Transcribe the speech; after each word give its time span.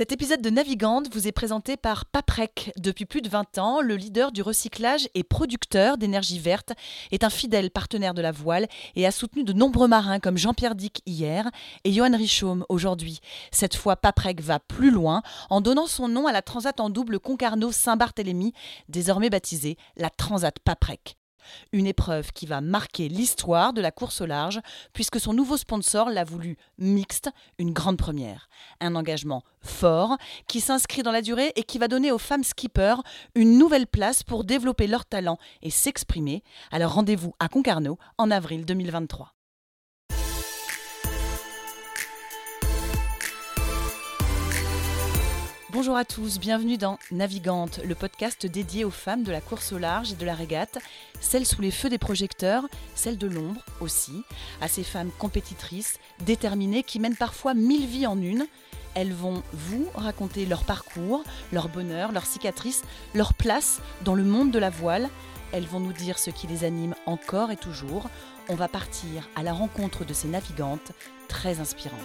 Cet 0.00 0.12
épisode 0.12 0.40
de 0.40 0.48
Navigante 0.48 1.12
vous 1.12 1.28
est 1.28 1.32
présenté 1.32 1.76
par 1.76 2.06
Paprec. 2.06 2.72
Depuis 2.78 3.04
plus 3.04 3.20
de 3.20 3.28
20 3.28 3.58
ans, 3.58 3.82
le 3.82 3.96
leader 3.96 4.32
du 4.32 4.40
recyclage 4.40 5.10
et 5.14 5.22
producteur 5.22 5.98
d'énergie 5.98 6.38
verte 6.38 6.72
est 7.12 7.22
un 7.22 7.28
fidèle 7.28 7.70
partenaire 7.70 8.14
de 8.14 8.22
la 8.22 8.32
voile 8.32 8.66
et 8.96 9.06
a 9.06 9.10
soutenu 9.10 9.44
de 9.44 9.52
nombreux 9.52 9.88
marins 9.88 10.18
comme 10.18 10.38
Jean-Pierre 10.38 10.74
Dick 10.74 11.02
hier 11.04 11.50
et 11.84 11.92
Johan 11.92 12.16
Richaume 12.16 12.64
aujourd'hui. 12.70 13.20
Cette 13.52 13.76
fois, 13.76 13.94
Paprec 13.94 14.40
va 14.40 14.58
plus 14.58 14.90
loin 14.90 15.20
en 15.50 15.60
donnant 15.60 15.86
son 15.86 16.08
nom 16.08 16.26
à 16.26 16.32
la 16.32 16.40
transat 16.40 16.80
en 16.80 16.88
double 16.88 17.20
Concarneau-Saint-Barthélemy, 17.20 18.54
désormais 18.88 19.28
baptisée 19.28 19.76
la 19.98 20.08
Transat 20.08 20.58
Paprec. 20.60 21.19
Une 21.72 21.86
épreuve 21.86 22.32
qui 22.32 22.46
va 22.46 22.60
marquer 22.60 23.08
l'histoire 23.08 23.72
de 23.72 23.80
la 23.80 23.90
course 23.90 24.20
au 24.20 24.26
large, 24.26 24.60
puisque 24.92 25.20
son 25.20 25.32
nouveau 25.32 25.56
sponsor 25.56 26.10
l'a 26.10 26.24
voulu 26.24 26.56
mixte, 26.78 27.30
une 27.58 27.72
grande 27.72 27.98
première. 27.98 28.48
Un 28.80 28.94
engagement 28.94 29.42
fort 29.60 30.16
qui 30.46 30.60
s'inscrit 30.60 31.02
dans 31.02 31.12
la 31.12 31.22
durée 31.22 31.52
et 31.56 31.62
qui 31.62 31.78
va 31.78 31.88
donner 31.88 32.12
aux 32.12 32.18
femmes 32.18 32.44
skippers 32.44 33.02
une 33.34 33.58
nouvelle 33.58 33.86
place 33.86 34.22
pour 34.22 34.44
développer 34.44 34.86
leur 34.86 35.04
talent 35.04 35.38
et 35.62 35.70
s'exprimer. 35.70 36.42
Alors 36.70 36.94
rendez-vous 36.94 37.34
à 37.38 37.48
Concarneau 37.48 37.98
en 38.18 38.30
avril 38.30 38.64
2023. 38.64 39.34
Bonjour 45.72 45.96
à 45.96 46.04
tous, 46.04 46.40
bienvenue 46.40 46.78
dans 46.78 46.98
Navigante, 47.12 47.78
le 47.84 47.94
podcast 47.94 48.44
dédié 48.44 48.84
aux 48.84 48.90
femmes 48.90 49.22
de 49.22 49.30
la 49.30 49.40
course 49.40 49.72
au 49.72 49.78
large 49.78 50.10
et 50.10 50.16
de 50.16 50.26
la 50.26 50.34
régate, 50.34 50.78
celles 51.20 51.46
sous 51.46 51.62
les 51.62 51.70
feux 51.70 51.88
des 51.88 51.96
projecteurs, 51.96 52.66
celles 52.96 53.18
de 53.18 53.28
l'ombre 53.28 53.64
aussi, 53.80 54.24
à 54.60 54.66
ces 54.66 54.82
femmes 54.82 55.12
compétitrices, 55.16 56.00
déterminées, 56.26 56.82
qui 56.82 56.98
mènent 56.98 57.14
parfois 57.14 57.54
mille 57.54 57.86
vies 57.86 58.08
en 58.08 58.20
une. 58.20 58.48
Elles 58.96 59.12
vont 59.12 59.44
vous 59.52 59.86
raconter 59.94 60.44
leur 60.44 60.64
parcours, 60.64 61.22
leur 61.52 61.68
bonheur, 61.68 62.10
leurs 62.10 62.26
cicatrices, 62.26 62.82
leur 63.14 63.32
place 63.32 63.80
dans 64.04 64.16
le 64.16 64.24
monde 64.24 64.50
de 64.50 64.58
la 64.58 64.70
voile. 64.70 65.08
Elles 65.52 65.66
vont 65.66 65.78
nous 65.78 65.92
dire 65.92 66.18
ce 66.18 66.30
qui 66.30 66.48
les 66.48 66.64
anime 66.64 66.96
encore 67.06 67.52
et 67.52 67.56
toujours. 67.56 68.10
On 68.48 68.56
va 68.56 68.66
partir 68.66 69.28
à 69.36 69.44
la 69.44 69.52
rencontre 69.52 70.04
de 70.04 70.14
ces 70.14 70.26
navigantes 70.26 70.90
très 71.28 71.60
inspirantes. 71.60 72.00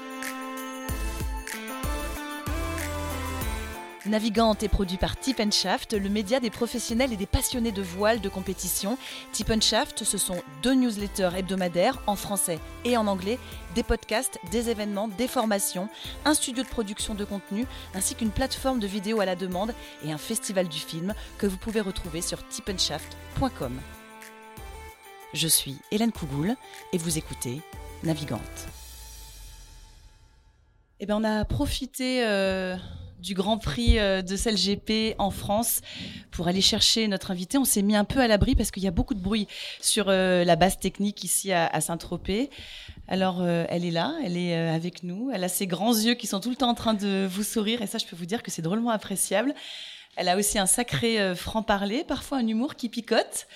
Navigante 4.06 4.62
est 4.62 4.70
produit 4.70 4.98
par 4.98 5.20
Tip 5.20 5.42
Shaft, 5.52 5.94
le 5.94 6.10
média 6.10 6.40
des 6.40 6.52
professionnels 6.52 7.12
et 7.12 7.18
des 7.18 7.26
passionnés 7.26 7.72
de 7.72 7.82
voile 7.82 8.22
de 8.22 8.30
compétition. 8.30 9.00
Tip 9.32 9.52
Shaft, 9.62 10.04
ce 10.04 10.20
sont 10.20 10.44
deux 10.62 10.76
newsletters 10.76 11.32
hebdomadaires 11.36 12.00
en 12.06 12.16
français 12.16 12.60
et 12.84 12.98
en 12.98 13.08
anglais, 13.08 13.40
des 13.74 13.82
podcasts, 13.82 14.38
des 14.52 14.70
événements, 14.70 15.08
des 15.08 15.28
formations, 15.28 15.90
un 16.24 16.36
studio 16.36 16.64
de 16.64 16.70
production 16.70 17.16
de 17.16 17.26
contenu, 17.26 17.66
ainsi 17.96 18.14
qu'une 18.14 18.30
plateforme 18.30 18.80
de 18.80 18.86
vidéos 18.86 19.22
à 19.22 19.26
la 19.26 19.36
demande 19.36 19.74
et 20.04 20.12
un 20.12 20.20
festival 20.20 20.68
du 20.68 20.80
film 20.80 21.16
que 21.40 21.48
vous 21.48 21.58
pouvez 21.58 21.82
retrouver 21.82 22.22
sur 22.22 22.48
tipenshaft.com. 22.48 23.80
Je 25.34 25.48
suis 25.48 25.78
Hélène 25.90 26.12
Cougoul 26.12 26.56
et 26.94 27.00
vous 27.00 27.18
écoutez 27.18 27.60
Navigante. 28.04 28.68
Eh 31.00 31.08
bien, 31.08 31.18
on 31.18 31.24
a 31.24 31.44
profité 31.44 32.24
euh, 32.24 32.78
du 33.20 33.34
Grand 33.34 33.58
Prix 33.58 33.98
euh, 34.00 34.22
de 34.22 34.36
CLGP 34.36 35.16
en 35.18 35.32
France 35.32 35.82
pour 36.32 36.48
aller 36.48 36.62
chercher 36.62 37.08
notre 37.08 37.32
invité. 37.32 37.58
On 37.58 37.66
s'est 37.66 37.82
mis 37.82 37.96
un 37.96 38.04
peu 38.04 38.20
à 38.20 38.28
l'abri 38.28 38.56
parce 38.56 38.72
qu'il 38.72 38.84
y 38.84 38.88
a 38.88 38.92
beaucoup 38.92 39.14
de 39.14 39.20
bruit 39.20 39.48
sur 39.82 40.06
euh, 40.10 40.44
la 40.44 40.56
base 40.56 40.78
technique 40.78 41.24
ici 41.24 41.52
à, 41.52 41.82
Saint-Tropez. 41.82 42.50
Alors, 43.08 43.42
euh, 43.42 43.66
elle 43.70 43.86
est 43.86 43.92
là, 43.92 44.16
elle 44.24 44.38
est 44.38 44.56
avec 44.56 45.04
nous. 45.04 45.32
Elle 45.34 45.44
a 45.44 45.50
ses 45.50 45.68
grands 45.68 45.94
yeux 45.94 46.16
qui 46.16 46.28
sont 46.28 46.40
tout 46.40 46.50
le 46.50 46.56
temps 46.56 46.70
en 46.70 46.76
train 46.76 46.94
de 46.94 47.28
vous 47.30 47.44
sourire 47.44 47.82
et 47.82 47.88
ça, 47.88 47.98
je 47.98 48.06
peux 48.06 48.16
vous 48.16 48.26
dire 48.26 48.44
que 48.44 48.52
c'est 48.52 48.62
drôlement 48.62 48.90
appréciable. 48.90 49.54
Elle 50.16 50.30
a 50.30 50.38
aussi 50.38 50.58
un 50.58 50.66
sacré 50.66 51.36
franc-parler, 51.36 52.06
parfois 52.08 52.38
un 52.38 52.48
humour 52.48 52.76
qui 52.76 52.90
picote. 52.90 53.48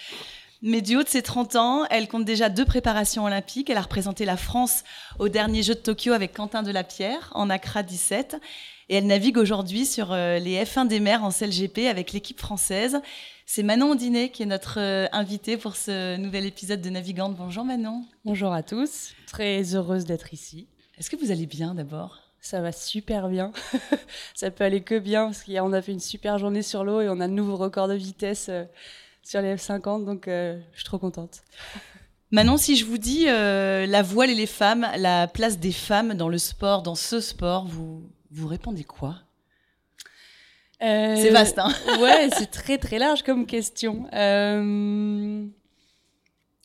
Mais 0.61 0.81
du 0.81 0.97
haut 0.97 1.03
de 1.03 1.07
ses 1.07 1.21
30 1.21 1.55
ans, 1.55 1.85
elle 1.89 2.09
compte 2.09 2.25
déjà 2.25 2.50
deux 2.50 2.66
préparations 2.66 3.23
olympiques. 3.23 3.69
Elle 3.69 3.78
a 3.78 3.81
représenté 3.81 4.25
la 4.25 4.35
France 4.35 4.84
au 5.17 5.29
dernier 5.29 5.63
Jeux 5.63 5.75
de 5.75 5.79
Tokyo 5.79 6.11
avec 6.11 6.34
Quentin 6.34 6.63
Delapierre 6.63 7.31
en 7.34 7.50
Accra 7.50 7.81
17 7.81 8.35
et 8.89 8.95
elle 8.95 9.05
navigue 9.05 9.38
aujourd'hui 9.38 9.85
sur 9.85 10.11
euh, 10.11 10.39
les 10.39 10.63
F1 10.63 10.88
des 10.88 11.00
mers 11.00 11.23
en 11.23 11.29
CLGP 11.29 11.88
avec 11.88 12.11
l'équipe 12.11 12.39
française. 12.39 13.00
C'est 13.45 13.61
Manon 13.61 13.91
Ondinet 13.91 14.31
qui 14.31 14.44
est 14.44 14.47
notre 14.47 14.79
euh, 14.79 15.07
invitée 15.11 15.57
pour 15.57 15.75
ce 15.75 16.17
nouvel 16.17 16.45
épisode 16.45 16.81
de 16.81 16.89
Navigante. 16.89 17.35
Bonjour 17.35 17.63
Manon. 17.63 18.03
Bonjour 18.25 18.51
à 18.51 18.63
tous. 18.63 19.11
Très 19.28 19.75
heureuse 19.75 20.05
d'être 20.05 20.33
ici. 20.33 20.67
Est-ce 20.97 21.11
que 21.11 21.16
vous 21.16 21.29
allez 21.29 21.45
bien 21.45 21.75
d'abord? 21.75 22.17
Ça 22.41 22.61
va 22.61 22.72
super 22.72 23.29
bien. 23.29 23.51
ça 24.33 24.49
peut 24.49 24.63
aller 24.63 24.81
que 24.81 24.97
bien 24.97 25.25
parce 25.25 25.44
qu'on 25.44 25.73
a 25.73 25.81
fait 25.83 25.91
une 25.91 25.99
super 25.99 26.39
journée 26.39 26.63
sur 26.63 26.83
l'eau 26.83 27.01
et 27.01 27.09
on 27.09 27.19
a 27.19 27.28
de 27.28 27.33
nouveaux 27.33 27.57
records 27.57 27.89
de 27.89 27.94
vitesse 27.94 28.47
euh, 28.49 28.66
sur 29.22 29.41
les 29.41 29.55
F50, 29.55 30.05
donc 30.05 30.23
je 30.25 30.59
suis 30.73 30.85
trop 30.85 30.97
contente. 30.97 31.44
Manon, 32.31 32.57
si 32.57 32.75
je 32.75 32.85
vous 32.85 32.97
dis 32.97 33.25
la 33.25 34.01
voile 34.01 34.29
et 34.31 34.35
les 34.35 34.47
femmes, 34.47 34.88
la 34.97 35.28
place 35.28 35.59
des 35.59 35.72
femmes 35.72 36.13
dans 36.13 36.29
le 36.29 36.38
sport, 36.38 36.81
dans 36.81 36.95
ce 36.95 37.19
sport, 37.19 37.66
vous, 37.67 38.09
vous 38.31 38.47
répondez 38.47 38.84
quoi? 38.84 39.16
Euh, 40.81 41.16
C'est 41.17 41.29
vaste, 41.29 41.59
hein 41.59 41.72
Ouais, 42.01 42.29
c'est 42.38 42.51
très 42.51 42.78
très 42.78 43.00
large 43.00 43.23
comme 43.23 43.45
question. 43.45 44.07
Euh, 44.13 45.45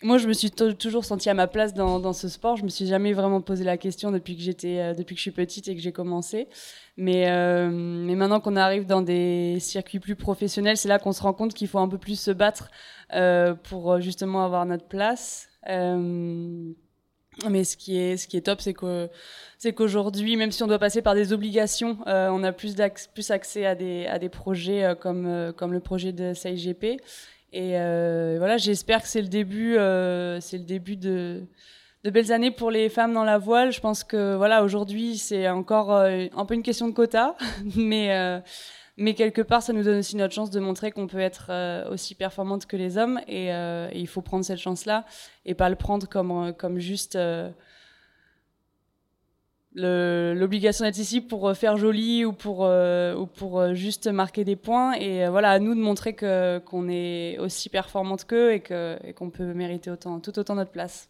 moi, 0.02 0.19
je 0.19 0.28
me 0.28 0.34
suis 0.34 0.50
toujours 0.50 1.04
sentie 1.04 1.30
à 1.30 1.34
ma 1.34 1.47
place 1.47 1.72
dans, 1.72 2.12
ce 2.12 2.28
sport. 2.28 2.56
Je 2.56 2.64
me 2.64 2.69
suis 2.69 2.86
jamais 2.86 3.12
vraiment 3.12 3.41
posé 3.41 3.64
la 3.64 3.78
question 3.78 4.12
depuis 4.12 4.36
que 4.36 4.42
j'étais, 4.42 4.78
euh, 4.78 4.94
depuis 4.94 5.14
que 5.14 5.19
je 5.19 5.22
suis 5.22 5.30
petite 5.30 5.66
et 5.69 5.75
que 5.75 5.80
j'ai 5.80 5.92
commencé. 5.92 6.48
Mais, 6.97 7.25
mais 7.70 8.14
maintenant 8.14 8.41
qu'on 8.41 8.56
arrive 8.56 8.86
dans 8.86 9.02
des 9.02 9.58
circuits 9.60 9.98
plus 9.98 10.14
professionnels, 10.14 10.76
c'est 10.76 10.88
là 10.88 10.98
qu'on 10.98 11.12
se 11.12 11.22
rend 11.22 11.32
compte 11.32 11.54
qu'il 11.54 11.66
faut 11.66 11.78
un 11.78 11.88
peu 11.88 11.98
plus 11.98 12.20
se 12.20 12.31
battre 12.31 12.70
pour 13.64 14.00
justement 14.00 14.44
avoir 14.44 14.66
notre 14.66 14.86
place. 14.86 15.48
Mais 17.50 17.64
ce 17.64 17.76
qui 17.76 17.98
est, 17.98 18.16
ce 18.16 18.26
qui 18.28 18.36
est 18.36 18.42
top, 18.42 18.60
c'est 18.60 18.74
que 18.74 19.08
c'est 19.58 19.72
qu'aujourd'hui, 19.72 20.36
même 20.36 20.52
si 20.52 20.62
on 20.62 20.66
doit 20.66 20.78
passer 20.78 21.00
par 21.00 21.14
des 21.14 21.32
obligations, 21.32 21.98
euh, 22.06 22.28
on 22.30 22.42
a 22.44 22.52
plus, 22.52 22.76
plus 23.14 23.30
accès 23.30 23.64
à 23.64 23.74
des, 23.74 24.06
à 24.06 24.18
des 24.18 24.28
projets 24.28 24.84
euh, 24.84 24.94
comme, 24.94 25.26
euh, 25.26 25.52
comme 25.52 25.72
le 25.72 25.80
projet 25.80 26.12
de 26.12 26.34
CIGP. 26.34 27.00
Et 27.52 27.70
voilà, 28.36 28.56
j'espère 28.56 29.00
que 29.00 29.08
c'est 29.08 29.22
le 29.22 29.28
début, 29.28 29.74
c'est 30.40 30.58
le 30.58 30.64
début 30.64 30.96
de, 30.96 31.44
de 32.02 32.10
belles 32.10 32.32
années 32.32 32.50
pour 32.50 32.70
les 32.72 32.88
femmes 32.88 33.14
dans 33.14 33.22
la 33.22 33.38
voile. 33.38 33.72
Je 33.72 33.80
pense 33.80 34.02
que 34.02 34.34
voilà, 34.34 34.64
aujourd'hui, 34.64 35.16
c'est 35.16 35.48
encore 35.48 35.92
un 35.92 36.46
peu 36.46 36.54
une 36.54 36.64
question 36.64 36.88
de 36.88 36.92
quota, 36.92 37.36
mais 37.76 38.42
mais 38.97 39.15
quelque 39.15 39.43
part, 39.43 39.62
ça 39.62 39.72
nous 39.72 39.82
donne 39.82 39.99
aussi 39.99 40.16
notre 40.16 40.34
chance 40.34 40.50
de 40.50 40.60
montrer 40.60 40.93
qu'on 40.93 41.09
peut 41.09 41.19
être 41.19 41.47
euh, 41.50 41.91
aussi 41.91 42.15
performante 42.15 42.66
que 42.66 42.77
les 42.77 42.97
hommes. 42.97 43.21
Euh, 43.28 43.88
et, 43.91 43.99
il 43.99 44.06
faut 44.06 44.22
prendre 44.22 44.44
cette 44.44 44.60
chance-là 44.60 45.05
et 45.44 45.55
pas 45.55 45.69
le 45.69 45.75
prendre 45.75 46.09
comme, 46.09 46.31
euh, 46.31 46.53
comme 46.53 46.78
juste 46.78 47.19
l'obligation 49.77 50.84
d'être 50.84 50.99
ici 50.99 51.21
pour 51.21 51.56
faire 51.56 51.77
joli 51.77 52.25
ou 52.25 52.32
pour, 52.32 52.60
ou 52.60 53.27
pour 53.27 53.75
juste 53.75 54.06
marquer 54.06 54.44
des 54.44 54.55
points. 54.55 54.93
Et 54.93 55.26
voilà, 55.26 55.50
à 55.50 55.59
nous 55.59 55.75
de 55.75 55.81
montrer 55.81 56.15
qu'on 56.15 56.88
est 56.88 57.38
aussi 57.38 57.69
performante 57.69 58.25
qu'eux 58.25 58.53
et 58.53 59.12
qu'on 59.12 59.31
peut 59.31 59.53
mériter 59.53 59.91
tout 60.22 60.38
autant 60.38 60.55
notre 60.55 60.71
place. 60.71 61.09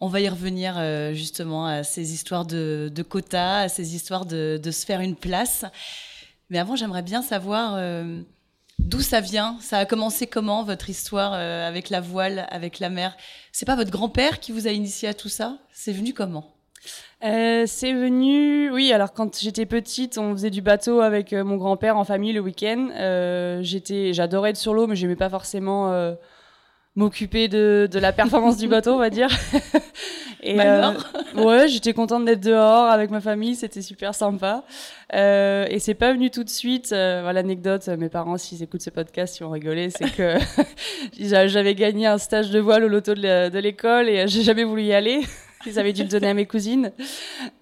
On 0.00 0.08
va 0.08 0.20
y 0.22 0.28
revenir 0.30 0.80
justement 1.12 1.66
à 1.66 1.82
ces 1.82 2.14
histoires 2.14 2.46
de, 2.46 3.04
quotas, 3.06 3.64
à 3.64 3.68
ces 3.68 3.94
histoires 3.94 4.24
de 4.24 4.70
se 4.70 4.86
faire 4.86 5.02
une 5.02 5.16
place. 5.16 5.66
Mais 6.50 6.58
avant, 6.58 6.76
j'aimerais 6.76 7.02
bien 7.02 7.22
savoir 7.22 7.74
euh, 7.76 8.20
d'où 8.80 9.00
ça 9.00 9.20
vient. 9.20 9.56
Ça 9.60 9.78
a 9.78 9.86
commencé 9.86 10.26
comment, 10.26 10.64
votre 10.64 10.90
histoire 10.90 11.32
euh, 11.34 11.66
avec 11.66 11.90
la 11.90 12.00
voile, 12.00 12.46
avec 12.50 12.80
la 12.80 12.90
mer? 12.90 13.16
C'est 13.52 13.66
pas 13.66 13.76
votre 13.76 13.90
grand-père 13.90 14.40
qui 14.40 14.50
vous 14.50 14.66
a 14.66 14.70
initié 14.72 15.08
à 15.08 15.14
tout 15.14 15.28
ça? 15.28 15.58
C'est 15.72 15.92
venu 15.92 16.12
comment? 16.12 16.52
Euh, 17.22 17.64
c'est 17.66 17.92
venu, 17.92 18.70
oui. 18.70 18.92
Alors 18.92 19.12
quand 19.12 19.38
j'étais 19.40 19.66
petite, 19.66 20.18
on 20.18 20.32
faisait 20.32 20.50
du 20.50 20.60
bateau 20.60 21.00
avec 21.00 21.32
mon 21.32 21.56
grand-père 21.56 21.96
en 21.96 22.04
famille 22.04 22.32
le 22.32 22.40
week-end. 22.40 22.88
j'étais, 23.62 24.12
j'adorais 24.12 24.50
être 24.50 24.56
sur 24.56 24.74
l'eau, 24.74 24.86
mais 24.88 24.96
j'aimais 24.96 25.16
pas 25.16 25.30
forcément 25.30 26.16
m'occuper 26.96 27.48
de, 27.48 27.88
la 27.92 28.12
performance 28.12 28.56
du 28.56 28.66
bateau, 28.66 28.92
on 28.92 28.98
va 28.98 29.10
dire. 29.10 29.28
Et 30.42 30.58
euh, 30.60 30.92
ouais, 31.36 31.68
j'étais 31.68 31.92
contente 31.92 32.24
d'être 32.24 32.40
dehors 32.40 32.86
avec 32.86 33.10
ma 33.10 33.20
famille, 33.20 33.54
c'était 33.54 33.82
super 33.82 34.14
sympa. 34.14 34.64
Euh, 35.14 35.66
et 35.68 35.78
c'est 35.78 35.94
pas 35.94 36.12
venu 36.12 36.30
tout 36.30 36.44
de 36.44 36.48
suite. 36.48 36.92
Euh, 36.92 37.30
l'anecdote, 37.32 37.88
mes 37.88 38.08
parents, 38.08 38.38
s'ils 38.38 38.62
écoutent 38.62 38.82
ce 38.82 38.90
podcast, 38.90 39.38
ils 39.38 39.44
vont 39.44 39.50
rigoler, 39.50 39.90
c'est 39.90 40.10
que 40.10 40.36
j'avais 41.48 41.74
gagné 41.74 42.06
un 42.06 42.18
stage 42.18 42.50
de 42.50 42.58
voile 42.58 42.84
au 42.84 42.88
loto 42.88 43.14
de 43.14 43.58
l'école 43.58 44.08
et 44.08 44.28
j'ai 44.28 44.42
jamais 44.42 44.64
voulu 44.64 44.84
y 44.84 44.92
aller. 44.92 45.20
Ils 45.66 45.78
avaient 45.78 45.92
dû 45.92 46.02
le 46.02 46.08
donner 46.08 46.28
à 46.28 46.34
mes 46.34 46.46
cousines. 46.46 46.92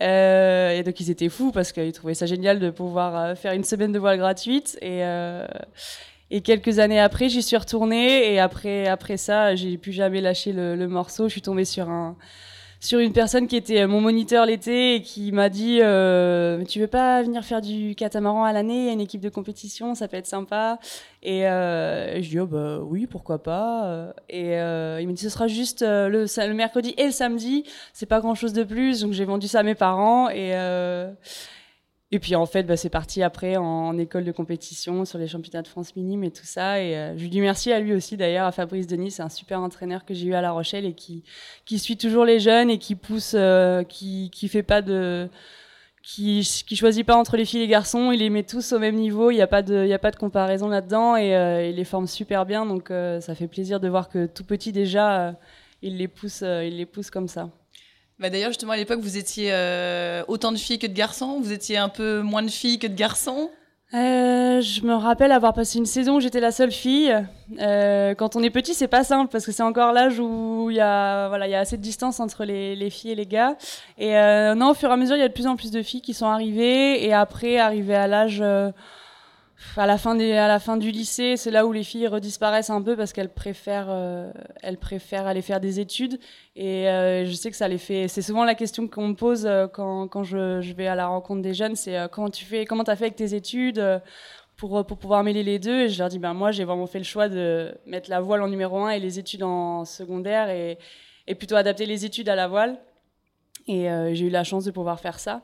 Euh, 0.00 0.70
et 0.70 0.82
donc, 0.84 1.00
ils 1.00 1.10
étaient 1.10 1.28
fous 1.28 1.50
parce 1.50 1.72
qu'ils 1.72 1.92
trouvaient 1.92 2.14
ça 2.14 2.26
génial 2.26 2.60
de 2.60 2.70
pouvoir 2.70 3.16
euh, 3.16 3.34
faire 3.34 3.52
une 3.52 3.64
semaine 3.64 3.90
de 3.90 3.98
voile 3.98 4.18
gratuite. 4.18 4.78
Et, 4.80 5.02
euh, 5.04 5.46
et 6.30 6.40
quelques 6.40 6.78
années 6.78 7.00
après, 7.00 7.28
j'y 7.28 7.42
suis 7.42 7.56
retournée. 7.56 8.32
Et 8.32 8.38
après, 8.38 8.86
après 8.86 9.16
ça, 9.16 9.56
j'ai 9.56 9.76
plus 9.78 9.92
jamais 9.92 10.20
lâché 10.20 10.52
le, 10.52 10.76
le 10.76 10.86
morceau. 10.86 11.24
Je 11.24 11.32
suis 11.32 11.42
tombée 11.42 11.64
sur 11.64 11.90
un, 11.90 12.16
sur 12.80 12.98
une 12.98 13.12
personne 13.12 13.46
qui 13.46 13.56
était 13.56 13.86
mon 13.86 14.00
moniteur 14.00 14.46
l'été 14.46 14.96
et 14.96 15.02
qui 15.02 15.32
m'a 15.32 15.48
dit 15.48 15.80
euh, 15.82 16.64
Tu 16.64 16.80
veux 16.80 16.86
pas 16.86 17.22
venir 17.22 17.44
faire 17.44 17.60
du 17.60 17.94
catamaran 17.94 18.44
à 18.44 18.52
l'année? 18.52 18.88
Il 18.88 18.92
une 18.92 19.00
équipe 19.00 19.20
de 19.20 19.28
compétition, 19.28 19.94
ça 19.94 20.08
peut 20.08 20.16
être 20.16 20.26
sympa. 20.26 20.78
Et, 21.22 21.42
je 21.42 22.28
dis 22.28 22.40
oh, 22.40 22.46
bah, 22.46 22.78
Oui, 22.82 23.06
pourquoi 23.06 23.42
pas. 23.42 24.12
Et 24.28 24.52
il 24.52 25.06
m'a 25.06 25.12
dit 25.12 25.22
Ce 25.22 25.30
sera 25.30 25.48
juste 25.48 25.82
le, 25.82 26.26
le, 26.26 26.54
mercredi 26.54 26.94
et 26.96 27.06
le 27.06 27.12
samedi. 27.12 27.64
C'est 27.92 28.06
pas 28.06 28.20
grand 28.20 28.34
chose 28.34 28.52
de 28.52 28.64
plus. 28.64 29.00
Donc 29.00 29.12
j'ai 29.12 29.24
vendu 29.24 29.48
ça 29.48 29.60
à 29.60 29.62
mes 29.62 29.74
parents. 29.74 30.28
Et. 30.30 30.52
Et 32.10 32.20
puis 32.20 32.34
en 32.34 32.46
fait, 32.46 32.62
bah, 32.62 32.76
c'est 32.78 32.88
parti 32.88 33.22
après 33.22 33.56
en, 33.56 33.98
école 33.98 34.24
de 34.24 34.32
compétition 34.32 35.04
sur 35.04 35.18
les 35.18 35.28
championnats 35.28 35.60
de 35.62 35.68
France 35.68 35.94
minimes 35.94 36.24
et 36.24 36.30
tout 36.30 36.46
ça. 36.46 36.80
Et 36.80 36.96
euh, 36.96 37.14
je 37.16 37.22
lui 37.22 37.28
dis 37.28 37.40
merci 37.40 37.70
à 37.70 37.80
lui 37.80 37.92
aussi 37.92 38.16
d'ailleurs, 38.16 38.46
à 38.46 38.52
Fabrice 38.52 38.86
Denis, 38.86 39.10
c'est 39.10 39.22
un 39.22 39.28
super 39.28 39.60
entraîneur 39.60 40.06
que 40.06 40.14
j'ai 40.14 40.26
eu 40.28 40.34
à 40.34 40.40
La 40.40 40.52
Rochelle 40.52 40.86
et 40.86 40.94
qui, 40.94 41.22
suit 41.78 41.98
toujours 41.98 42.24
les 42.24 42.40
jeunes 42.40 42.70
et 42.70 42.78
qui 42.78 42.94
pousse, 42.94 43.32
euh, 43.34 43.82
qui, 43.82 44.30
fait 44.48 44.62
pas 44.62 44.80
de, 44.80 45.28
qui, 46.02 46.42
choisit 46.44 47.04
pas 47.04 47.16
entre 47.16 47.36
les 47.36 47.44
filles 47.44 47.60
et 47.60 47.64
les 47.64 47.68
garçons. 47.68 48.10
Il 48.10 48.20
les 48.20 48.30
met 48.30 48.42
tous 48.42 48.72
au 48.72 48.78
même 48.78 48.96
niveau. 48.96 49.30
Il 49.30 49.34
n'y 49.34 49.42
a 49.42 49.46
pas 49.46 49.62
de, 49.62 49.92
a 49.92 49.98
pas 49.98 50.10
de 50.10 50.16
comparaison 50.16 50.68
là-dedans 50.68 51.14
et 51.16 51.36
euh, 51.36 51.68
il 51.68 51.76
les 51.76 51.84
forme 51.84 52.06
super 52.06 52.46
bien. 52.46 52.64
Donc 52.64 52.88
ça 52.88 53.34
fait 53.34 53.48
plaisir 53.48 53.80
de 53.80 53.88
voir 53.88 54.08
que 54.08 54.24
tout 54.24 54.44
petit 54.44 54.72
déjà, 54.72 55.34
il 55.82 55.98
les 55.98 56.08
pousse, 56.08 56.40
il 56.40 56.78
les 56.78 56.86
pousse 56.86 57.10
comme 57.10 57.28
ça. 57.28 57.50
Bah 58.18 58.30
D'ailleurs, 58.30 58.50
justement, 58.50 58.72
à 58.72 58.76
l'époque, 58.76 59.00
vous 59.00 59.16
étiez 59.16 59.50
euh, 59.52 60.24
autant 60.26 60.50
de 60.50 60.56
filles 60.56 60.78
que 60.78 60.88
de 60.88 60.92
garçons 60.92 61.38
Vous 61.40 61.52
étiez 61.52 61.76
un 61.78 61.88
peu 61.88 62.20
moins 62.20 62.42
de 62.42 62.50
filles 62.50 62.78
que 62.78 62.88
de 62.88 62.94
garçons? 62.94 63.50
Euh, 63.94 64.60
je 64.60 64.82
me 64.82 64.92
rappelle 64.92 65.32
avoir 65.32 65.54
passé 65.54 65.78
une 65.78 65.86
saison 65.86 66.16
où 66.16 66.20
j'étais 66.20 66.40
la 66.40 66.50
seule 66.50 66.72
fille. 66.72 67.14
Euh, 67.60 68.14
quand 68.14 68.36
on 68.36 68.42
est 68.42 68.50
petit, 68.50 68.74
c'est 68.74 68.88
pas 68.88 69.04
simple 69.04 69.30
parce 69.30 69.46
que 69.46 69.52
c'est 69.52 69.62
encore 69.62 69.92
l'âge 69.92 70.18
où 70.18 70.68
il 70.68 70.76
y 70.76 70.80
a 70.80 71.28
voilà, 71.28 71.46
il 71.46 71.52
y 71.52 71.54
a 71.54 71.60
assez 71.60 71.78
de 71.78 71.82
distance 71.82 72.20
entre 72.20 72.44
les, 72.44 72.76
les 72.76 72.90
filles 72.90 73.12
et 73.12 73.14
les 73.14 73.24
gars. 73.24 73.56
Et 73.96 74.12
non, 74.56 74.72
au 74.72 74.74
fur 74.74 74.90
et 74.90 74.92
à 74.92 74.96
mesure, 74.96 75.16
il 75.16 75.20
y 75.20 75.22
a 75.22 75.28
de 75.28 75.32
plus 75.32 75.46
en 75.46 75.56
plus 75.56 75.70
de 75.70 75.82
filles 75.82 76.02
qui 76.02 76.12
sont 76.12 76.26
arrivées 76.26 77.02
et 77.06 77.14
après, 77.14 77.58
arrivé 77.58 77.94
à 77.94 78.08
l'âge 78.08 78.42
à 79.76 79.86
la 79.86 79.98
fin 79.98 80.76
du 80.76 80.90
lycée, 80.90 81.36
c'est 81.36 81.50
là 81.50 81.66
où 81.66 81.72
les 81.72 81.82
filles 81.82 82.06
redisparaissent 82.06 82.70
un 82.70 82.82
peu 82.82 82.96
parce 82.96 83.12
qu'elles 83.12 83.32
préfèrent, 83.32 83.88
euh, 83.90 84.30
aller 84.62 85.42
faire 85.42 85.60
des 85.60 85.80
études. 85.80 86.18
Et 86.56 86.88
euh, 86.88 87.24
je 87.24 87.32
sais 87.32 87.50
que 87.50 87.56
ça 87.56 87.68
les 87.68 87.78
fait. 87.78 88.08
C'est 88.08 88.22
souvent 88.22 88.44
la 88.44 88.54
question 88.54 88.86
qu'on 88.88 89.08
me 89.08 89.14
pose 89.14 89.46
euh, 89.46 89.66
quand, 89.66 90.22
je, 90.24 90.72
vais 90.72 90.86
à 90.86 90.94
la 90.94 91.06
rencontre 91.08 91.42
des 91.42 91.54
jeunes, 91.54 91.76
c'est 91.76 91.96
comment 92.12 92.30
tu 92.30 92.44
fais, 92.44 92.64
comment 92.66 92.84
t'as 92.84 92.96
fait 92.96 93.06
avec 93.06 93.16
tes 93.16 93.34
études 93.34 93.82
pour, 94.56 94.84
pour 94.86 94.98
pouvoir 94.98 95.24
mêler 95.24 95.42
les 95.42 95.58
deux? 95.58 95.82
Et 95.82 95.88
je 95.88 95.98
leur 95.98 96.08
dis, 96.08 96.18
ben 96.18 96.34
moi, 96.34 96.52
j'ai 96.52 96.64
vraiment 96.64 96.86
fait 96.86 96.98
le 96.98 97.04
choix 97.04 97.28
de 97.28 97.74
mettre 97.86 98.10
la 98.10 98.20
voile 98.20 98.42
en 98.42 98.48
numéro 98.48 98.78
un 98.78 98.90
et 98.90 99.00
les 99.00 99.18
études 99.18 99.42
en 99.42 99.84
secondaire 99.84 100.50
et, 100.50 100.78
et 101.26 101.34
plutôt 101.34 101.56
adapter 101.56 101.86
les 101.86 102.04
études 102.04 102.28
à 102.28 102.36
la 102.36 102.48
voile. 102.48 102.78
Et 103.66 103.88
j'ai 104.14 104.26
eu 104.26 104.30
la 104.30 104.44
chance 104.44 104.64
de 104.64 104.70
pouvoir 104.70 104.98
faire 104.98 105.18
ça. 105.18 105.42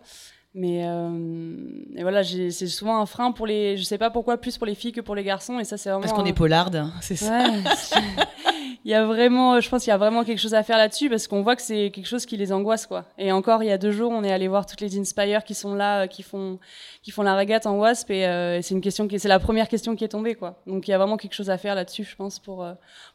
Mais 0.55 0.87
euh, 0.87 1.59
et 1.97 2.03
voilà, 2.03 2.23
c'est 2.23 2.69
souvent 2.69 3.01
un 3.01 3.07
frein 3.07 3.33
pour 3.33 3.47
les. 3.47 3.77
Je 3.77 3.83
sais 3.83 3.99
pas 3.99 4.11
pourquoi, 4.11 4.37
plus 4.37 4.57
pour 4.57 4.69
les 4.69 4.77
filles 4.77 4.93
que 4.93 5.01
pour 5.01 5.17
les 5.17 5.25
garçons. 5.25 5.59
Et 5.59 5.65
ça, 5.65 5.77
c'est 5.77 5.89
vraiment. 5.89 6.03
Parce 6.03 6.13
qu'on 6.13 6.25
est 6.25 6.33
polarde, 6.33 6.77
hein, 6.77 6.93
c'est 7.01 7.17
ça. 7.17 7.47
il 8.85 8.91
y 8.91 8.95
a 8.95 9.05
vraiment, 9.05 9.61
je 9.61 9.69
pense 9.69 9.83
qu'il 9.83 9.91
y 9.91 9.95
a 9.95 9.97
vraiment 9.97 10.23
quelque 10.23 10.39
chose 10.39 10.55
à 10.55 10.63
faire 10.63 10.79
là-dessus 10.79 11.11
parce 11.11 11.27
qu'on 11.27 11.43
voit 11.43 11.57
que 11.57 11.63
c'est 11.63 11.91
quelque 11.91 12.07
chose 12.07 12.25
qui 12.25 12.37
les 12.37 12.53
angoisse, 12.53 12.87
quoi. 12.87 13.07
Et 13.19 13.33
encore, 13.33 13.65
il 13.65 13.67
y 13.67 13.73
a 13.73 13.79
deux 13.79 13.91
jours, 13.91 14.13
on 14.13 14.23
est 14.23 14.31
allé 14.31 14.47
voir 14.47 14.65
toutes 14.65 14.81
les 14.81 14.97
Inspire 14.97 15.43
qui 15.43 15.55
sont 15.55 15.75
là, 15.75 16.03
euh, 16.03 16.07
qui 16.07 16.23
font, 16.23 16.61
qui 17.03 17.11
font 17.11 17.23
la 17.23 17.35
régate 17.35 17.67
en 17.67 17.77
WASP. 17.77 18.11
Et 18.11 18.27
euh, 18.27 18.63
c'est 18.63 18.75
une 18.75 18.81
question 18.81 19.09
qui, 19.09 19.19
c'est 19.19 19.29
la 19.29 19.41
première 19.41 19.67
question 19.67 19.97
qui 19.97 20.05
est 20.05 20.09
tombée, 20.09 20.37
quoi. 20.37 20.63
Donc 20.69 20.87
il 20.87 20.93
y 20.93 20.95
a 20.95 20.99
vraiment 20.99 21.17
quelque 21.17 21.35
chose 21.35 21.51
à 21.51 21.59
faire 21.59 21.75
là-dessus, 21.75 22.05
je 22.05 22.15
pense, 22.15 22.39
pour, 22.39 22.65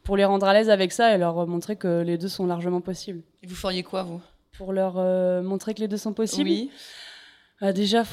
pour 0.03 0.17
les 0.17 0.25
rendre 0.25 0.45
à 0.45 0.53
l'aise 0.53 0.69
avec 0.69 0.91
ça 0.91 1.15
et 1.15 1.17
leur 1.17 1.47
montrer 1.47 1.77
que 1.77 2.01
les 2.01 2.17
deux 2.17 2.27
sont 2.27 2.47
largement 2.47 2.81
possibles. 2.81 3.21
Et 3.43 3.47
vous 3.47 3.55
feriez 3.55 3.83
quoi, 3.83 4.03
vous? 4.03 4.19
Pour 4.57 4.73
leur 4.73 4.95
montrer 5.41 5.73
que 5.73 5.79
les 5.79 5.87
deux 5.87 5.95
sont 5.95 6.11
possibles? 6.11 6.49
Oui. 6.49 6.71
Ah, 7.61 7.73
déjà, 7.73 8.03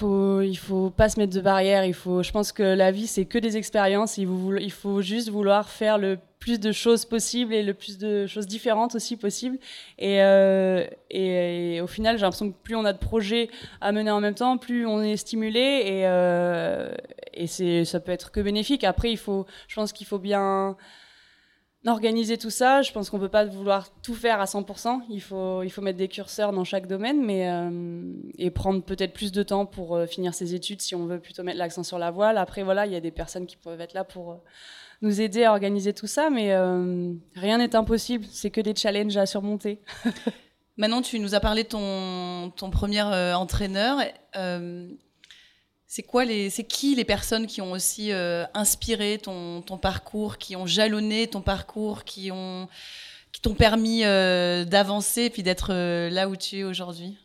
il 0.42 0.58
faut 0.58 0.90
pas 0.90 1.08
se 1.08 1.20
mettre 1.20 1.32
de 1.32 1.40
barrières. 1.40 1.84
Il 1.84 1.94
faut, 1.94 2.22
je 2.24 2.32
pense 2.32 2.50
que 2.50 2.64
la 2.64 2.90
vie, 2.90 3.06
c'est 3.06 3.26
que 3.26 3.38
des 3.38 3.56
expériences. 3.56 4.18
Il, 4.18 4.26
faut 4.72 5.02
juste 5.02 5.28
vouloir 5.28 5.68
faire 5.68 5.98
le 5.98 6.18
plus 6.40 6.58
de 6.58 6.72
choses 6.72 7.04
possibles 7.04 7.54
et 7.54 7.62
le 7.62 7.72
plus 7.72 7.96
de 7.96 8.26
choses 8.26 8.48
différentes 8.48 8.96
aussi 8.96 9.16
possibles. 9.16 9.58
Et, 9.98 10.20
euh, 10.20 10.84
et, 11.10 11.80
au 11.80 11.86
final, 11.86 12.16
j'ai 12.16 12.22
l'impression 12.22 12.50
que 12.50 12.56
plus 12.60 12.74
on 12.74 12.84
a 12.84 12.92
de 12.92 12.98
projets 12.98 13.48
à 13.80 13.92
mener 13.92 14.10
en 14.10 14.20
même 14.20 14.34
temps, 14.34 14.58
plus 14.58 14.84
on 14.84 15.00
est 15.00 15.16
stimulé 15.16 15.60
et, 15.60 16.06
euh, 16.06 16.92
ça 17.84 18.00
peut 18.00 18.12
être 18.12 18.32
que 18.32 18.40
bénéfique. 18.40 18.82
Après, 18.82 19.12
il 19.12 19.18
faut, 19.18 19.46
je 19.68 19.76
pense 19.76 19.92
qu'il 19.92 20.08
faut 20.08 20.18
bien 20.18 20.76
organiser 21.86 22.36
tout 22.36 22.50
ça, 22.50 22.82
je 22.82 22.92
pense 22.92 23.10
qu'on 23.10 23.18
peut 23.18 23.28
pas 23.28 23.44
vouloir 23.44 23.88
tout 24.02 24.14
faire 24.14 24.40
à 24.40 24.44
100%. 24.44 25.02
Il 25.08 25.20
faut, 25.20 25.62
il 25.62 25.70
faut 25.70 25.82
mettre 25.82 25.98
des 25.98 26.08
curseurs 26.08 26.52
dans 26.52 26.64
chaque 26.64 26.86
domaine, 26.86 27.24
mais 27.24 27.48
euh, 27.48 28.12
et 28.38 28.50
prendre 28.50 28.82
peut-être 28.82 29.12
plus 29.12 29.30
de 29.32 29.42
temps 29.42 29.66
pour 29.66 29.94
euh, 29.94 30.06
finir 30.06 30.34
ses 30.34 30.54
études 30.54 30.82
si 30.82 30.94
on 30.94 31.06
veut 31.06 31.20
plutôt 31.20 31.42
mettre 31.44 31.58
l'accent 31.58 31.84
sur 31.84 31.98
la 31.98 32.10
voile. 32.10 32.38
Après, 32.38 32.62
voilà, 32.62 32.86
il 32.86 32.92
y 32.92 32.96
a 32.96 33.00
des 33.00 33.12
personnes 33.12 33.46
qui 33.46 33.56
peuvent 33.56 33.80
être 33.80 33.94
là 33.94 34.04
pour 34.04 34.32
euh, 34.32 34.36
nous 35.02 35.20
aider 35.20 35.44
à 35.44 35.52
organiser 35.52 35.92
tout 35.92 36.06
ça, 36.06 36.30
mais 36.30 36.56
rien 37.34 37.58
n'est 37.58 37.76
impossible. 37.76 38.24
C'est 38.30 38.50
que 38.50 38.62
des 38.62 38.74
challenges 38.74 39.16
à 39.16 39.26
surmonter. 39.26 39.82
Maintenant, 40.78 41.02
tu 41.02 41.20
nous 41.20 41.34
as 41.34 41.40
parlé 41.40 41.64
de 41.64 41.68
ton, 41.68 42.50
ton 42.56 42.70
premier 42.70 43.02
entraîneur. 43.02 43.98
C'est 45.96 46.02
quoi 46.02 46.26
les, 46.26 46.50
c'est 46.50 46.64
qui 46.64 46.94
les 46.94 47.06
personnes 47.06 47.46
qui 47.46 47.62
ont 47.62 47.72
aussi 47.72 48.12
euh, 48.12 48.44
inspiré 48.52 49.16
ton, 49.16 49.62
ton, 49.62 49.78
parcours, 49.78 50.36
qui 50.36 50.54
ont 50.54 50.66
jalonné 50.66 51.26
ton 51.26 51.40
parcours, 51.40 52.04
qui 52.04 52.30
ont, 52.30 52.68
qui 53.32 53.40
t'ont 53.40 53.54
permis 53.54 54.04
euh, 54.04 54.66
d'avancer 54.66 55.30
puis 55.30 55.42
d'être 55.42 55.72
euh, 55.72 56.10
là 56.10 56.28
où 56.28 56.36
tu 56.36 56.58
es 56.58 56.64
aujourd'hui? 56.64 57.16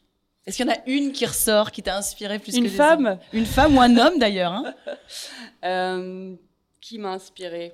Est-ce 0.45 0.55
qu'il 0.55 0.65
y 0.65 0.69
en 0.69 0.73
a 0.73 0.77
une 0.85 1.11
qui 1.11 1.25
ressort, 1.25 1.71
qui 1.71 1.83
t'a 1.83 1.97
inspiré 1.97 2.39
plus 2.39 2.55
une 2.55 2.63
que 2.63 2.69
femme, 2.69 3.19
une 3.33 3.45
femme 3.45 3.75
ou 3.75 3.81
un 3.81 3.97
homme 3.97 4.17
d'ailleurs 4.19 4.53
hein? 4.53 6.37
Qui 6.79 6.97
m'a 6.97 7.09
inspiré? 7.09 7.73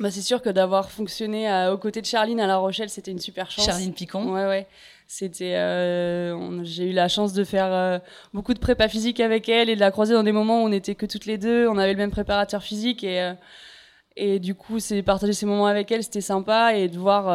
Bah, 0.00 0.10
c'est 0.10 0.22
sûr 0.22 0.42
que 0.42 0.50
d'avoir 0.50 0.90
fonctionné 0.90 1.68
aux 1.72 1.78
côtés 1.78 2.00
de 2.00 2.06
Charline 2.06 2.40
à 2.40 2.46
La 2.46 2.56
Rochelle, 2.56 2.90
c'était 2.90 3.10
une 3.10 3.20
super 3.20 3.50
chance. 3.50 3.64
Charline 3.64 3.94
Picon. 3.94 4.32
Ouais, 4.32 4.46
ouais. 4.46 4.66
C'était, 5.08 5.54
euh, 5.54 6.64
j'ai 6.64 6.90
eu 6.90 6.92
la 6.92 7.06
chance 7.06 7.32
de 7.32 7.44
faire 7.44 7.72
euh, 7.72 7.98
beaucoup 8.34 8.54
de 8.54 8.58
prépa 8.58 8.88
physique 8.88 9.20
avec 9.20 9.48
elle 9.48 9.70
et 9.70 9.76
de 9.76 9.80
la 9.80 9.92
croiser 9.92 10.14
dans 10.14 10.24
des 10.24 10.32
moments 10.32 10.62
où 10.62 10.66
on 10.66 10.68
n'était 10.68 10.96
que 10.96 11.06
toutes 11.06 11.26
les 11.26 11.38
deux. 11.38 11.68
On 11.68 11.78
avait 11.78 11.92
le 11.92 11.98
même 11.98 12.10
préparateur 12.10 12.62
physique 12.62 13.04
et 13.04 13.22
euh, 13.22 13.32
et 14.18 14.38
du 14.38 14.54
coup, 14.54 14.80
c'est 14.80 15.02
partager 15.02 15.34
ces 15.34 15.44
moments 15.44 15.66
avec 15.66 15.92
elle, 15.92 16.02
c'était 16.02 16.22
sympa 16.22 16.74
et 16.74 16.88
de 16.88 16.98
voir 16.98 17.26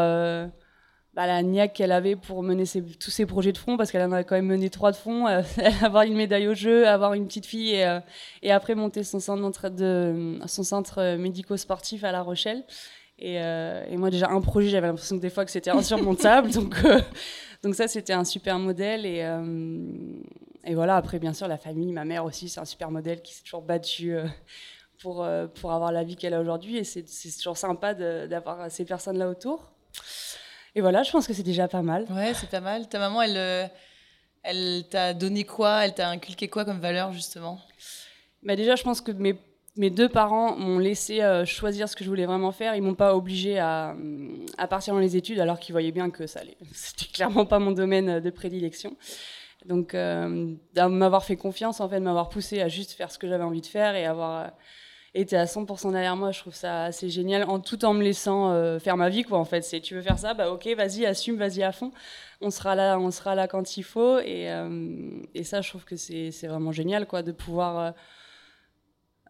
bah, 1.14 1.28
la 1.28 1.44
niaque 1.44 1.74
qu'elle 1.74 1.92
avait 1.92 2.16
pour 2.16 2.44
mener 2.44 2.64
tous 3.00 3.12
ses 3.12 3.26
projets 3.26 3.52
de 3.52 3.58
front 3.58 3.78
parce 3.78 3.92
qu'elle 3.92 4.04
en 4.04 4.12
a 4.12 4.24
quand 4.24 4.36
même 4.36 4.46
mené 4.46 4.70
trois 4.70 4.92
de 4.92 4.96
front, 4.96 5.26
avoir 5.82 6.04
une 6.04 6.16
médaille 6.16 6.48
au 6.48 6.54
jeu, 6.54 6.88
avoir 6.88 7.14
une 7.14 7.28
petite 7.28 7.46
fille 7.46 7.76
et, 7.76 8.00
et 8.42 8.52
après 8.52 8.76
monter 8.76 9.04
son 9.04 9.20
centre 9.20 9.70
de 9.70 10.40
son 10.46 10.64
centre 10.64 11.18
médico-sportif 11.18 12.04
à 12.04 12.12
La 12.12 12.22
Rochelle. 12.22 12.64
Et, 13.20 13.36
et, 13.36 13.98
moi 13.98 14.10
déjà 14.10 14.30
un 14.30 14.42
projet, 14.42 14.70
j'avais 14.70 14.88
l'impression 14.88 15.18
que 15.18 15.22
des 15.22 15.30
fois 15.30 15.46
que 15.46 15.52
c'était 15.52 15.70
insurmontable, 15.70 16.50
donc 16.54 16.76
donc 17.64 17.76
ça, 17.76 17.88
c'était 17.88 18.14
un 18.14 18.26
super 18.26 18.58
modèle. 18.60 19.06
Et, 19.06 19.22
euh, 19.24 19.86
et 20.64 20.76
voilà, 20.76 20.96
après, 20.96 21.20
bien 21.20 21.34
sûr, 21.34 21.48
la 21.48 21.58
famille, 21.58 21.92
ma 21.92 22.06
mère 22.06 22.26
aussi, 22.26 22.50
c'est 22.50 22.60
un 22.60 22.66
super 22.66 22.92
modèle 22.92 23.22
qui 23.22 23.34
s'est 23.34 23.44
toujours 23.44 23.62
battu 23.62 24.16
euh, 24.16 24.26
pour, 25.02 25.24
euh, 25.24 25.48
pour 25.48 25.72
avoir 25.72 25.92
la 25.92 26.04
vie 26.04 26.16
qu'elle 26.16 26.34
a 26.34 26.42
aujourd'hui. 26.42 26.78
Et 26.78 26.84
c'est 26.84 27.04
toujours 27.38 27.58
sympa 27.58 27.94
d'avoir 27.94 28.72
ces 28.72 28.86
personnes-là 28.86 29.30
autour. 29.30 29.72
Et 30.76 30.82
voilà, 30.82 31.04
je 31.04 31.12
pense 31.12 31.28
que 31.28 31.34
c'est 31.34 31.44
déjà 31.44 31.68
pas 31.68 31.82
mal. 31.82 32.06
Ouais, 32.10 32.34
c'est 32.34 32.50
pas 32.50 32.62
mal. 32.62 32.88
Ta 32.88 33.00
maman, 33.00 33.22
elle, 33.22 33.72
elle 34.44 34.88
t'a 34.90 35.14
donné 35.14 35.44
quoi? 35.44 35.86
Elle 35.86 35.94
t'a 35.94 36.10
inculqué 36.10 36.48
quoi 36.48 36.66
comme 36.66 36.80
valeur, 36.80 37.12
justement? 37.12 37.60
Bah 38.44 38.56
Déjà, 38.56 38.76
je 38.76 38.84
pense 38.84 39.02
que 39.02 39.12
mes 39.12 39.38
mes 39.78 39.90
deux 39.90 40.10
parents 40.10 40.56
m'ont 40.58 40.80
laissé 40.80 41.22
euh, 41.22 41.46
choisir 41.46 41.88
ce 41.88 41.96
que 41.96 42.04
je 42.04 42.10
voulais 42.10 42.26
vraiment 42.26 42.52
faire. 42.52 42.76
Ils 42.76 42.82
m'ont 42.82 42.96
pas 42.96 43.16
obligé 43.16 43.58
à, 43.58 43.96
à, 44.58 44.68
partir 44.68 44.94
dans 44.94 45.00
les 45.00 45.16
études 45.16 45.40
alors 45.40 45.60
qu'ils 45.60 45.74
voyaient 45.74 45.94
bien 45.94 46.10
que 46.10 46.28
ça 46.28 46.42
allait. 46.42 46.58
C'était 46.74 47.12
clairement 47.12 47.46
pas 47.46 47.60
mon 47.60 47.72
domaine 47.72 48.20
de 48.20 48.30
prédilection. 48.30 48.98
Donc, 49.66 49.94
euh, 49.94 50.56
m'avoir 50.76 51.24
fait 51.24 51.38
confiance, 51.38 51.80
en 51.80 51.88
fait, 51.88 52.00
m'avoir 52.00 52.30
poussé 52.30 52.62
à 52.62 52.68
juste 52.68 52.94
faire 52.94 53.12
ce 53.12 53.20
que 53.20 53.28
j'avais 53.28 53.44
envie 53.44 53.62
de 53.62 53.68
faire 53.68 53.96
et 53.96 54.06
avoir 54.06 54.52
euh, 55.16 55.20
été 55.20 55.36
à 55.38 55.46
100% 55.46 55.92
derrière 55.92 56.16
moi, 56.16 56.32
je 56.32 56.40
trouve 56.40 56.56
ça 56.56 56.86
assez 56.86 57.10
génial, 57.10 57.44
en 57.44 57.60
tout 57.60 57.84
en 57.86 57.94
me 57.94 58.04
laissant 58.04 58.52
euh, 58.52 58.80
faire 58.80 58.98
ma 58.98 59.10
vie, 59.10 59.24
quoi. 59.24 59.38
En 59.38 59.46
fait, 59.46 59.62
c'est 59.62 59.82
tu 59.82 59.96
veux 59.96 60.02
faire 60.02 60.20
ça, 60.20 60.34
bah 60.34 60.52
ok, 60.52 60.68
vas-y, 60.76 61.06
assume, 61.06 61.38
vas-y 61.38 61.64
à 61.64 61.72
fond. 61.72 61.92
On 62.42 62.50
sera 62.50 62.76
là, 62.76 63.00
on 63.00 63.12
sera 63.12 63.36
là 63.36 63.48
quand 63.48 63.78
il 63.78 63.84
faut. 63.84 64.20
Et, 64.20 64.50
et 65.36 65.44
ça, 65.44 65.62
je 65.62 65.70
trouve 65.70 65.86
que 65.86 65.96
c'est 65.96 66.48
vraiment 66.48 66.72
génial, 66.72 67.06
quoi, 67.08 67.22
de 67.24 67.32
pouvoir 67.32 67.94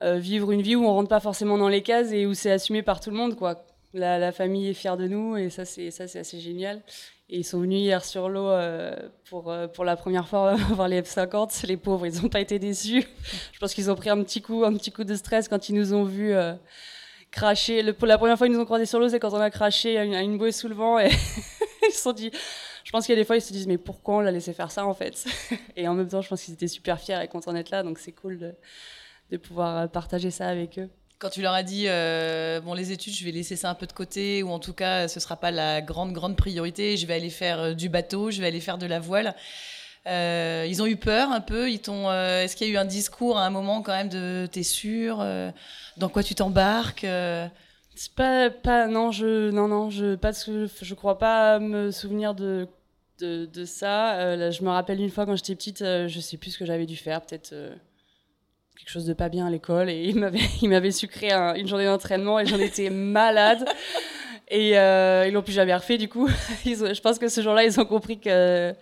euh, 0.03 0.17
vivre 0.17 0.51
une 0.51 0.63
vie 0.63 0.75
où 0.75 0.83
on 0.83 0.93
rentre 0.93 1.09
pas 1.09 1.19
forcément 1.19 1.59
dans 1.59 1.67
les 1.67 1.83
cases 1.83 2.11
et 2.11 2.25
où 2.25 2.33
c'est 2.33 2.51
assumé 2.51 2.81
par 2.81 2.99
tout 2.99 3.11
le 3.11 3.17
monde, 3.17 3.35
quoi. 3.35 3.65
La, 3.93 4.17
la, 4.17 4.31
famille 4.31 4.69
est 4.69 4.73
fière 4.73 4.97
de 4.97 5.05
nous 5.05 5.35
et 5.37 5.49
ça 5.49 5.65
c'est 5.65 5.89
assez 5.99 6.39
génial. 6.39 6.81
Et 7.31 7.39
ils 7.39 7.43
sont 7.43 7.61
venus 7.61 7.79
hier 7.79 8.03
sur 8.03 8.29
l'eau 8.29 8.47
euh, 8.47 8.93
pour 9.29 9.49
euh, 9.49 9.67
pour 9.67 9.85
la 9.85 9.95
première 9.95 10.27
fois 10.27 10.55
voir 10.71 10.87
les 10.87 11.01
F50. 11.01 11.65
Les 11.65 11.77
pauvres, 11.77 12.05
ils 12.05 12.21
n'ont 12.21 12.29
pas 12.29 12.41
été 12.41 12.59
déçus. 12.59 13.03
Je 13.53 13.59
pense 13.59 13.73
qu'ils 13.73 13.89
ont 13.89 13.95
pris 13.95 14.09
un 14.09 14.21
petit 14.23 14.41
coup 14.41 14.63
un 14.65 14.73
petit 14.73 14.91
coup 14.91 15.03
de 15.03 15.15
stress 15.15 15.47
quand 15.47 15.69
ils 15.69 15.75
nous 15.75 15.93
ont 15.93 16.03
vus 16.03 16.33
cracher. 17.31 17.81
Le, 17.81 17.93
pour 17.93 18.07
la 18.07 18.17
première 18.17 18.37
fois 18.37 18.47
ils 18.47 18.53
nous 18.53 18.59
ont 18.59 18.65
croisés 18.65 18.85
sur 18.85 18.99
l'eau, 18.99 19.09
c'est 19.09 19.19
quand 19.19 19.33
on 19.33 19.39
a 19.39 19.49
craché 19.49 19.97
à 19.97 20.03
une, 20.03 20.13
une 20.13 20.37
bouée 20.37 20.51
sous 20.51 20.67
le 20.67 20.75
vent 20.75 20.99
et 20.99 21.09
ils 21.87 21.93
se 21.93 22.01
sont 22.01 22.11
dit 22.11 22.31
je 22.83 22.91
pense 22.91 23.05
qu'il 23.05 23.13
y 23.13 23.17
a 23.17 23.21
des 23.21 23.25
fois, 23.25 23.37
ils 23.37 23.41
se 23.41 23.53
disent, 23.53 23.67
mais 23.67 23.77
pourquoi 23.77 24.17
on 24.17 24.19
l'a 24.19 24.31
laissé 24.31 24.53
faire 24.53 24.71
ça, 24.71 24.85
en 24.85 24.93
fait? 24.93 25.25
Et 25.75 25.87
en 25.87 25.93
même 25.93 26.07
temps, 26.07 26.21
je 26.21 26.29
pense 26.29 26.43
qu'ils 26.43 26.53
étaient 26.53 26.67
super 26.67 26.99
fiers 26.99 27.21
et 27.23 27.27
contents 27.27 27.53
d'être 27.53 27.69
là, 27.69 27.83
donc 27.83 27.99
c'est 27.99 28.11
cool 28.11 28.37
de, 28.37 29.37
pouvoir 29.37 29.89
partager 29.89 30.29
ça 30.29 30.47
avec 30.47 30.77
eux. 30.77 30.89
Quand 31.21 31.29
tu 31.29 31.43
leur 31.43 31.53
as 31.53 31.61
dit, 31.61 31.83
euh, 31.85 32.61
bon, 32.61 32.73
les 32.73 32.91
études, 32.91 33.13
je 33.13 33.23
vais 33.23 33.29
laisser 33.29 33.55
ça 33.55 33.69
un 33.69 33.75
peu 33.75 33.85
de 33.85 33.93
côté, 33.93 34.41
ou 34.41 34.49
en 34.49 34.57
tout 34.57 34.73
cas, 34.73 35.07
ce 35.07 35.19
sera 35.19 35.35
pas 35.35 35.51
la 35.51 35.79
grande, 35.79 36.13
grande 36.13 36.35
priorité, 36.35 36.97
je 36.97 37.05
vais 37.05 37.13
aller 37.13 37.29
faire 37.29 37.59
euh, 37.59 37.73
du 37.73 37.89
bateau, 37.89 38.31
je 38.31 38.41
vais 38.41 38.47
aller 38.47 38.59
faire 38.59 38.79
de 38.79 38.87
la 38.87 38.99
voile. 38.99 39.35
Euh, 40.07 40.65
ils 40.67 40.81
ont 40.81 40.87
eu 40.87 40.95
peur 40.95 41.31
un 41.31 41.41
peu. 41.41 41.69
Ils 41.69 41.79
t'ont. 41.79 42.11
Est-ce 42.11 42.55
qu'il 42.55 42.65
y 42.65 42.71
a 42.71 42.73
eu 42.73 42.77
un 42.77 42.85
discours 42.85 43.37
à 43.37 43.45
un 43.45 43.51
moment 43.51 43.83
quand 43.83 43.91
même 43.91 44.09
de 44.09 44.47
t'es 44.51 44.63
sûr 44.63 45.23
dans 45.97 46.09
quoi 46.09 46.23
tu 46.23 46.33
t'embarques 46.33 47.05
C'est 47.95 48.15
pas 48.15 48.49
pas 48.49 48.87
non 48.87 49.11
je 49.11 49.51
non 49.51 49.67
non 49.67 49.91
je 49.91 50.15
pas 50.15 50.31
je 50.31 50.93
crois 50.95 51.19
pas 51.19 51.59
me 51.59 51.91
souvenir 51.91 52.33
de 52.33 52.67
de, 53.19 53.65
ça. 53.65 54.49
Je 54.49 54.63
me 54.63 54.69
rappelle 54.69 54.99
une 54.99 55.11
fois 55.11 55.27
quand 55.27 55.35
j'étais 55.35 55.53
petite, 55.53 55.81
je 55.81 56.19
sais 56.19 56.37
plus 56.37 56.49
ce 56.49 56.57
que 56.57 56.65
j'avais 56.65 56.87
dû 56.87 56.95
faire, 56.95 57.21
peut-être 57.21 57.53
quelque 58.77 58.89
chose 58.89 59.05
de 59.05 59.13
pas 59.13 59.29
bien 59.29 59.47
à 59.47 59.49
l'école, 59.49 59.89
et 59.89 60.03
il 60.05 60.17
m'avait, 60.17 60.39
il 60.61 60.69
m'avait 60.69 60.91
sucré 60.91 61.31
une 61.31 61.67
journée 61.67 61.85
d'entraînement 61.85 62.39
et 62.39 62.45
j'en 62.45 62.59
étais 62.59 62.89
malade. 62.89 63.65
Et 64.49 64.71
ils 64.71 65.31
l'ont 65.31 65.43
plus 65.43 65.53
jamais 65.53 65.73
refait, 65.73 65.97
du 65.97 66.09
coup. 66.09 66.27
je 66.65 67.01
pense 67.01 67.19
que 67.19 67.29
ce 67.29 67.41
jour-là, 67.41 67.63
ils 67.63 67.79
ont 67.79 67.85
compris 67.85 68.19
que, 68.19 68.73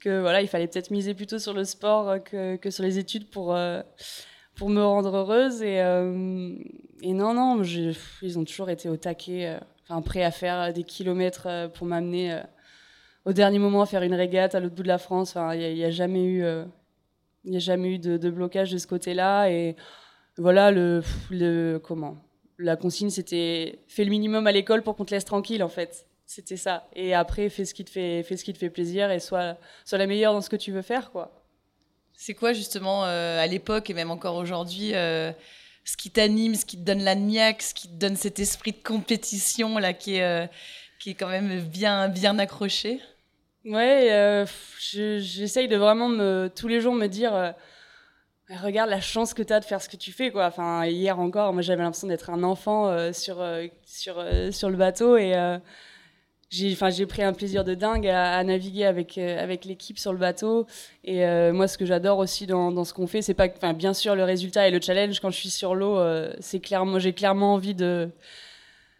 que 0.00 0.20
voilà, 0.20 0.42
il 0.42 0.48
fallait 0.48 0.66
peut-être 0.66 0.90
miser 0.90 1.14
plutôt 1.14 1.38
sur 1.38 1.54
le 1.54 1.64
sport 1.64 2.22
que, 2.22 2.56
que 2.56 2.70
sur 2.70 2.84
les 2.84 2.98
études 2.98 3.30
pour, 3.30 3.56
pour 4.54 4.68
me 4.68 4.84
rendre 4.84 5.16
heureuse. 5.16 5.62
Et, 5.62 5.76
et 5.76 7.12
non, 7.14 7.32
non, 7.32 7.62
ils 7.62 8.38
ont 8.38 8.44
toujours 8.44 8.68
été 8.68 8.90
au 8.90 8.98
taquet, 8.98 9.56
enfin, 9.88 10.02
prêts 10.02 10.24
à 10.24 10.30
faire 10.30 10.74
des 10.74 10.84
kilomètres 10.84 11.70
pour 11.72 11.86
m'amener 11.86 12.42
au 13.24 13.32
dernier 13.32 13.58
moment 13.58 13.84
faire 13.84 14.02
une 14.02 14.14
régate 14.14 14.54
à 14.54 14.60
l'autre 14.60 14.74
bout 14.74 14.82
de 14.82 14.88
la 14.88 14.98
France. 14.98 15.36
Il 15.54 15.74
n'y 15.74 15.84
a, 15.84 15.90
jamais 15.90 16.24
eu, 16.24 16.44
euh, 17.48 17.52
il 17.52 17.56
a 17.56 17.58
jamais 17.58 17.94
eu 17.94 17.98
de, 17.98 18.30
blocage 18.30 18.70
de 18.70 18.78
ce 18.78 18.86
côté-là. 18.86 19.50
Et 19.50 19.76
voilà, 20.36 20.70
le, 20.70 21.02
comment 21.82 22.16
la 22.58 22.76
consigne, 22.76 23.10
c'était 23.10 23.78
fais 23.86 24.04
le 24.04 24.10
minimum 24.10 24.46
à 24.46 24.52
l'école 24.52 24.82
pour 24.82 24.96
qu'on 24.96 25.04
te 25.04 25.14
laisse 25.14 25.24
tranquille, 25.24 25.62
en 25.62 25.68
fait. 25.68 26.06
C'était 26.26 26.56
ça. 26.56 26.88
Et 26.94 27.14
après, 27.14 27.48
fais 27.48 27.64
ce 27.64 27.72
qui 27.72 27.84
te 27.84 27.90
fait, 27.90 28.22
fais 28.22 28.36
ce 28.36 28.44
qui 28.44 28.52
te 28.52 28.58
fait 28.58 28.68
plaisir 28.68 29.10
et 29.10 29.20
sois, 29.20 29.56
sois 29.84 29.98
la 29.98 30.06
meilleure 30.06 30.32
dans 30.32 30.40
ce 30.40 30.50
que 30.50 30.56
tu 30.56 30.72
veux 30.72 30.82
faire, 30.82 31.10
quoi. 31.10 31.32
C'est 32.14 32.34
quoi 32.34 32.52
justement 32.52 33.04
euh, 33.04 33.38
à 33.40 33.46
l'époque 33.46 33.90
et 33.90 33.94
même 33.94 34.10
encore 34.10 34.34
aujourd'hui 34.34 34.92
euh, 34.94 35.30
ce 35.84 35.96
qui 35.96 36.10
t'anime, 36.10 36.56
ce 36.56 36.66
qui 36.66 36.76
te 36.76 36.82
donne 36.82 37.02
la 37.04 37.14
niaque, 37.14 37.62
ce 37.62 37.72
qui 37.72 37.86
te 37.86 37.94
donne 37.94 38.16
cet 38.16 38.40
esprit 38.40 38.72
de 38.72 38.82
compétition 38.82 39.78
là 39.78 39.92
qui 39.92 40.16
est, 40.16 40.50
qui 40.98 41.10
est 41.10 41.14
quand 41.14 41.28
même 41.28 41.60
bien, 41.60 42.08
bien 42.08 42.38
accroché? 42.40 43.00
Ouais, 43.68 44.10
euh, 44.12 44.46
j'essaye 44.80 45.68
de 45.68 45.76
vraiment 45.76 46.08
me, 46.08 46.48
tous 46.48 46.68
les 46.68 46.80
jours 46.80 46.94
me 46.94 47.06
dire 47.06 47.34
euh, 47.34 47.50
regarde 48.62 48.88
la 48.88 49.02
chance 49.02 49.34
que 49.34 49.42
tu 49.42 49.52
as 49.52 49.60
de 49.60 49.64
faire 49.66 49.82
ce 49.82 49.90
que 49.90 49.96
tu 49.96 50.10
fais. 50.10 50.30
Quoi. 50.30 50.46
Enfin, 50.46 50.86
hier 50.86 51.18
encore, 51.18 51.52
moi 51.52 51.60
j'avais 51.60 51.82
l'impression 51.82 52.08
d'être 52.08 52.30
un 52.30 52.44
enfant 52.44 52.88
euh, 52.88 53.12
sur, 53.12 53.44
sur, 53.84 54.24
sur 54.52 54.70
le 54.70 54.76
bateau 54.76 55.18
et 55.18 55.34
j'ai 56.50 57.06
pris 57.06 57.22
un 57.22 57.34
plaisir 57.34 57.62
de 57.62 57.74
dingue 57.74 58.08
à, 58.08 58.42
naviguer 58.42 58.86
avec, 58.86 59.18
avec 59.18 59.66
l'équipe 59.66 59.98
sur 59.98 60.14
le 60.14 60.18
bateau. 60.18 60.66
Et 61.04 61.26
moi, 61.52 61.68
ce 61.68 61.76
que 61.76 61.84
j'adore 61.84 62.18
aussi 62.18 62.46
dans, 62.46 62.72
dans 62.72 62.84
ce 62.84 62.94
qu'on 62.94 63.06
fait, 63.06 63.20
c'est 63.20 63.34
pas, 63.34 63.48
bien 63.74 63.92
sûr, 63.92 64.14
le 64.14 64.24
résultat 64.24 64.66
et 64.66 64.70
le 64.70 64.80
challenge. 64.80 65.20
Quand 65.20 65.30
je 65.30 65.36
suis 65.36 65.50
sur 65.50 65.74
l'eau, 65.74 66.02
c'est 66.40 66.62
j'ai 67.00 67.12
clairement 67.12 67.52
envie 67.52 67.74
de 67.74 68.10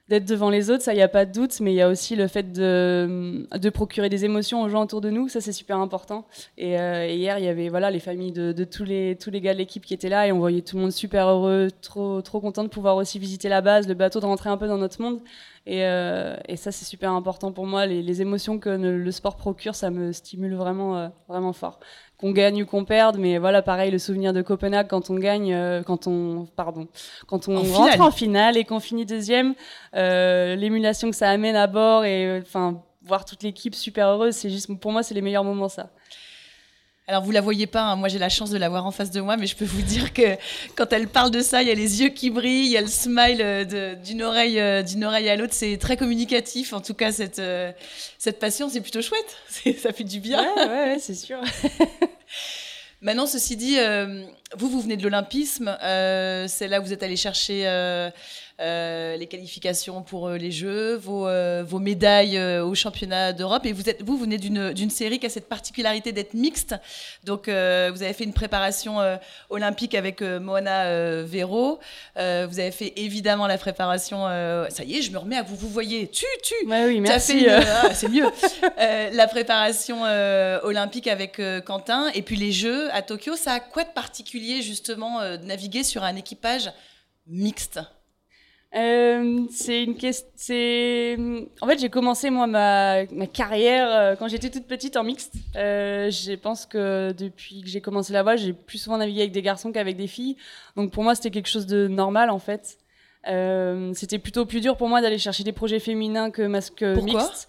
d'être 0.08 0.24
devant 0.24 0.50
les 0.50 0.70
autres, 0.70 0.82
ça, 0.82 0.92
il 0.92 0.96
n'y 0.96 1.02
a 1.02 1.08
pas 1.08 1.26
de 1.26 1.32
doute, 1.32 1.60
mais 1.60 1.72
il 1.72 1.76
y 1.76 1.82
a 1.82 1.88
aussi 1.88 2.16
le 2.16 2.28
fait 2.28 2.52
de, 2.52 3.46
de 3.56 3.70
procurer 3.70 4.08
des 4.08 4.24
émotions 4.24 4.62
aux 4.62 4.68
gens 4.68 4.82
autour 4.82 5.00
de 5.00 5.10
nous, 5.10 5.28
ça, 5.28 5.40
c'est 5.40 5.52
super 5.52 5.78
important. 5.78 6.26
Et, 6.56 6.78
euh, 6.78 7.06
hier, 7.06 7.38
il 7.38 7.44
y 7.44 7.48
avait 7.48 7.68
voilà, 7.68 7.90
les 7.90 8.00
familles 8.00 8.32
de, 8.32 8.52
de, 8.52 8.64
tous, 8.64 8.84
les, 8.84 9.16
tous 9.16 9.30
les 9.30 9.40
gars 9.40 9.52
de 9.52 9.58
l'équipe 9.58 9.84
qui 9.84 9.94
étaient 9.94 10.08
là, 10.08 10.26
et 10.26 10.32
on 10.32 10.38
voyait 10.38 10.62
tout 10.62 10.76
le 10.76 10.82
monde 10.82 10.92
super 10.92 11.28
heureux, 11.28 11.68
trop, 11.82 12.22
trop 12.22 12.40
content 12.40 12.64
de 12.64 12.68
pouvoir 12.68 12.96
aussi 12.96 13.18
visiter 13.18 13.48
la 13.48 13.60
base, 13.60 13.86
le 13.86 13.94
bateau, 13.94 14.20
de 14.20 14.26
rentrer 14.26 14.48
un 14.48 14.56
peu 14.56 14.66
dans 14.66 14.78
notre 14.78 15.02
monde. 15.02 15.20
Et, 15.66 15.84
euh, 15.84 16.36
et 16.48 16.56
ça, 16.56 16.72
c'est 16.72 16.86
super 16.86 17.12
important 17.12 17.52
pour 17.52 17.66
moi. 17.66 17.84
Les, 17.84 18.02
les 18.02 18.22
émotions 18.22 18.58
que 18.58 18.70
le 18.70 19.10
sport 19.10 19.36
procure, 19.36 19.74
ça 19.74 19.90
me 19.90 20.12
stimule 20.12 20.54
vraiment, 20.54 20.96
euh, 20.96 21.08
vraiment 21.28 21.52
fort 21.52 21.78
qu'on 22.18 22.32
gagne 22.32 22.64
ou 22.64 22.66
qu'on 22.66 22.84
perde, 22.84 23.16
mais 23.16 23.38
voilà, 23.38 23.62
pareil, 23.62 23.90
le 23.90 23.98
souvenir 23.98 24.32
de 24.32 24.42
Copenhague 24.42 24.88
quand 24.88 25.08
on 25.08 25.14
gagne, 25.14 25.54
euh, 25.54 25.82
quand 25.84 26.08
on, 26.08 26.46
pardon, 26.56 26.88
quand 27.28 27.48
on 27.48 27.62
rentre 27.62 28.00
en 28.00 28.10
finale 28.10 28.56
et 28.56 28.64
qu'on 28.64 28.80
finit 28.80 29.06
deuxième, 29.06 29.54
euh, 29.94 30.56
l'émulation 30.56 31.10
que 31.10 31.16
ça 31.16 31.30
amène 31.30 31.54
à 31.54 31.68
bord 31.68 32.04
et 32.04 32.26
euh, 32.26 32.40
enfin 32.42 32.82
voir 33.02 33.24
toute 33.24 33.42
l'équipe 33.44 33.74
super 33.74 34.08
heureuse, 34.08 34.34
c'est 34.34 34.50
juste 34.50 34.68
pour 34.80 34.90
moi 34.90 35.02
c'est 35.02 35.14
les 35.14 35.22
meilleurs 35.22 35.44
moments 35.44 35.68
ça. 35.68 35.90
Alors 37.10 37.22
vous 37.22 37.30
la 37.30 37.40
voyez 37.40 37.66
pas, 37.66 37.84
hein. 37.84 37.96
moi 37.96 38.08
j'ai 38.08 38.18
la 38.18 38.28
chance 38.28 38.50
de 38.50 38.58
la 38.58 38.68
voir 38.68 38.84
en 38.84 38.90
face 38.90 39.10
de 39.10 39.22
moi, 39.22 39.38
mais 39.38 39.46
je 39.46 39.56
peux 39.56 39.64
vous 39.64 39.80
dire 39.80 40.12
que 40.12 40.36
quand 40.76 40.92
elle 40.92 41.08
parle 41.08 41.30
de 41.30 41.40
ça, 41.40 41.62
il 41.62 41.68
y 41.68 41.70
a 41.70 41.74
les 41.74 42.02
yeux 42.02 42.10
qui 42.10 42.28
brillent, 42.28 42.66
il 42.66 42.70
y 42.70 42.76
a 42.76 42.82
le 42.82 42.86
smile 42.86 43.40
euh, 43.40 43.94
d'une 43.94 44.22
oreille 44.22 44.60
euh, 44.60 44.82
d'une 44.82 45.04
oreille 45.04 45.30
à 45.30 45.36
l'autre, 45.36 45.54
c'est 45.54 45.78
très 45.78 45.96
communicatif. 45.96 46.74
En 46.74 46.82
tout 46.82 46.92
cas 46.92 47.10
cette 47.10 47.38
euh, 47.38 47.72
cette 48.18 48.38
passion, 48.38 48.68
c'est 48.68 48.82
plutôt 48.82 49.00
chouette, 49.00 49.38
ça 49.78 49.94
fait 49.94 50.04
du 50.04 50.20
bien. 50.20 50.42
Ouais, 50.54 50.66
ouais, 50.66 50.96
c'est 51.00 51.14
sûr. 51.14 51.40
Maintenant, 53.00 53.26
ceci 53.26 53.56
dit, 53.56 53.76
vous 54.56 54.68
vous 54.68 54.80
venez 54.80 54.96
de 54.96 55.04
l'olympisme, 55.04 55.78
c'est 55.80 56.68
là 56.68 56.80
où 56.80 56.84
vous 56.84 56.92
êtes 56.92 57.04
allé 57.04 57.14
chercher 57.14 57.62
euh, 57.68 58.10
les 58.60 59.26
qualifications 59.26 60.02
pour 60.02 60.28
euh, 60.28 60.36
les 60.36 60.50
Jeux, 60.50 60.96
vos, 60.96 61.28
euh, 61.28 61.62
vos 61.66 61.78
médailles 61.78 62.38
au 62.60 62.74
championnat 62.74 63.32
d'Europe. 63.32 63.66
Et 63.66 63.72
vous, 63.72 63.88
êtes, 63.88 64.02
vous, 64.02 64.16
venez 64.16 64.38
d'une 64.38 64.90
série 64.90 65.18
qui 65.18 65.26
a 65.26 65.28
cette 65.28 65.48
particularité 65.48 66.12
d'être 66.12 66.34
mixte. 66.34 66.74
Donc, 67.24 67.44
vous 67.46 67.52
avez 67.52 68.12
fait 68.12 68.24
une 68.24 68.32
préparation 68.32 68.98
olympique 69.50 69.94
avec 69.94 70.22
Moana 70.22 71.22
Véro. 71.22 71.78
vous 72.16 72.20
avez 72.60 72.70
fait 72.70 72.92
évidemment 72.96 73.46
la 73.46 73.58
préparation. 73.58 74.24
ça 74.68 74.84
y 74.84 74.96
est, 74.96 75.02
je 75.02 75.10
me 75.10 75.18
remets 75.18 75.36
à 75.36 75.42
vous. 75.42 75.56
Vous 75.56 75.68
voyez, 75.68 76.08
tu, 76.08 76.26
tu. 76.42 76.54
oui, 76.66 77.00
merci. 77.00 77.46
Ah, 77.48 77.94
c'est 77.94 78.08
mieux. 78.08 78.26
la 78.76 79.26
préparation 79.26 80.02
olympique 80.62 81.06
avec 81.06 81.40
Quentin. 81.64 82.10
Et 82.14 82.22
puis 82.22 82.36
les 82.36 82.52
Jeux 82.52 82.92
à 82.92 83.02
Tokyo, 83.02 83.36
ça 83.36 83.54
a 83.54 83.60
quoi 83.60 83.84
de 83.84 83.90
particulier 83.90 84.62
justement 84.62 85.20
de 85.22 85.44
naviguer 85.44 85.84
sur 85.84 86.02
un 86.02 86.16
équipage 86.16 86.70
mixte? 87.26 87.80
Euh, 88.76 89.46
c'est 89.50 89.82
une 89.82 89.96
question. 89.96 91.46
En 91.60 91.66
fait, 91.66 91.78
j'ai 91.78 91.88
commencé 91.88 92.28
moi 92.28 92.46
ma, 92.46 93.06
ma 93.06 93.26
carrière 93.26 93.88
euh, 93.90 94.14
quand 94.16 94.28
j'étais 94.28 94.50
toute 94.50 94.66
petite 94.66 94.96
en 94.96 95.04
mixte. 95.04 95.34
Euh, 95.56 96.10
je 96.10 96.34
pense 96.34 96.66
que 96.66 97.12
depuis 97.12 97.62
que 97.62 97.68
j'ai 97.68 97.80
commencé 97.80 98.12
la 98.12 98.22
voile, 98.22 98.36
j'ai 98.36 98.52
plus 98.52 98.78
souvent 98.78 98.98
navigué 98.98 99.20
avec 99.22 99.32
des 99.32 99.42
garçons 99.42 99.72
qu'avec 99.72 99.96
des 99.96 100.06
filles. 100.06 100.36
Donc 100.76 100.92
pour 100.92 101.02
moi, 101.02 101.14
c'était 101.14 101.30
quelque 101.30 101.48
chose 101.48 101.66
de 101.66 101.88
normal 101.88 102.28
en 102.28 102.38
fait. 102.38 102.78
Euh, 103.26 103.92
c'était 103.94 104.18
plutôt 104.18 104.46
plus 104.46 104.60
dur 104.60 104.76
pour 104.76 104.88
moi 104.88 105.00
d'aller 105.00 105.18
chercher 105.18 105.44
des 105.44 105.52
projets 105.52 105.80
féminins 105.80 106.30
que, 106.30 106.42
masque 106.42 106.82
mixte. 106.82 107.48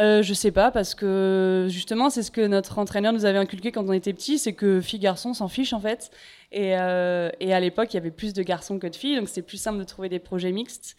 Euh, 0.00 0.22
je 0.22 0.34
sais 0.34 0.50
pas 0.50 0.72
parce 0.72 0.94
que 0.96 1.68
justement 1.70 2.10
c'est 2.10 2.24
ce 2.24 2.32
que 2.32 2.40
notre 2.40 2.78
entraîneur 2.78 3.12
nous 3.12 3.26
avait 3.26 3.38
inculqué 3.38 3.70
quand 3.70 3.84
on 3.88 3.92
était 3.92 4.12
petit, 4.12 4.38
c'est 4.38 4.52
que 4.52 4.80
filles 4.80 4.98
garçons 4.98 5.34
s'en 5.34 5.48
fichent 5.48 5.72
en 5.72 5.80
fait. 5.80 6.10
Et, 6.50 6.76
euh, 6.76 7.30
et 7.38 7.54
à 7.54 7.60
l'époque 7.60 7.92
il 7.94 7.96
y 7.96 8.00
avait 8.00 8.10
plus 8.10 8.32
de 8.32 8.42
garçons 8.42 8.78
que 8.78 8.88
de 8.88 8.96
filles, 8.96 9.16
donc 9.16 9.28
c'était 9.28 9.42
plus 9.42 9.56
simple 9.56 9.78
de 9.78 9.84
trouver 9.84 10.08
des 10.08 10.18
projets 10.18 10.52
mixtes. 10.52 10.96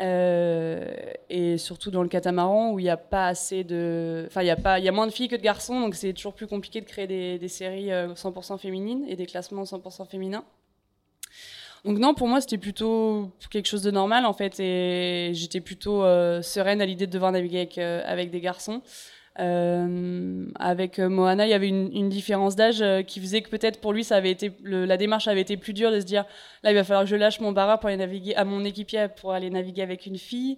Euh, 0.00 0.92
et 1.30 1.56
surtout 1.56 1.92
dans 1.92 2.02
le 2.02 2.08
catamaran 2.08 2.72
où 2.72 2.80
il 2.80 2.82
n'y 2.82 2.90
a 2.90 2.96
pas 2.96 3.28
assez 3.28 3.62
de, 3.62 4.24
enfin 4.26 4.42
il 4.42 4.46
y 4.46 4.50
a 4.50 4.56
pas, 4.56 4.80
y 4.80 4.88
a 4.88 4.92
moins 4.92 5.06
de 5.06 5.12
filles 5.12 5.28
que 5.28 5.36
de 5.36 5.42
garçons, 5.42 5.80
donc 5.80 5.94
c'est 5.94 6.12
toujours 6.12 6.34
plus 6.34 6.48
compliqué 6.48 6.80
de 6.80 6.86
créer 6.86 7.06
des, 7.06 7.38
des 7.38 7.48
séries 7.48 7.88
100% 7.90 8.54
euh, 8.54 8.58
féminines 8.58 9.04
et 9.08 9.16
des 9.16 9.26
classements 9.26 9.62
100% 9.62 10.06
féminins. 10.08 10.44
Donc 11.84 11.98
non, 11.98 12.14
pour 12.14 12.28
moi, 12.28 12.40
c'était 12.40 12.58
plutôt 12.58 13.30
quelque 13.50 13.66
chose 13.66 13.82
de 13.82 13.90
normal 13.90 14.24
en 14.24 14.32
fait, 14.32 14.58
et 14.58 15.32
j'étais 15.34 15.60
plutôt 15.60 16.02
euh, 16.02 16.40
sereine 16.40 16.80
à 16.80 16.86
l'idée 16.86 17.06
de 17.06 17.12
devoir 17.12 17.30
naviguer 17.30 17.58
avec, 17.58 17.78
euh, 17.78 18.02
avec 18.06 18.30
des 18.30 18.40
garçons. 18.40 18.80
Euh, 19.40 20.46
avec 20.54 20.98
Moana, 20.98 21.44
il 21.46 21.50
y 21.50 21.54
avait 21.54 21.68
une, 21.68 21.90
une 21.92 22.08
différence 22.08 22.56
d'âge 22.56 22.84
qui 23.06 23.20
faisait 23.20 23.42
que 23.42 23.50
peut-être 23.50 23.80
pour 23.80 23.92
lui, 23.92 24.04
ça 24.04 24.16
avait 24.16 24.30
été 24.30 24.52
la 24.62 24.96
démarche 24.96 25.28
avait 25.28 25.40
été 25.40 25.56
plus 25.56 25.72
dure 25.72 25.90
de 25.90 26.00
se 26.00 26.06
dire 26.06 26.24
là, 26.62 26.70
il 26.70 26.74
va 26.74 26.84
falloir 26.84 27.02
que 27.02 27.10
je 27.10 27.16
lâche 27.16 27.40
mon 27.40 27.52
barreur 27.52 27.80
pour 27.80 27.88
aller 27.88 27.98
naviguer 27.98 28.34
à 28.36 28.44
mon 28.44 28.64
équipier 28.64 29.08
pour 29.20 29.32
aller 29.32 29.50
naviguer 29.50 29.82
avec 29.82 30.06
une 30.06 30.18
fille. 30.18 30.56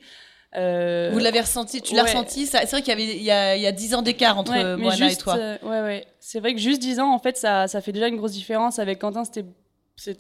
Euh... 0.57 1.11
Vous 1.13 1.19
l'avez 1.19 1.41
ressenti, 1.41 1.83
tu 1.83 1.95
l'as 1.95 2.05
ressenti 2.05 2.47
C'est 2.47 2.71
vrai 2.71 2.83
qu'il 2.83 2.89
y 2.89 2.93
avait 2.93 3.17
il 3.17 3.23
y 3.23 3.31
a, 3.31 3.57
il 3.57 3.63
y 3.63 3.67
a 3.67 3.73
10 3.73 3.95
ans 3.95 4.03
d'écart 4.03 4.39
entre 4.39 4.53
ouais, 4.53 4.77
Moana 4.77 5.11
et 5.11 5.17
toi. 5.17 5.37
ouais, 5.37 5.81
ouais. 5.81 6.07
C'est 6.21 6.39
vrai 6.39 6.55
que 6.55 6.61
juste 6.61 6.81
10 6.81 7.01
ans, 7.01 7.13
en 7.13 7.19
fait, 7.19 7.37
ça, 7.37 7.67
ça 7.67 7.81
fait 7.81 7.93
déjà 7.93 8.09
une 8.09 8.17
grosse 8.17 8.33
différence. 8.33 8.79
Avec 8.79 9.01
Quentin, 9.01 9.25
c'était 9.25 9.45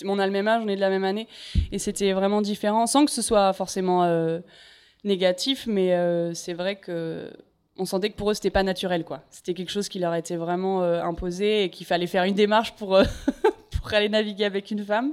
on 0.04 0.18
a 0.18 0.26
le 0.26 0.32
même 0.32 0.48
âge, 0.48 0.62
on 0.64 0.68
est 0.68 0.76
de 0.76 0.80
la 0.80 0.90
même 0.90 1.04
année, 1.04 1.28
et 1.72 1.78
c'était 1.78 2.12
vraiment 2.12 2.42
différent, 2.42 2.86
sans 2.86 3.04
que 3.04 3.10
ce 3.10 3.22
soit 3.22 3.52
forcément 3.52 4.04
euh, 4.04 4.40
négatif, 5.04 5.66
mais 5.66 5.94
euh, 5.94 6.34
c'est 6.34 6.54
vrai 6.54 6.76
que 6.76 7.30
on 7.78 7.84
sentait 7.84 8.08
que 8.08 8.16
pour 8.16 8.30
eux 8.30 8.34
c'était 8.34 8.50
pas 8.50 8.62
naturel, 8.62 9.04
quoi. 9.04 9.22
C'était 9.30 9.52
quelque 9.52 9.70
chose 9.70 9.88
qui 9.88 9.98
leur 9.98 10.14
était 10.14 10.36
vraiment 10.36 10.82
euh, 10.82 11.02
imposé 11.02 11.64
et 11.64 11.70
qu'il 11.70 11.86
fallait 11.86 12.06
faire 12.06 12.24
une 12.24 12.34
démarche 12.34 12.72
pour 12.74 12.98
pour 13.70 13.94
aller 13.94 14.08
naviguer 14.08 14.44
avec 14.44 14.70
une 14.70 14.84
femme. 14.84 15.12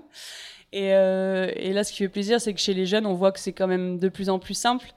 Et, 0.71 0.87
et, 0.87 1.71
là, 1.71 1.83
ce 1.83 1.91
qui 1.91 1.99
fait 1.99 2.09
plaisir, 2.09 2.41
c'est 2.41 2.51
que 2.51 2.59
chez 2.59 2.73
les 2.73 2.87
jeunes, 2.87 3.05
on 3.05 3.13
voit 3.13 3.31
que 3.31 3.39
c'est 3.39 3.53
quand 3.53 3.67
même 3.67 3.99
de 3.99 4.09
plus 4.09 4.27
en 4.31 4.39
plus 4.39 4.55
simple 4.55 4.87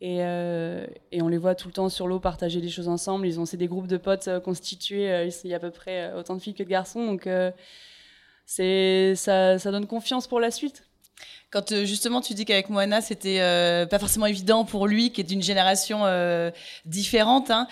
Et, 0.00 0.16
et, 0.16 1.22
on 1.22 1.28
les 1.28 1.38
voit 1.38 1.54
tout 1.54 1.68
le 1.68 1.72
temps 1.72 1.88
sur 1.88 2.08
l'eau 2.08 2.18
partager 2.18 2.60
des 2.60 2.68
choses 2.68 2.88
ensemble. 2.88 3.28
Ils 3.28 3.38
ont 3.38 3.44
c'est 3.44 3.56
des 3.56 3.68
groupes 3.68 3.86
de 3.86 3.96
potes 3.96 4.28
constitués. 4.42 5.28
il 5.44 5.50
y 5.50 5.52
a 5.52 5.58
à 5.58 5.60
peu 5.60 5.70
près 5.70 6.12
autant 6.14 6.34
de 6.34 6.40
filles 6.40 6.54
que 6.54 6.64
de 6.64 6.68
garçons. 6.68 7.06
Donc 7.06 7.28
c'est 8.50 9.14
ça, 9.14 9.60
ça 9.60 9.70
donne 9.70 9.86
confiance 9.86 10.26
pour 10.26 10.40
la 10.40 10.50
suite. 10.50 10.82
Quand 11.52 11.70
euh, 11.70 11.84
justement 11.84 12.20
tu 12.20 12.34
dis 12.34 12.44
qu'avec 12.44 12.68
Moana, 12.68 13.00
c'était 13.00 13.38
euh, 13.40 13.86
pas 13.86 14.00
forcément 14.00 14.26
évident 14.26 14.64
pour 14.64 14.88
lui, 14.88 15.12
qui 15.12 15.20
est 15.20 15.24
d'une 15.24 15.42
génération 15.42 16.04
euh, 16.04 16.50
différente, 16.84 17.52
hein, 17.52 17.68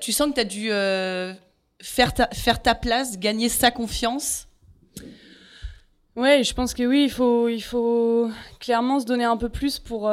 tu 0.00 0.10
sens 0.10 0.30
que 0.30 0.34
tu 0.36 0.40
as 0.40 0.44
dû 0.44 0.68
faire, 1.82 2.14
ta, 2.14 2.28
faire 2.28 2.62
ta 2.62 2.74
place, 2.74 3.18
gagner 3.18 3.50
sa 3.50 3.70
confiance? 3.70 4.48
Ouais, 6.16 6.42
je 6.42 6.54
pense 6.54 6.72
que 6.72 6.82
oui, 6.84 7.04
il 7.04 7.10
faut, 7.10 7.48
il 7.50 7.62
faut 7.62 8.30
clairement 8.58 9.00
se 9.00 9.04
donner 9.04 9.24
un 9.24 9.36
peu 9.36 9.50
plus 9.50 9.78
pour, 9.78 10.10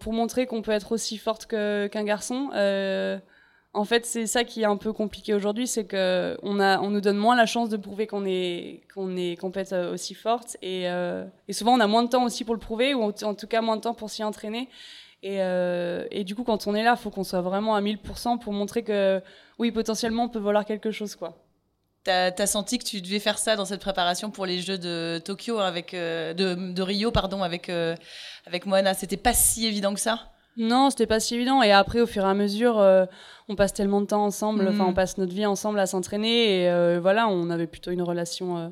pour 0.00 0.12
montrer 0.14 0.46
qu'on 0.46 0.62
peut 0.62 0.72
être 0.72 0.92
aussi 0.92 1.18
forte 1.18 1.44
qu'un 1.44 2.04
garçon. 2.04 2.48
En 3.78 3.84
fait, 3.84 4.04
c'est 4.06 4.26
ça 4.26 4.42
qui 4.42 4.62
est 4.62 4.64
un 4.64 4.76
peu 4.76 4.92
compliqué 4.92 5.34
aujourd'hui, 5.34 5.68
c'est 5.68 5.84
que 5.84 6.36
on 6.42 6.90
nous 6.90 7.00
donne 7.00 7.16
moins 7.16 7.36
la 7.36 7.46
chance 7.46 7.68
de 7.68 7.76
prouver 7.76 8.08
qu'on 8.08 8.26
est, 8.26 8.82
être 9.54 9.72
euh, 9.72 9.94
aussi 9.94 10.14
forte, 10.14 10.56
et, 10.62 10.90
euh, 10.90 11.24
et, 11.46 11.52
souvent 11.52 11.74
on 11.74 11.80
a 11.80 11.86
moins 11.86 12.02
de 12.02 12.08
temps 12.08 12.24
aussi 12.24 12.44
pour 12.44 12.54
le 12.54 12.60
prouver, 12.60 12.92
ou 12.94 13.04
en 13.04 13.34
tout 13.34 13.46
cas 13.46 13.60
moins 13.60 13.76
de 13.76 13.82
temps 13.82 13.94
pour 13.94 14.10
s'y 14.10 14.24
entraîner. 14.24 14.68
Et, 15.22 15.36
euh, 15.42 16.08
du 16.24 16.34
coup, 16.34 16.42
quand 16.42 16.66
on 16.66 16.74
est 16.74 16.82
là, 16.82 16.96
il 16.98 17.00
faut 17.00 17.10
qu'on 17.10 17.22
soit 17.22 17.40
vraiment 17.40 17.76
à 17.76 17.80
1000% 17.80 18.38
pour 18.38 18.52
montrer 18.52 18.82
que 18.82 19.22
oui, 19.60 19.70
potentiellement, 19.70 20.24
on 20.24 20.28
peut 20.28 20.40
vouloir 20.40 20.64
quelque 20.64 20.90
chose, 20.90 21.14
quoi. 21.14 21.36
T'as 22.02 22.32
as 22.36 22.46
senti 22.46 22.78
que 22.78 22.84
tu 22.84 23.00
devais 23.00 23.20
faire 23.20 23.38
ça 23.38 23.54
dans 23.54 23.64
cette 23.64 23.80
préparation 23.80 24.32
pour 24.32 24.44
les 24.44 24.60
Jeux 24.60 24.78
de 24.78 25.20
Tokyo 25.24 25.58
avec 25.58 25.92
de, 25.92 26.82
Rio, 26.82 27.12
pardon, 27.12 27.44
avec 27.44 27.70
Moana? 28.66 28.94
C'était 28.94 29.16
pas 29.16 29.34
si 29.34 29.66
évident 29.66 29.94
que 29.94 30.00
ça? 30.00 30.32
Non, 30.58 30.90
c'était 30.90 31.06
pas 31.06 31.20
si 31.20 31.36
évident. 31.36 31.62
Et 31.62 31.70
après, 31.70 32.00
au 32.00 32.06
fur 32.06 32.24
et 32.24 32.28
à 32.28 32.34
mesure, 32.34 32.78
euh, 32.78 33.06
on 33.48 33.54
passe 33.54 33.72
tellement 33.72 34.00
de 34.00 34.06
temps 34.06 34.24
ensemble, 34.24 34.66
enfin, 34.68 34.86
on 34.86 34.90
mm. 34.90 34.94
passe 34.94 35.16
notre 35.16 35.32
vie 35.32 35.46
ensemble 35.46 35.78
à 35.78 35.86
s'entraîner. 35.86 36.62
Et 36.62 36.68
euh, 36.68 36.98
voilà, 37.00 37.28
on 37.28 37.48
avait 37.48 37.68
plutôt 37.68 37.92
une 37.92 38.02
relation 38.02 38.58
euh, 38.58 38.68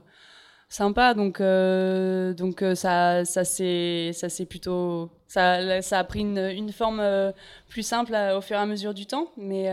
sympa. 0.69 1.15
Donc, 1.15 1.41
donc 1.41 2.65
ça, 2.75 3.25
ça 3.25 3.45
c'est 3.45 4.47
plutôt, 4.49 5.11
ça, 5.29 5.81
ça 5.81 6.01
a 6.01 6.05
pris 6.05 6.21
une, 6.21 6.39
une 6.39 6.73
forme 6.73 7.03
plus 7.69 7.83
simple 7.83 8.17
au 8.37 8.41
fur 8.41 8.57
et 8.57 8.61
à 8.61 8.67
mesure 8.67 8.93
du 8.93 9.07
temps. 9.07 9.31
Mais, 9.37 9.71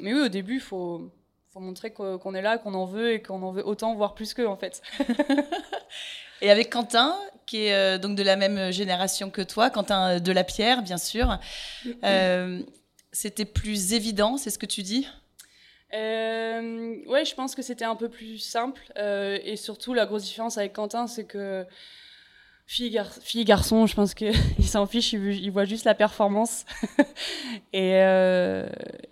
mais 0.00 0.14
oui, 0.14 0.20
au 0.22 0.28
début, 0.28 0.54
il 0.54 0.60
faut, 0.60 1.00
faut 1.52 1.60
montrer 1.60 1.92
qu'on 1.92 2.34
est 2.34 2.42
là, 2.42 2.58
qu'on 2.58 2.74
en 2.74 2.86
veut 2.86 3.12
et 3.12 3.22
qu'on 3.22 3.40
en 3.42 3.52
veut 3.52 3.64
autant, 3.64 3.94
voire 3.94 4.14
plus 4.14 4.34
qu'eux, 4.34 4.48
en 4.48 4.56
fait. 4.56 4.82
Et 6.42 6.50
avec 6.50 6.70
Quentin, 6.70 7.16
qui 7.46 7.66
est 7.66 7.74
euh, 7.74 7.98
donc 7.98 8.16
de 8.16 8.22
la 8.22 8.36
même 8.36 8.72
génération 8.72 9.30
que 9.30 9.42
toi, 9.42 9.70
Quentin 9.70 10.18
de 10.18 10.32
la 10.32 10.44
Pierre, 10.44 10.82
bien 10.82 10.98
sûr, 10.98 11.38
euh, 12.04 12.60
c'était 13.12 13.44
plus 13.44 13.94
évident, 13.94 14.36
c'est 14.36 14.50
ce 14.50 14.58
que 14.58 14.66
tu 14.66 14.82
dis? 14.82 15.08
Euh, 15.94 16.96
Ouais, 17.06 17.24
je 17.24 17.34
pense 17.34 17.54
que 17.54 17.62
c'était 17.62 17.84
un 17.84 17.94
peu 17.94 18.08
plus 18.08 18.38
simple. 18.38 18.82
Euh, 18.98 19.38
et 19.44 19.56
surtout, 19.56 19.94
la 19.94 20.04
grosse 20.04 20.24
différence 20.24 20.58
avec 20.58 20.72
Quentin, 20.72 21.06
c'est 21.06 21.24
que 21.24 21.64
fille, 22.66 22.90
gar 22.90 23.12
fille 23.22 23.44
garçon, 23.44 23.86
je 23.86 23.94
pense 23.94 24.12
qu'il 24.12 24.34
s'en 24.64 24.86
fiche, 24.86 25.12
il, 25.12 25.50
voit 25.50 25.64
juste 25.64 25.84
la 25.84 25.94
performance. 25.94 26.64
et, 27.72 27.92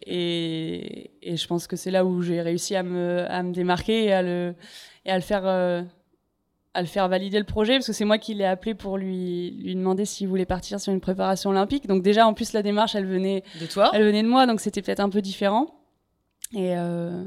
et, 0.06 1.10
et, 1.22 1.36
je 1.36 1.46
pense 1.46 1.68
que 1.68 1.76
c'est 1.76 1.92
là 1.92 2.04
où 2.04 2.20
j'ai 2.20 2.42
réussi 2.42 2.74
à 2.74 2.82
me, 2.82 3.24
à 3.30 3.42
me 3.44 3.52
démarquer 3.52 4.06
et 4.06 4.12
à 4.12 4.22
le, 4.22 4.56
et 5.06 5.12
à 5.12 5.16
le 5.16 5.22
faire 5.22 5.86
à 6.74 6.80
le 6.82 6.88
faire 6.88 7.08
valider 7.08 7.38
le 7.38 7.44
projet 7.44 7.74
parce 7.74 7.86
que 7.86 7.92
c'est 7.92 8.04
moi 8.04 8.18
qui 8.18 8.34
l'ai 8.34 8.44
appelé 8.44 8.74
pour 8.74 8.98
lui 8.98 9.52
lui 9.62 9.74
demander 9.74 10.04
s'il 10.04 10.28
voulait 10.28 10.44
partir 10.44 10.80
sur 10.80 10.92
une 10.92 11.00
préparation 11.00 11.50
olympique. 11.50 11.86
Donc 11.86 12.02
déjà 12.02 12.26
en 12.26 12.34
plus 12.34 12.52
la 12.52 12.62
démarche 12.62 12.94
elle 12.94 13.06
venait 13.06 13.44
de 13.60 13.66
toi, 13.66 13.90
elle 13.94 14.04
venait 14.04 14.22
de 14.22 14.28
moi 14.28 14.46
donc 14.46 14.60
c'était 14.60 14.82
peut-être 14.82 15.00
un 15.00 15.08
peu 15.08 15.22
différent 15.22 15.80
et 16.52 16.76
euh, 16.76 17.24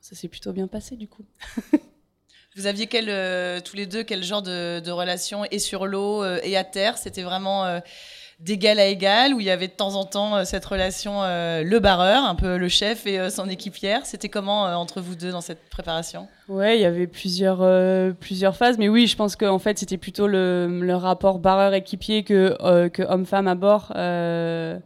ça 0.00 0.14
s'est 0.14 0.28
plutôt 0.28 0.52
bien 0.52 0.68
passé 0.68 0.96
du 0.96 1.08
coup. 1.08 1.24
Vous 2.56 2.66
aviez 2.66 2.86
quel, 2.86 3.10
euh, 3.10 3.60
tous 3.60 3.76
les 3.76 3.84
deux 3.84 4.02
quel 4.02 4.22
genre 4.22 4.40
de, 4.40 4.80
de 4.80 4.90
relation 4.90 5.44
et 5.50 5.58
sur 5.58 5.86
l'eau 5.86 6.22
euh, 6.22 6.40
et 6.42 6.56
à 6.56 6.64
terre? 6.64 6.96
C'était 6.96 7.22
vraiment 7.22 7.80
d'égal 8.38 8.78
à 8.78 8.86
égal, 8.86 9.32
où 9.32 9.40
il 9.40 9.46
y 9.46 9.50
avait 9.50 9.68
de 9.68 9.72
temps 9.72 9.94
en 9.94 10.04
temps 10.04 10.36
euh, 10.36 10.44
cette 10.44 10.64
relation 10.64 11.22
euh, 11.22 11.62
le 11.62 11.78
barreur, 11.80 12.24
un 12.24 12.34
peu 12.34 12.58
le 12.58 12.68
chef 12.68 13.06
et 13.06 13.18
euh, 13.18 13.30
son 13.30 13.48
équipière. 13.48 14.04
C'était 14.04 14.28
comment 14.28 14.64
entre 14.64 15.00
vous 15.00 15.14
deux 15.14 15.32
dans 15.32 15.40
cette 15.40 15.70
préparation? 15.70 16.28
Ouais, 16.48 16.76
il 16.78 16.82
y 16.82 16.84
avait 16.84 17.06
plusieurs 17.06 17.64
plusieurs 18.16 18.56
phases, 18.56 18.78
mais 18.78 18.88
oui, 18.88 19.06
je 19.06 19.16
pense 19.16 19.36
qu'en 19.36 19.58
fait 19.58 19.78
c'était 19.78 19.96
plutôt 19.96 20.26
le, 20.26 20.80
le 20.82 20.94
rapport 20.94 21.38
barreur-équipier 21.38 22.24
que 22.24 22.88
que 22.88 23.02
homme-femme 23.02 23.48
à 23.48 23.54
bord. 23.54 23.92
le 23.96 24.80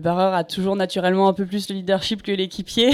barreur 0.00 0.34
a 0.34 0.44
toujours 0.44 0.74
naturellement 0.74 1.28
un 1.28 1.32
peu 1.32 1.44
plus 1.46 1.68
le 1.68 1.76
leadership 1.76 2.22
que 2.22 2.32
l'équipier. 2.32 2.90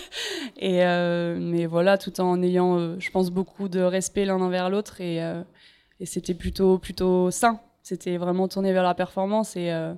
et 0.60 0.84
mais 0.84 1.66
voilà, 1.66 1.98
tout 1.98 2.20
en 2.20 2.42
ayant, 2.42 2.98
je 3.00 3.10
pense, 3.10 3.30
beaucoup 3.30 3.68
de 3.68 3.80
respect 3.80 4.24
l'un 4.24 4.40
envers 4.40 4.70
l'autre 4.70 5.00
et, 5.00 5.16
et 5.98 6.06
c'était 6.06 6.34
plutôt 6.34 6.78
plutôt 6.78 7.30
sain 7.30 7.60
c'était 7.82 8.16
vraiment 8.16 8.48
tourné 8.48 8.72
vers 8.72 8.82
la 8.82 8.94
performance 8.94 9.56
et 9.56 9.70
euh, 9.72 9.94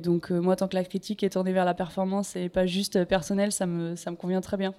donc 0.00 0.30
euh, 0.30 0.40
moi 0.40 0.56
tant 0.56 0.68
que 0.68 0.76
la 0.76 0.84
critique 0.84 1.22
est 1.22 1.30
tournée 1.30 1.52
vers 1.52 1.64
la 1.64 1.74
performance 1.74 2.36
et 2.36 2.48
pas 2.48 2.66
juste 2.66 3.04
personnel, 3.04 3.52
ça 3.52 3.66
me 3.66 3.96
ça 3.96 4.10
me 4.10 4.16
convient 4.16 4.40
très 4.40 4.56
bien. 4.56 4.74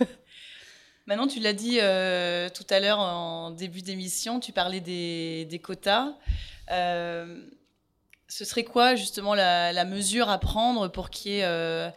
Maintenant, 1.06 1.26
tu 1.26 1.40
l'as 1.40 1.52
dit 1.52 1.78
euh, 1.80 2.48
tout 2.48 2.66
à 2.70 2.78
l'heure 2.78 3.00
en 3.00 3.50
début 3.50 3.82
d'émission, 3.82 4.38
tu 4.38 4.52
parlais 4.52 4.80
des, 4.80 5.60
quotas. 5.62 6.14
ce 6.68 8.44
serait 8.44 8.62
quoi 8.62 8.94
justement 8.94 9.34
la, 9.34 9.72
la, 9.72 9.84
mesure 9.84 10.30
à 10.30 10.38
prendre 10.38 10.86
pour 10.86 11.10
qu'il 11.10 11.32
y 11.32 11.38
ait 11.40 11.92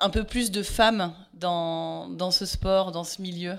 un 0.00 0.10
peu 0.10 0.24
plus 0.24 0.50
de 0.50 0.64
femmes 0.64 1.14
dans, 1.34 2.08
dans 2.08 2.32
ce 2.32 2.46
sport, 2.46 2.90
dans 2.90 3.04
ce 3.04 3.22
milieu? 3.22 3.56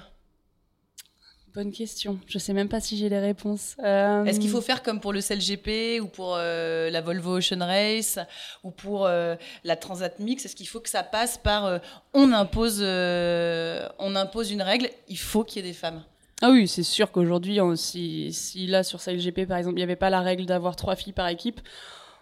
Bonne 1.55 1.71
question. 1.71 2.19
Je 2.27 2.37
sais 2.37 2.53
même 2.53 2.69
pas 2.69 2.79
si 2.79 2.97
j'ai 2.97 3.09
les 3.09 3.19
réponses. 3.19 3.75
Euh, 3.83 4.23
Est-ce 4.25 4.39
qu'il 4.39 4.49
faut 4.49 4.61
faire 4.61 4.83
comme 4.83 4.99
pour 4.99 5.13
le 5.13 5.21
CLGP 5.21 5.99
ou 6.01 6.07
pour 6.07 6.35
euh, 6.35 6.89
la 6.89 7.01
Volvo 7.01 7.37
Ocean 7.37 7.59
Race 7.59 8.19
ou 8.63 8.71
pour 8.71 9.07
euh, 9.07 9.35
la 9.63 9.75
Transat 9.75 10.19
Mix? 10.19 10.45
Est-ce 10.45 10.55
qu'il 10.55 10.67
faut 10.67 10.79
que 10.79 10.89
ça 10.89 11.01
passe 11.01 11.37
par 11.37 11.79
on 12.13 12.31
impose 12.33 12.81
on 12.81 14.15
impose 14.15 14.51
une 14.51 14.61
règle 14.61 14.89
Il 15.07 15.17
faut 15.17 15.43
qu'il 15.43 15.63
y 15.63 15.67
ait 15.67 15.71
des 15.71 15.77
femmes. 15.77 16.03
Ah 16.41 16.51
oui, 16.51 16.67
c'est 16.67 16.83
sûr 16.83 17.11
qu'aujourd'hui, 17.11 17.59
si, 17.75 18.31
si, 18.31 18.67
là 18.67 18.83
sur 18.83 19.01
CLGP 19.01 19.45
par 19.45 19.57
exemple, 19.57 19.75
il 19.75 19.79
n'y 19.79 19.83
avait 19.83 19.95
pas 19.95 20.09
la 20.09 20.21
règle 20.21 20.45
d'avoir 20.45 20.75
trois 20.75 20.95
filles 20.95 21.13
par 21.13 21.27
équipe, 21.27 21.61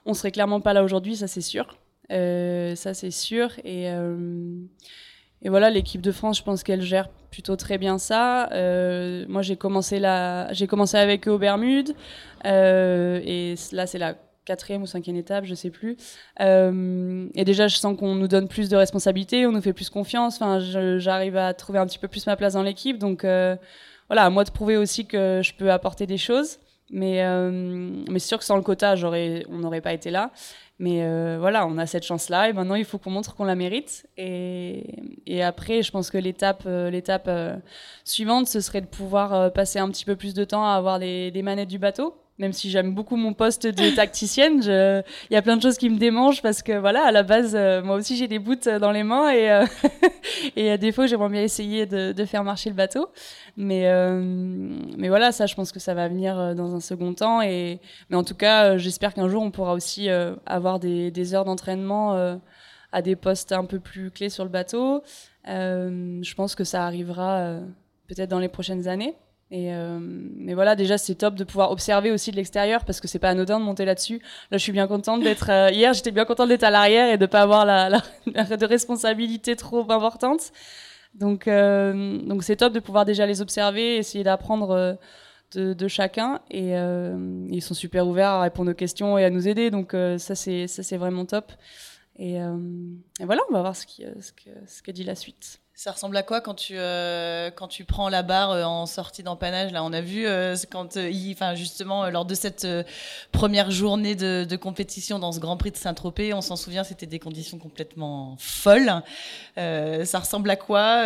on 0.06 0.14
serait 0.14 0.32
clairement 0.32 0.62
pas 0.62 0.74
là 0.74 0.84
aujourd'hui, 0.84 1.18
ça 1.18 1.28
c'est 1.28 1.42
sûr. 1.42 1.78
ça 2.10 2.94
c'est 2.94 3.12
sûr 3.12 3.52
et 3.64 3.90
et 5.44 5.50
voilà, 5.50 5.70
l'équipe 5.70 6.02
de 6.02 6.12
France, 6.12 6.40
je 6.40 6.44
pense 6.44 6.64
qu'elle 6.64 6.82
gère 6.82 7.10
plutôt 7.30 7.56
très 7.56 7.78
bien 7.78 7.98
ça. 7.98 8.52
Euh, 8.54 9.26
moi, 9.28 9.42
j'ai 9.42 9.56
commencé 9.56 10.00
la, 10.00 10.50
commencé 10.68 10.98
avec 10.98 11.28
eux 11.28 11.32
aux 11.32 11.38
Bermudes, 11.38 11.94
euh, 12.46 13.22
et 13.24 13.56
là, 13.72 13.86
c'est 13.86 14.00
la 14.00 14.16
quatrième 14.46 14.82
ou 14.82 14.86
cinquième 14.86 15.18
étape, 15.18 15.46
je 15.46 15.54
sais 15.54 15.70
plus. 15.70 15.98
Euh, 16.40 17.28
et 17.36 17.46
déjà, 17.46 17.68
je 17.68 17.76
sens 17.76 17.96
qu'on 17.98 18.16
nous 18.16 18.28
donne 18.28 18.48
plus 18.48 18.70
de 18.70 18.78
responsabilités, 18.78 19.46
on 19.46 19.52
nous 19.52 19.62
fait 19.62 19.74
plus 19.74 19.90
confiance. 19.90 20.42
Enfin, 20.42 20.60
j'arrive 20.98 21.38
à 21.38 21.54
trouver 21.54 21.80
un 21.80 21.86
petit 21.86 22.00
peu 22.00 22.08
plus 22.08 22.26
ma 22.26 22.36
place 22.36 22.54
dans 22.54 22.64
l'équipe. 22.64 22.98
Donc, 22.98 23.22
voilà, 23.22 24.24
à 24.24 24.30
moi 24.30 24.44
de 24.44 24.52
prouver 24.52 24.78
aussi 24.78 25.06
que 25.06 25.42
je 25.44 25.54
peux 25.54 25.72
apporter 25.72 26.08
des 26.08 26.18
choses. 26.18 26.58
Mais, 26.90 27.22
mais 28.10 28.20
c'est 28.20 28.30
sûr 28.30 28.40
que 28.40 28.46
sans 28.46 28.56
le 28.56 28.64
quota, 28.64 28.96
on 29.50 29.58
n'aurait 29.58 29.82
pas 29.82 29.94
été 29.94 30.10
là. 30.10 30.32
Mais 30.80 31.04
euh, 31.04 31.38
voilà, 31.40 31.66
on 31.66 31.78
a 31.80 31.88
cette 31.88 32.04
chance-là 32.04 32.50
et 32.50 32.54
maintenant 32.54 32.76
il 32.76 32.86
faut 32.86 33.00
qu'on 33.00 33.10
montre 33.10 33.36
qu'on 33.36 33.46
la 33.46 33.56
mérite. 33.56 34.08
Et, 34.18 34.84
après, 35.42 35.82
je 35.82 35.92
pense 35.92 36.12
que 36.12 36.18
l'étape, 36.18 36.64
euh, 36.68 36.92
euh, 37.28 37.58
suivante, 38.04 38.48
ce 38.48 38.60
serait 38.60 38.82
de 38.82 38.88
pouvoir 38.88 39.52
passer 39.54 39.80
un 39.80 39.90
petit 39.90 40.06
peu 40.06 40.16
plus 40.16 40.34
de 40.34 40.44
temps 40.44 40.66
à 40.66 40.76
avoir 40.76 41.00
les 41.00 41.42
manettes 41.42 41.70
du 41.70 41.80
bateau 41.80 42.14
même 42.40 42.54
si 42.54 42.70
j'aime 42.70 42.94
beaucoup 42.94 43.16
mon 43.16 43.34
poste 43.34 43.66
de 43.66 43.96
tacticienne, 43.96 44.62
il 44.64 45.34
y 45.34 45.36
a 45.36 45.42
plein 45.42 45.58
de 45.58 45.62
choses 45.62 45.78
qui 45.78 45.90
me 45.90 45.98
démangent 45.98 46.42
parce 46.42 46.62
que 46.62 46.78
voilà, 46.78 47.06
à 47.06 47.12
la 47.12 47.24
base, 47.24 47.56
euh, 47.56 47.82
moi 47.82 47.96
aussi 47.96 48.16
j'ai 48.16 48.28
des 48.28 48.38
bouts 48.38 48.56
dans 48.80 48.92
les 48.92 49.04
mains 49.04 49.32
et, 49.32 49.50
euh, 49.50 49.66
et 50.56 50.70
à 50.72 50.78
défaut, 50.78 51.08
j'aimerais 51.08 51.30
bien 51.30 51.42
essayer 51.42 51.88
de, 51.88 52.12
de, 52.12 52.26
faire 52.26 52.44
marcher 52.44 52.70
le 52.70 52.76
bateau. 52.76 53.10
Mais, 53.56 53.88
euh, 53.88 54.22
mais 54.98 55.10
voilà, 55.10 55.32
ça, 55.32 55.48
je 55.48 55.56
pense 55.56 55.72
que 55.72 55.80
ça 55.80 55.96
va 55.96 56.08
venir 56.08 56.56
dans 56.56 56.76
un 56.76 56.80
second 56.80 57.14
temps. 57.14 57.42
Et, 57.42 57.80
mais 58.10 58.18
en 58.18 58.24
tout 58.24 58.36
cas, 58.36 58.78
j'espère 58.78 59.16
qu'un 59.16 59.30
jour, 59.30 59.42
on 59.42 59.50
pourra 59.50 59.74
aussi 59.74 60.08
avoir 60.46 60.80
des, 60.80 61.10
des 61.10 61.34
heures 61.34 61.46
d'entraînement 61.46 62.38
à 62.92 63.02
des 63.02 63.16
postes 63.16 63.52
un 63.52 63.66
peu 63.66 63.80
plus 63.80 64.12
clés 64.12 64.30
sur 64.30 64.44
le 64.44 64.52
bateau. 64.52 65.02
je 65.46 66.34
pense 66.36 66.54
que 66.54 66.64
ça 66.64 66.86
arrivera 66.86 67.60
peut-être 68.08 68.30
dans 68.30 68.40
les 68.40 68.50
prochaines 68.50 68.88
années. 68.88 69.16
Et 69.50 69.74
euh, 69.74 69.98
mais 70.02 70.54
voilà, 70.54 70.76
déjà 70.76 70.98
c'est 70.98 71.16
top 71.16 71.36
de 71.36 71.46
pouvoir 71.46 71.72
observer 71.72 72.12
aussi 72.12 72.32
de 72.32 72.36
l'extérieur 72.36 72.84
parce 72.84 73.00
que 73.00 73.08
c'est 73.08 73.20
pas 73.20 73.30
anodin 73.30 73.60
de 73.60 73.66
monter 73.66 73.86
là-dessus. 73.86 74.22
Là, 74.52 74.58
je 74.58 74.64
suis 74.64 74.74
bien 74.74 74.88
contente 74.88 75.24
d'être. 75.24 75.50
Euh, 75.50 75.72
hier, 75.72 75.94
j'étais 75.94 76.12
bien 76.12 76.26
contente 76.26 76.50
d'être 76.50 76.64
à 76.64 76.70
l'arrière 76.70 77.14
et 77.14 77.18
de 77.18 77.26
pas 77.26 77.42
avoir 77.42 77.66
la, 77.66 77.90
de 78.26 78.66
responsabilité 78.66 79.56
trop 79.56 79.90
importante. 79.90 80.52
Donc 81.14 81.48
euh, 81.48 82.18
donc 82.24 82.44
c'est 82.44 82.58
top 82.58 82.74
de 82.74 82.82
pouvoir 82.82 83.06
déjà 83.06 83.26
les 83.26 83.42
observer, 83.42 83.96
essayer 83.96 84.24
d'apprendre 84.24 84.98
de, 85.56 85.88
chacun 85.88 86.42
et 86.52 86.74
ils 86.74 87.62
sont 87.62 87.74
super 87.74 88.06
ouverts 88.06 88.30
à 88.30 88.42
répondre 88.42 88.72
aux 88.72 88.76
questions 88.76 89.18
et 89.18 89.24
à 89.24 89.30
nous 89.30 89.48
aider. 89.48 89.72
Donc 89.72 89.96
ça 90.18 90.36
c'est 90.36 90.68
ça 90.68 90.84
c'est 90.84 90.98
vraiment 90.98 91.26
top. 91.26 91.54
Et, 92.20 92.38
voilà, 93.22 93.42
on 93.50 93.54
va 93.54 93.62
voir 93.62 93.76
ce 93.78 93.86
qui 93.86 94.04
ce 94.20 94.34
que 94.34 94.50
ce 94.68 94.84
que 94.84 94.92
dit 94.92 95.06
la 95.06 95.16
suite. 95.16 95.62
Ça 95.80 95.92
ressemble 95.92 96.18
à 96.18 96.24
quoi 96.24 96.42
quand 96.42 96.56
tu 96.56 96.74
euh, 96.76 97.52
quand 97.52 97.68
tu 97.68 97.86
prends 97.86 98.10
la 98.10 98.24
barre 98.24 98.50
euh, 98.50 98.64
en 98.64 98.88
sortie 98.88 99.22
d'empannage 99.22 99.72
Là, 99.72 99.84
on 99.84 99.94
a 99.94 100.02
vu 100.02 100.26
euh, 100.26 100.56
quand, 100.72 100.98
enfin 101.32 101.54
justement 101.54 102.10
lors 102.10 102.26
de 102.26 102.34
cette 102.34 102.66
première 103.32 103.70
journée 103.70 104.16
de, 104.16 104.44
de, 104.44 104.56
compétition 104.56 105.20
dans 105.20 105.32
ce 105.32 105.40
Grand 105.40 105.56
Prix 105.56 105.70
de 105.70 105.78
Saint-Tropez, 105.78 106.34
on 106.34 106.42
s'en 106.42 106.56
souvient, 106.56 106.84
c'était 106.84 107.06
des 107.06 107.20
conditions 107.20 107.60
complètement 107.60 108.38
folles. 108.40 109.04
ça 109.56 110.20
ressemble 110.20 110.50
à 110.50 110.56
quoi 110.56 111.04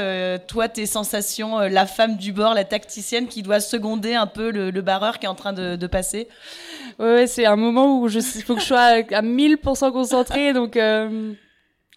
Toi, 0.47 0.69
tes 0.69 0.85
sensations, 0.85 1.59
la 1.59 1.85
femme 1.85 2.15
du 2.15 2.31
bord, 2.31 2.53
la 2.53 2.63
tacticienne 2.63 3.27
qui 3.27 3.43
doit 3.43 3.59
seconder 3.59 4.15
un 4.15 4.27
peu 4.27 4.51
le, 4.51 4.71
le 4.71 4.81
barreur 4.81 5.19
qui 5.19 5.25
est 5.25 5.29
en 5.29 5.35
train 5.35 5.51
de, 5.51 5.75
de 5.75 5.87
passer? 5.87 6.29
Ouais, 6.97 7.27
c'est 7.27 7.45
un 7.45 7.57
moment 7.57 7.99
où 7.99 8.07
il 8.07 8.21
faut 8.21 8.55
que 8.55 8.61
je 8.61 8.67
sois 8.67 8.79
à 8.79 9.21
1000% 9.21 9.91
concentrée, 9.91 10.53
donc. 10.53 10.77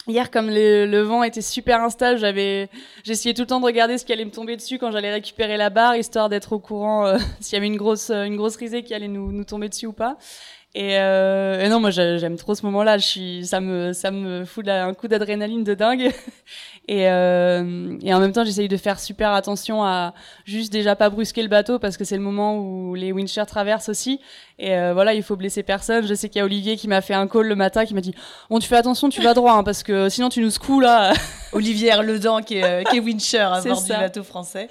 Hier, 0.07 0.31
comme 0.31 0.51
le, 0.51 1.01
vent 1.01 1.23
était 1.23 1.41
super 1.41 1.83
instable, 1.83 2.19
j'avais, 2.19 2.69
j'essayais 3.05 3.33
tout 3.33 3.43
le 3.43 3.47
temps 3.47 3.61
de 3.61 3.65
regarder 3.65 3.97
ce 3.97 4.05
qui 4.05 4.13
allait 4.13 4.27
me 4.27 4.31
tomber 4.31 4.55
dessus 4.55 4.79
quand 4.79 4.91
j'allais 4.91 5.11
récupérer 5.11 5.57
la 5.57 5.71
barre, 5.71 5.97
histoire 5.97 6.29
d'être 6.29 6.53
au 6.53 6.59
courant 6.59 7.07
euh, 7.07 7.19
s'il 7.41 7.55
y 7.55 7.57
avait 7.57 7.69
une 7.69 7.79
grosse, 7.79 8.11
une 8.11 8.37
grosse 8.37 8.57
risée 8.57 8.83
qui 8.83 8.93
allait 8.93 9.09
nous, 9.09 9.33
nous 9.33 9.45
tomber 9.45 9.71
dessus 9.71 9.87
ou 9.87 9.95
pas. 9.95 10.19
Et, 10.77 10.99
euh, 10.99 11.61
et 11.61 11.69
non, 11.69 11.79
moi 11.79 11.91
j'aime 11.91 12.37
trop 12.37 12.55
ce 12.55 12.67
moment-là. 12.67 12.99
Je 12.99 13.07
suis, 13.07 13.47
ça 13.47 13.61
me, 13.61 13.93
ça 13.93 14.11
me 14.11 14.45
fout 14.45 14.67
un 14.69 14.93
coup 14.95 15.07
d'adrénaline 15.07 15.65
de 15.65 15.75
dingue. 15.75 16.11
Et, 16.87 17.09
euh, 17.09 17.97
et 18.03 18.13
en 18.13 18.21
même 18.21 18.33
temps, 18.33 18.45
j'essaye 18.45 18.69
de 18.69 18.77
faire 18.77 19.01
super 19.01 19.31
attention 19.31 19.83
à 19.83 20.13
juste 20.45 20.71
déjà 20.71 20.95
pas 20.95 21.09
brusquer 21.09 21.43
le 21.43 21.49
bateau 21.49 21.79
parce 21.79 21.97
que 21.97 22.05
c'est 22.05 22.17
le 22.17 22.23
moment 22.23 22.59
où 22.59 22.95
les 22.95 23.11
winchers 23.11 23.47
traversent 23.47 23.89
aussi. 23.89 24.21
Et 24.59 24.75
euh, 24.75 24.93
voilà, 24.93 25.15
il 25.15 25.23
faut 25.23 25.35
blesser 25.35 25.63
personne. 25.63 26.07
Je 26.07 26.13
sais 26.13 26.29
qu'il 26.29 26.41
y 26.41 26.43
a 26.43 26.45
Olivier 26.45 26.77
qui 26.77 26.87
m'a 26.87 27.01
fait 27.01 27.15
un 27.15 27.27
call 27.27 27.47
le 27.47 27.57
matin 27.57 27.87
qui 27.87 27.95
m'a 27.95 28.03
dit 28.03 28.15
Bon, 28.51 28.59
tu 28.59 28.69
fais 28.69 28.77
attention, 28.77 29.09
tu 29.09 29.23
vas 29.23 29.33
droit 29.33 29.55
hein, 29.55 29.65
parce 29.65 29.83
que 29.83 30.11
sinon 30.11 30.29
tu 30.29 30.43
nous 30.43 30.51
secoues 30.51 30.81
là. 30.81 31.15
Olivier 31.53 31.95
Ledan 32.03 32.43
qui 32.43 32.59
est, 32.59 32.65
euh, 32.65 32.83
qui 32.83 32.99
est 32.99 33.01
wincher 33.01 33.39
à 33.39 33.63
bord 33.63 33.83
du 33.83 33.89
bateau 33.89 34.23
français. 34.23 34.69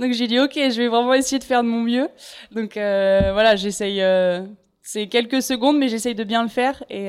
Donc 0.00 0.12
j'ai 0.14 0.26
dit 0.26 0.40
Ok, 0.40 0.54
je 0.56 0.76
vais 0.76 0.88
vraiment 0.88 1.14
essayer 1.14 1.38
de 1.38 1.44
faire 1.44 1.62
de 1.62 1.68
mon 1.68 1.82
mieux. 1.82 2.08
Donc 2.50 2.76
euh, 2.76 3.30
voilà, 3.32 3.54
j'essaye. 3.54 4.02
Euh, 4.82 4.88
c'est 4.90 5.06
quelques 5.08 5.42
secondes, 5.42 5.78
mais 5.78 5.88
j'essaye 5.88 6.14
de 6.14 6.24
bien 6.24 6.42
le 6.42 6.48
faire 6.48 6.82
et, 6.90 7.08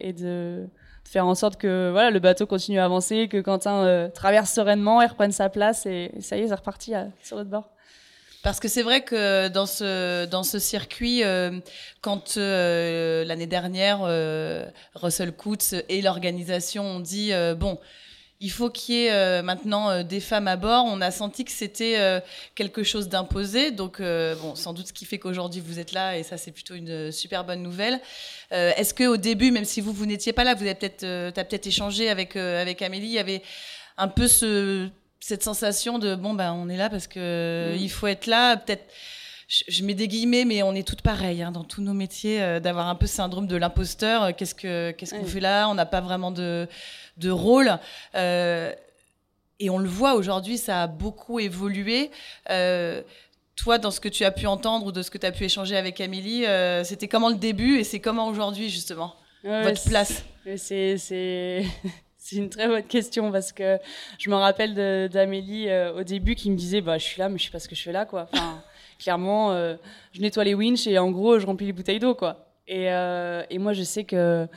et 0.00 0.12
de 0.12 0.68
faire 1.08 1.26
en 1.26 1.34
sorte 1.34 1.56
que 1.56 1.90
voilà 1.90 2.10
le 2.10 2.18
bateau 2.18 2.46
continue 2.46 2.78
à 2.78 2.84
avancer, 2.84 3.28
que 3.28 3.40
Quentin 3.40 3.84
euh, 3.84 4.08
traverse 4.08 4.52
sereinement 4.52 5.00
et 5.02 5.06
reprenne 5.06 5.32
sa 5.32 5.48
place 5.48 5.86
et, 5.86 6.10
ça 6.20 6.36
y 6.36 6.40
est, 6.40 6.48
c'est 6.48 6.54
reparti 6.54 6.94
euh, 6.94 7.04
sur 7.22 7.36
l'autre 7.36 7.50
bord. 7.50 7.68
Parce 8.42 8.60
que 8.60 8.68
c'est 8.68 8.82
vrai 8.82 9.02
que 9.02 9.48
dans 9.48 9.66
ce, 9.66 10.24
dans 10.26 10.44
ce 10.44 10.60
circuit, 10.60 11.24
euh, 11.24 11.58
quand 12.00 12.36
l'année 12.36 13.46
dernière, 13.48 14.02
Russell 14.94 15.32
Coutts 15.32 15.74
et 15.88 16.00
l'organisation 16.00 16.84
ont 16.84 17.00
dit, 17.00 17.32
bon, 17.58 17.80
il 18.40 18.50
faut 18.50 18.68
qu'il 18.68 18.94
y 18.94 19.04
ait 19.04 19.12
euh, 19.12 19.42
maintenant 19.42 19.90
euh, 19.90 20.02
des 20.02 20.20
femmes 20.20 20.48
à 20.48 20.56
bord. 20.56 20.84
On 20.84 21.00
a 21.00 21.10
senti 21.10 21.44
que 21.44 21.50
c'était 21.50 21.98
euh, 21.98 22.20
quelque 22.54 22.82
chose 22.82 23.08
d'imposé. 23.08 23.70
Donc, 23.70 24.00
bon, 24.00 24.54
sans 24.54 24.72
doute 24.72 24.88
ce 24.88 24.92
qui 24.92 25.04
fait 25.04 25.18
qu'aujourd'hui 25.18 25.60
vous 25.60 25.78
êtes 25.78 25.92
là, 25.92 26.18
et 26.18 26.22
ça 26.22 26.36
c'est 26.36 26.52
plutôt 26.52 26.74
une 26.74 27.10
super 27.12 27.44
bonne 27.44 27.62
nouvelle. 27.62 28.00
Est-ce 28.50 28.94
que 28.94 29.04
au 29.04 29.16
début, 29.16 29.50
même 29.50 29.64
si 29.64 29.80
vous 29.80 29.92
vous 29.92 30.06
n'étiez 30.06 30.32
pas 30.32 30.44
là, 30.44 30.54
vous 30.54 30.62
avez 30.62 30.74
peut-être, 30.74 31.04
as 31.04 31.44
peut-être 31.44 31.66
échangé 31.66 32.08
avec 32.08 32.36
avec 32.36 32.82
Amélie, 32.82 33.06
il 33.06 33.12
y 33.12 33.18
avait 33.18 33.42
un 33.96 34.08
peu 34.08 34.28
ce 34.28 34.88
cette 35.20 35.42
sensation 35.42 35.98
de 35.98 36.14
bon 36.14 36.34
ben 36.34 36.52
on 36.52 36.68
est 36.68 36.76
là 36.76 36.88
parce 36.88 37.08
que 37.08 37.74
il 37.76 37.90
faut 37.90 38.06
être 38.06 38.26
là, 38.26 38.56
peut-être 38.56 38.84
je, 39.48 39.84
mets 39.84 39.94
des 39.94 40.08
guillemets, 40.08 40.44
mais 40.44 40.62
on 40.62 40.74
est 40.74 40.86
toutes 40.86 41.02
pareilles 41.02 41.42
hein, 41.42 41.52
dans 41.52 41.64
tous 41.64 41.82
nos 41.82 41.94
métiers, 41.94 42.60
d'avoir 42.60 42.88
un 42.88 42.94
peu 42.94 43.06
ce 43.06 43.14
syndrome 43.14 43.46
de 43.46 43.56
l'imposteur. 43.56 44.34
Qu'est-ce 44.34 44.54
que 44.54 44.90
qu'est-ce 44.90 45.14
qu'on 45.14 45.24
fait 45.24 45.40
là? 45.40 45.68
On 45.68 45.74
n'a 45.74 45.86
pas 45.86 46.00
vraiment 46.00 46.30
de 46.30 46.68
de 47.16 47.30
rôle. 47.30 47.78
Euh, 48.14 48.72
et 49.58 49.70
on 49.70 49.78
le 49.78 49.88
voit 49.88 50.14
aujourd'hui, 50.14 50.58
ça 50.58 50.82
a 50.82 50.86
beaucoup 50.86 51.40
évolué. 51.40 52.10
Euh, 52.50 53.02
toi, 53.56 53.78
dans 53.78 53.90
ce 53.90 54.00
que 54.00 54.08
tu 54.08 54.24
as 54.24 54.30
pu 54.30 54.46
entendre 54.46 54.86
ou 54.86 54.92
de 54.92 55.02
ce 55.02 55.10
que 55.10 55.16
tu 55.16 55.26
as 55.26 55.32
pu 55.32 55.44
échanger 55.44 55.76
avec 55.76 56.00
Amélie, 56.00 56.44
euh, 56.44 56.84
c'était 56.84 57.08
comment 57.08 57.30
le 57.30 57.36
début 57.36 57.78
et 57.78 57.84
c'est 57.84 58.00
comment 58.00 58.28
aujourd'hui, 58.28 58.68
justement, 58.68 59.14
votre 59.42 59.82
place? 59.84 60.24
C'est 60.56 60.96
c'est 62.18 62.36
une 62.36 62.50
très 62.50 62.66
bonne 62.66 62.82
question 62.82 63.30
parce 63.30 63.52
que 63.52 63.78
je 64.18 64.28
me 64.30 64.34
rappelle 64.34 65.08
d'Amélie 65.08 65.68
au 65.96 66.02
début 66.02 66.34
qui 66.34 66.50
me 66.50 66.56
disait 66.56 66.80
bah 66.80 66.98
je 66.98 67.04
suis 67.04 67.20
là 67.20 67.28
mais 67.28 67.38
je 67.38 67.44
sais 67.44 67.50
pas 67.50 67.60
ce 67.60 67.68
que 67.68 67.76
je 67.76 67.82
fais 67.82 67.92
là 67.92 68.04
quoi. 68.04 68.28
Enfin, 68.32 68.62
clairement, 68.98 69.54
je 70.12 70.20
nettoie 70.20 70.44
les 70.44 70.54
winches 70.54 70.86
et 70.86 70.98
en 70.98 71.10
gros 71.10 71.38
je 71.38 71.46
remplis 71.46 71.66
les 71.66 71.72
bouteilles 71.72 71.98
d'eau 71.98 72.14
quoi. 72.14 72.46
Et, 72.68 72.86
et 72.86 73.58
moi 73.58 73.72
je 73.72 73.82
sais 73.82 74.04
que 74.04 74.48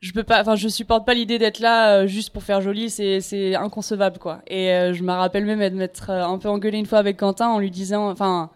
je 0.00 0.12
peux 0.12 0.22
pas 0.22 0.40
enfin 0.40 0.56
je 0.56 0.68
supporte 0.68 1.06
pas 1.06 1.14
l'idée 1.14 1.38
d'être 1.38 1.58
là 1.58 1.96
euh, 2.02 2.06
juste 2.06 2.30
pour 2.30 2.42
faire 2.42 2.60
joli 2.60 2.90
c'est 2.90 3.54
inconcevable 3.54 4.18
quoi. 4.18 4.42
Et 4.46 4.70
euh, 4.70 4.92
je 4.92 5.02
me 5.02 5.12
rappelle 5.12 5.44
même 5.44 5.60
de 5.60 5.76
m'être 5.76 6.10
euh, 6.10 6.24
un 6.24 6.38
peu 6.38 6.48
engueulé 6.48 6.78
une 6.78 6.86
fois 6.86 6.98
avec 6.98 7.16
Quentin 7.16 7.48
en 7.48 7.58
lui 7.58 7.70
disant 7.70 8.10
enfin 8.10 8.50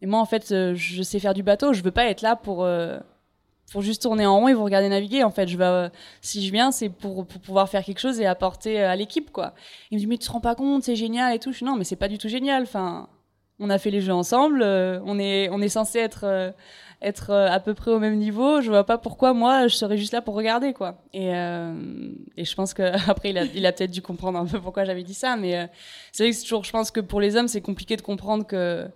et 0.00 0.06
moi 0.06 0.20
en 0.20 0.24
fait 0.24 0.74
je 0.74 1.02
sais 1.02 1.18
faire 1.18 1.34
du 1.34 1.42
bateau 1.42 1.72
je 1.72 1.82
veux 1.82 1.90
pas 1.90 2.06
être 2.06 2.22
là 2.22 2.36
pour 2.36 2.66
pour 3.72 3.82
juste 3.82 4.02
tourner 4.02 4.26
en 4.26 4.38
rond 4.38 4.48
et 4.48 4.54
vous 4.54 4.64
regarder 4.64 4.88
naviguer 4.88 5.24
en 5.24 5.30
fait. 5.30 5.48
Je 5.48 5.56
vais 5.56 5.90
si 6.20 6.46
je 6.46 6.52
viens 6.52 6.70
c'est 6.70 6.88
pour, 6.88 7.26
pour 7.26 7.40
pouvoir 7.40 7.68
faire 7.68 7.82
quelque 7.84 7.98
chose 7.98 8.20
et 8.20 8.26
apporter 8.26 8.82
à 8.82 8.94
l'équipe 8.94 9.32
quoi. 9.32 9.54
Il 9.90 9.96
me 9.96 10.00
dit 10.00 10.06
mais 10.06 10.18
tu 10.18 10.26
te 10.26 10.32
rends 10.32 10.40
pas 10.40 10.54
compte 10.54 10.84
c'est 10.84 10.96
génial 10.96 11.34
et 11.34 11.38
tout. 11.38 11.52
Je 11.52 11.58
dis 11.58 11.64
non 11.64 11.76
mais 11.76 11.84
c'est 11.84 11.96
pas 11.96 12.08
du 12.08 12.18
tout 12.18 12.28
génial 12.28 12.62
enfin 12.62 13.08
on 13.58 13.70
a 13.70 13.78
fait 13.78 13.90
les 13.90 14.00
jeux 14.00 14.12
ensemble 14.12 14.62
on 14.62 15.18
est 15.18 15.48
on 15.50 15.60
est 15.60 15.68
censé 15.68 15.98
être 15.98 16.52
être 17.02 17.30
euh, 17.30 17.48
à 17.50 17.60
peu 17.60 17.74
près 17.74 17.90
au 17.90 17.98
même 17.98 18.16
niveau, 18.16 18.60
je 18.60 18.70
vois 18.70 18.84
pas 18.84 18.98
pourquoi 18.98 19.34
moi 19.34 19.68
je 19.68 19.76
serais 19.76 19.98
juste 19.98 20.12
là 20.12 20.22
pour 20.22 20.34
regarder 20.34 20.72
quoi. 20.72 21.02
Et, 21.12 21.34
euh, 21.34 21.74
et 22.36 22.44
je 22.44 22.54
pense 22.54 22.74
que 22.74 22.82
après 23.10 23.30
il 23.30 23.38
a, 23.38 23.44
il 23.44 23.66
a 23.66 23.72
peut-être 23.72 23.90
dû 23.90 24.02
comprendre 24.02 24.38
un 24.38 24.46
peu 24.46 24.60
pourquoi 24.60 24.84
j'avais 24.84 25.02
dit 25.02 25.14
ça, 25.14 25.36
mais 25.36 25.56
euh, 25.56 25.66
c'est 26.12 26.24
vrai 26.24 26.30
que 26.30 26.36
c'est 26.36 26.42
toujours, 26.42 26.64
je 26.64 26.70
pense 26.70 26.90
que 26.90 27.00
pour 27.00 27.20
les 27.20 27.36
hommes 27.36 27.48
c'est 27.48 27.60
compliqué 27.60 27.96
de 27.96 28.02
comprendre 28.02 28.46
que 28.46 28.86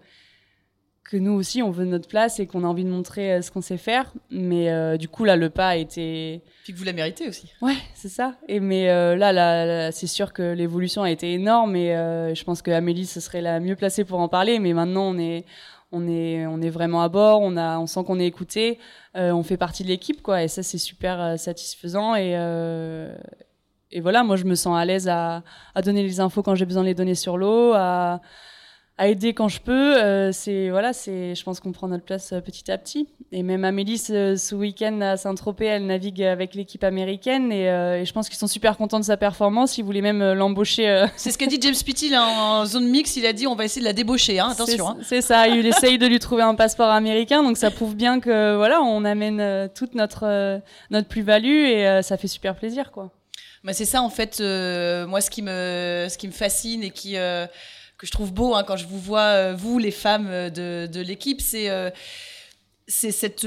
que 1.10 1.16
nous 1.16 1.32
aussi 1.32 1.62
on 1.62 1.70
veut 1.70 1.84
notre 1.84 2.08
place 2.08 2.38
et 2.38 2.46
qu'on 2.46 2.64
a 2.64 2.66
envie 2.66 2.84
de 2.84 2.90
montrer 2.90 3.42
ce 3.42 3.50
qu'on 3.50 3.60
sait 3.60 3.76
faire, 3.76 4.12
mais 4.30 4.96
du 4.98 5.08
coup 5.08 5.24
là 5.24 5.36
le 5.36 5.50
pas 5.50 5.68
a 5.68 5.76
été. 5.76 6.42
Puis 6.62 6.72
que 6.72 6.78
vous 6.78 6.84
la 6.84 6.92
méritez 6.92 7.28
aussi. 7.28 7.50
Ouais, 7.62 7.76
c'est 7.94 8.08
ça. 8.08 8.34
Et 8.48 8.60
mais 8.60 8.86
là, 8.86 9.32
là, 9.32 9.90
c'est 9.92 10.06
sûr 10.06 10.32
que 10.32 10.52
l'évolution 10.52 11.02
a 11.02 11.10
été 11.10 11.32
énorme 11.32 11.74
et 11.74 11.88
je 12.34 12.44
pense 12.44 12.62
que 12.62 12.70
Amélie 12.70 13.06
ce 13.06 13.20
serait 13.20 13.40
la 13.40 13.58
mieux 13.60 13.76
placée 13.76 14.04
pour 14.04 14.20
en 14.20 14.28
parler, 14.28 14.58
mais 14.60 14.72
maintenant 14.72 15.08
on 15.08 15.18
est 15.18 15.44
on 15.92 16.06
est 16.06 16.46
on 16.46 16.60
est 16.60 16.70
vraiment 16.70 17.02
à 17.02 17.08
bord, 17.08 17.40
on 17.40 17.56
a 17.56 17.78
on 17.78 17.86
sent 17.86 18.04
qu'on 18.04 18.20
est 18.20 18.26
écouté, 18.26 18.78
euh, 19.16 19.32
on 19.32 19.42
fait 19.42 19.56
partie 19.56 19.82
de 19.82 19.88
l'équipe 19.88 20.22
quoi 20.22 20.42
et 20.42 20.48
ça 20.48 20.62
c'est 20.62 20.78
super 20.78 21.20
euh, 21.20 21.36
satisfaisant 21.36 22.14
et 22.14 22.34
euh, 22.36 23.14
et 23.90 24.00
voilà, 24.00 24.22
moi 24.22 24.36
je 24.36 24.44
me 24.44 24.54
sens 24.54 24.78
à 24.78 24.84
l'aise 24.84 25.08
à, 25.08 25.42
à 25.74 25.82
donner 25.82 26.04
les 26.04 26.20
infos 26.20 26.44
quand 26.44 26.54
j'ai 26.54 26.64
besoin 26.64 26.82
de 26.82 26.88
les 26.88 26.94
donner 26.94 27.16
sur 27.16 27.36
l'eau, 27.36 27.72
à 27.74 28.20
à 29.00 29.08
aider 29.08 29.32
quand 29.32 29.48
je 29.48 29.62
peux. 29.62 29.96
Euh, 29.96 30.30
c'est 30.30 30.68
voilà, 30.68 30.92
c'est, 30.92 31.34
je 31.34 31.42
pense 31.42 31.58
qu'on 31.58 31.72
prend 31.72 31.88
notre 31.88 32.04
place 32.04 32.34
euh, 32.34 32.40
petit 32.42 32.70
à 32.70 32.76
petit. 32.76 33.08
Et 33.32 33.42
même 33.42 33.64
Amélie, 33.64 33.96
ce, 33.96 34.54
week-end 34.54 35.00
à 35.00 35.16
Saint-Tropez, 35.16 35.64
elle 35.64 35.86
navigue 35.86 36.22
avec 36.22 36.54
l'équipe 36.54 36.84
américaine 36.84 37.50
et, 37.50 37.70
euh, 37.70 38.04
je 38.04 38.12
pense 38.12 38.28
qu'ils 38.28 38.36
sont 38.36 38.46
super 38.46 38.76
contents 38.76 39.00
de 39.00 39.04
sa 39.04 39.16
performance. 39.16 39.78
Ils 39.78 39.84
voulaient 39.84 40.02
même 40.02 40.34
l'embaucher. 40.34 41.06
C'est 41.16 41.30
ce 41.30 41.38
qu'a 41.38 41.46
dit 41.46 41.58
James 41.62 41.74
Pitty 41.74 42.14
en 42.14 42.66
zone 42.66 42.88
mix. 42.88 43.16
Il 43.16 43.24
a 43.24 43.32
dit 43.32 43.46
on 43.46 43.54
va 43.54 43.64
essayer 43.64 43.80
de 43.80 43.86
la 43.86 43.94
débaucher. 43.94 44.38
Hein, 44.38 44.50
attention. 44.50 44.90
Hein. 44.90 44.98
C'est 45.02 45.22
ça. 45.22 45.48
Il 45.48 45.64
essaye 45.64 45.96
de 45.96 46.06
lui 46.06 46.18
trouver 46.18 46.42
un 46.42 46.54
passeport 46.54 46.90
américain. 46.90 47.42
Donc 47.42 47.56
ça 47.56 47.70
prouve 47.70 47.94
bien 47.94 48.20
que 48.20 48.54
voilà, 48.54 48.82
on 48.82 49.06
amène 49.06 49.70
toute 49.74 49.94
notre 49.94 50.60
notre 50.90 51.08
plus-value 51.08 51.64
et 51.64 52.00
ça 52.02 52.18
fait 52.18 52.28
super 52.28 52.54
plaisir 52.54 52.92
quoi. 52.92 53.10
Bah, 53.64 53.72
c'est 53.72 53.86
ça 53.86 54.02
en 54.02 54.10
fait. 54.10 54.40
moi, 55.08 55.22
ce 55.22 55.30
qui 55.30 55.40
me 55.40 56.06
ce 56.10 56.18
qui 56.18 56.26
me 56.26 56.32
fascine 56.32 56.82
et 56.82 56.90
qui 56.90 57.16
que 58.00 58.06
je 58.06 58.12
trouve 58.12 58.32
beau 58.32 58.54
hein, 58.54 58.64
quand 58.64 58.78
je 58.78 58.86
vous 58.86 58.98
vois, 58.98 59.26
euh, 59.26 59.54
vous, 59.54 59.78
les 59.78 59.90
femmes 59.90 60.28
euh, 60.30 60.48
de, 60.48 61.00
l'équipe, 61.00 61.42
c'est 61.42 61.68
euh, 61.68 61.90
c'est 62.88 63.12
cette, 63.12 63.46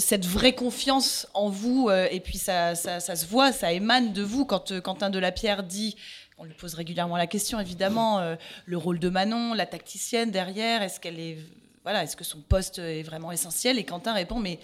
cette 0.00 0.26
vraie 0.26 0.54
confiance 0.54 1.28
en 1.32 1.48
vous, 1.48 1.90
et 2.10 2.18
puis 2.18 2.38
ça, 2.38 2.74
ça, 2.74 2.98
se 2.98 3.24
voit, 3.24 3.52
ça 3.52 3.72
émane 3.72 4.12
de 4.12 4.20
vous. 4.20 4.44
Quand 4.44 4.80
Quentin 4.80 5.10
Delapierre 5.10 5.62
dit, 5.62 5.94
on 6.38 6.42
lui 6.44 6.54
pose 6.54 6.74
régulièrement 6.74 7.16
la 7.16 7.28
question, 7.28 7.60
évidemment, 7.60 8.36
le 8.66 8.76
rôle 8.76 8.98
de 8.98 9.08
Manon, 9.08 9.54
la 9.54 9.64
tacticienne 9.64 10.32
derrière, 10.32 10.82
est-ce 10.82 10.98
qu'elle 10.98 11.20
est, 11.20 11.38
voilà, 11.84 12.02
est-ce 12.02 12.16
que 12.16 12.24
son 12.24 12.40
poste 12.40 12.80
est 12.80 13.04
vraiment 13.04 13.30
essentiel 13.30 13.78
Et 13.78 13.84
Quentin 13.84 14.12
répond, 14.12 14.40
mais 14.40 14.58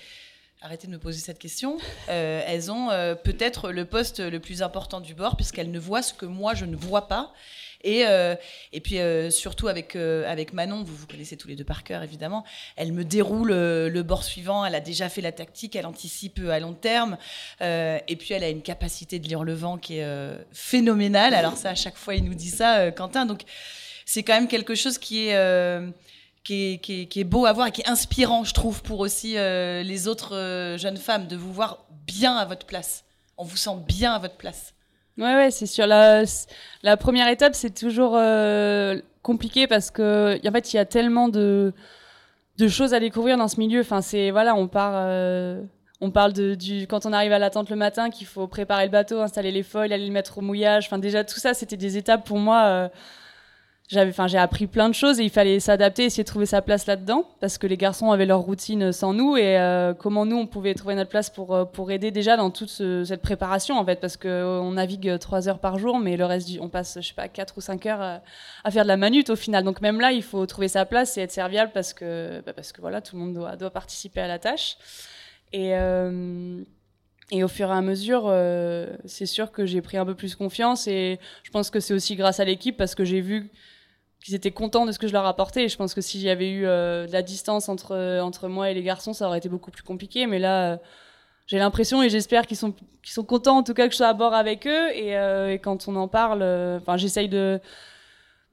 arrêtez 0.61 0.89
de 0.89 0.93
me 0.93 0.99
poser 0.99 1.21
cette 1.21 1.39
question. 1.39 1.79
elles 2.09 2.73
ont 2.73 2.89
peut-être 3.23 3.71
le 3.71 3.85
poste 3.85 4.19
le 4.19 4.41
plus 4.41 4.61
important 4.61 5.01
du 5.01 5.15
bord, 5.15 5.37
puisqu'elles 5.37 5.71
ne 5.71 5.79
voient 5.79 6.03
ce 6.03 6.15
que 6.15 6.27
moi 6.27 6.55
je 6.55 6.65
ne 6.65 6.75
vois 6.75 7.07
pas. 7.07 7.33
Et, 7.87 8.05
euh, 8.05 8.35
et 8.73 8.81
puis 8.81 8.99
euh, 8.99 9.31
surtout 9.31 9.69
avec, 9.69 9.95
euh, 9.95 10.29
avec 10.29 10.53
Manon, 10.53 10.83
vous 10.83 10.97
vous 10.97 11.07
connaissez 11.07 11.37
tous 11.37 11.47
les 11.47 11.55
deux 11.55 11.65
par 11.65 11.85
cœur 11.85 12.03
évidemment, 12.03 12.45
elle 12.75 12.93
me 12.93 13.05
déroule 13.05 13.53
le 13.53 14.03
bord 14.03 14.25
suivant, 14.25 14.65
elle 14.65 14.75
a 14.75 14.81
déjà 14.81 15.09
fait 15.09 15.21
la 15.21 15.31
tactique, 15.31 15.77
elle 15.77 15.87
anticipe 15.87 16.41
à 16.51 16.59
long 16.59 16.73
terme, 16.73 17.17
et 17.61 18.17
puis 18.19 18.35
elle 18.35 18.43
a 18.43 18.49
une 18.49 18.63
capacité 18.63 19.21
de 19.21 19.29
lire 19.29 19.45
le 19.45 19.55
vent 19.55 19.79
qui 19.79 19.99
est 19.99 20.37
phénoménale. 20.53 21.33
Alors 21.33 21.57
ça, 21.57 21.71
à 21.71 21.75
chaque 21.77 21.97
fois, 21.97 22.17
il 22.17 22.25
nous 22.25 22.35
dit 22.35 22.51
ça, 22.51 22.91
Quentin. 22.91 23.25
Donc 23.25 23.43
c'est 24.05 24.25
quand 24.25 24.35
même 24.35 24.49
quelque 24.49 24.75
chose 24.75 24.99
qui 24.99 25.29
est 25.29 25.81
qui 26.43 26.75
est, 26.75 26.79
qui, 26.79 27.21
est, 27.21 27.25
beau 27.25 27.47
à 27.47 27.53
voir 27.53 27.69
et 27.69 27.73
qui 27.73 27.83
est 27.83 27.89
inspirant, 27.89 28.43
je 28.43 28.53
trouve, 28.53 28.83
pour 28.83 28.99
aussi 28.99 29.35
les 29.35 30.09
autres 30.09 30.77
jeunes 30.77 30.97
femmes, 30.97 31.29
de 31.29 31.37
vous 31.37 31.53
voir 31.53 31.87
bien 31.91 32.37
à 32.37 32.45
votre 32.45 32.67
place. 32.67 33.05
On 33.37 33.45
vous 33.45 33.57
sent 33.57 33.77
bien 33.87 34.13
à 34.13 34.19
votre 34.19 34.37
place. 34.37 34.75
Ouais, 35.19 35.35
ouais, 35.35 35.51
c'est 35.51 35.67
sûr. 35.67 35.87
La, 35.87 36.25
la 36.83 36.97
première 36.97 37.29
étape, 37.29 37.55
c'est 37.55 37.75
toujours 37.75 38.19
compliqué 39.23 39.67
parce 39.67 39.91
que, 39.91 40.39
en 40.47 40.53
fait, 40.53 40.73
il 40.73 40.77
y 40.77 40.79
a 40.79 40.85
tellement 40.85 41.29
de, 41.29 41.73
choses 42.69 42.95
à 42.95 43.01
découvrir 43.01 43.37
dans 43.37 43.49
ce 43.49 43.59
milieu. 43.59 43.81
Enfin, 43.81 44.03
c'est, 44.03 44.31
voilà, 44.31 44.55
on 44.55 44.69
part 44.69 44.95
on 46.01 46.11
parle 46.11 46.33
de, 46.33 46.55
du, 46.55 46.87
quand 46.87 47.07
on 47.07 47.13
arrive 47.13 47.33
à 47.33 47.39
l'attente 47.39 47.71
le 47.71 47.77
matin, 47.77 48.11
qu'il 48.11 48.27
faut 48.27 48.47
préparer 48.47 48.85
le 48.85 48.91
bateau, 48.91 49.21
installer 49.21 49.51
les 49.51 49.63
foils, 49.63 49.93
aller 49.93 50.07
le 50.07 50.13
mettre 50.13 50.39
au 50.39 50.41
mouillage. 50.43 50.87
Enfin, 50.87 50.99
déjà, 50.99 51.25
tout 51.25 51.41
ça, 51.41 51.55
c'était 51.55 51.77
des 51.77 51.97
étapes 51.97 52.27
pour 52.27 52.39
moi. 52.39 52.65
Euh, 52.65 52.89
j'avais, 53.89 54.11
enfin, 54.11 54.27
j'ai 54.27 54.39
appris 54.39 54.67
plein 54.67 54.89
de 54.89 54.95
choses 54.95 55.21
et 55.21 55.25
il 55.25 55.31
fallait 55.31 55.61
s'adapter, 55.61 56.05
essayer 56.05 56.25
de 56.25 56.29
trouver 56.29 56.47
sa 56.47 56.63
place 56.63 56.87
là-dedans, 56.87 57.25
parce 57.41 57.59
que 57.59 57.67
les 57.67 57.77
garçons 57.77 58.11
avaient 58.11 58.27
leur 58.27 58.41
routine 58.41 58.93
sans 58.93 59.13
nous 59.13 59.37
et 59.37 59.59
euh, 59.59 59.95
comment 59.95 60.27
nous 60.27 60.37
on 60.37 60.47
pouvait 60.47 60.75
trouver 60.75 60.95
notre 60.95 61.11
place 61.11 61.31
pour 61.31 61.55
euh, 61.55 61.65
pour 61.65 61.91
aider 61.91 62.11
déjà 62.11 62.37
dans 62.37 62.51
toute 62.51 62.71
cette 62.71 63.23
préparation 63.23 63.79
en 63.79 63.85
fait, 63.85 64.01
parce 64.01 64.17
que 64.17 64.61
on 64.61 64.73
navigue 64.73 65.19
trois 65.19 65.49
heures 65.49 65.61
par 65.61 65.79
jour, 65.79 65.99
mais 65.99 66.17
le 66.17 66.25
reste 66.25 66.49
on 66.61 66.69
passe 66.69 66.99
je 67.01 67.09
sais 67.09 67.15
pas 67.15 67.29
quatre 67.29 67.59
ou 67.59 67.61
cinq 67.61 67.87
heures 67.87 68.21
à 68.65 68.71
faire 68.71 68.83
de 68.83 68.89
la 68.89 68.97
manute 68.97 69.31
au 69.31 69.37
final. 69.37 69.65
Donc 69.65 69.81
même 69.81 70.01
là, 70.01 70.13
il 70.13 70.23
faut 70.23 70.45
trouver 70.47 70.69
sa 70.69 70.85
place 70.85 71.17
et 71.17 71.23
être 71.23 71.33
serviable 71.33 71.71
parce 71.73 71.93
que 71.93 72.43
bah, 72.45 72.53
parce 72.53 72.73
que 72.73 72.81
voilà, 72.81 73.01
tout 73.01 73.17
le 73.17 73.23
monde 73.23 73.35
doit 73.35 73.57
doit 73.57 73.71
participer 73.71 74.21
à 74.21 74.29
la 74.29 74.39
tâche. 74.39 74.77
Et, 75.53 75.75
euh, 75.75 76.63
et 77.31 77.45
au 77.45 77.49
fur 77.49 77.69
et 77.69 77.73
à 77.73 77.81
mesure, 77.81 78.25
euh, 78.27 78.97
c'est 79.05 79.27
sûr 79.27 79.53
que 79.53 79.67
j'ai 79.67 79.81
pris 79.81 79.97
un 79.97 80.05
peu 80.05 80.15
plus 80.15 80.35
confiance 80.35 80.87
et 80.87 81.19
je 81.43 81.51
pense 81.51 81.71
que 81.71 81.81
c'est 81.81 81.95
aussi 81.95 82.17
grâce 82.17 82.41
à 82.41 82.45
l'équipe 82.45 82.77
parce 82.77 82.95
que 82.95 83.05
j'ai 83.05 83.21
vu 83.21 83.51
qu'ils 84.25 84.35
étaient 84.35 84.51
contents 84.51 84.87
de 84.87 84.93
ce 84.93 84.99
que 84.99 85.07
je 85.07 85.13
leur 85.13 85.27
apportais. 85.27 85.69
Je 85.69 85.77
pense 85.77 85.95
que 85.95 86.01
s'il 86.01 86.21
y 86.21 86.31
avait 86.31 86.51
eu 86.51 86.67
euh, 86.67 87.07
de 87.07 87.13
la 87.13 87.23
distance 87.23 87.69
entre, 87.69 88.21
entre 88.21 88.49
moi 88.49 88.71
et 88.71 88.75
les 88.75 88.83
garçons, 88.83 89.13
ça 89.13 89.27
aurait 89.27 89.39
été 89.39 89.49
beaucoup 89.49 89.71
plus 89.71 89.83
compliqué. 89.83 90.27
Mais 90.27 90.39
là, 90.39 90.79
j'ai 91.47 91.59
l'impression 91.59 92.03
et 92.03 92.09
j'espère 92.09 92.47
qu'ils 92.47 92.57
sont, 92.57 92.73
qu'ils 92.73 93.13
sont 93.13 93.25
contents 93.25 93.59
en 93.59 93.63
tout 93.63 93.75
cas 93.75 93.87
que 93.87 93.93
je 93.93 93.99
sois 93.99 94.09
à 94.09 94.15
bord 94.15 94.35
avec 94.35 94.67
eux. 94.67 94.91
Et, 94.95 95.13
et 95.53 95.59
quand 95.59 95.89
on 95.89 95.97
en 95.97 96.09
parle, 96.09 96.43
enfin, 96.81 96.97
j'essaye 96.97 97.29
de 97.29 97.61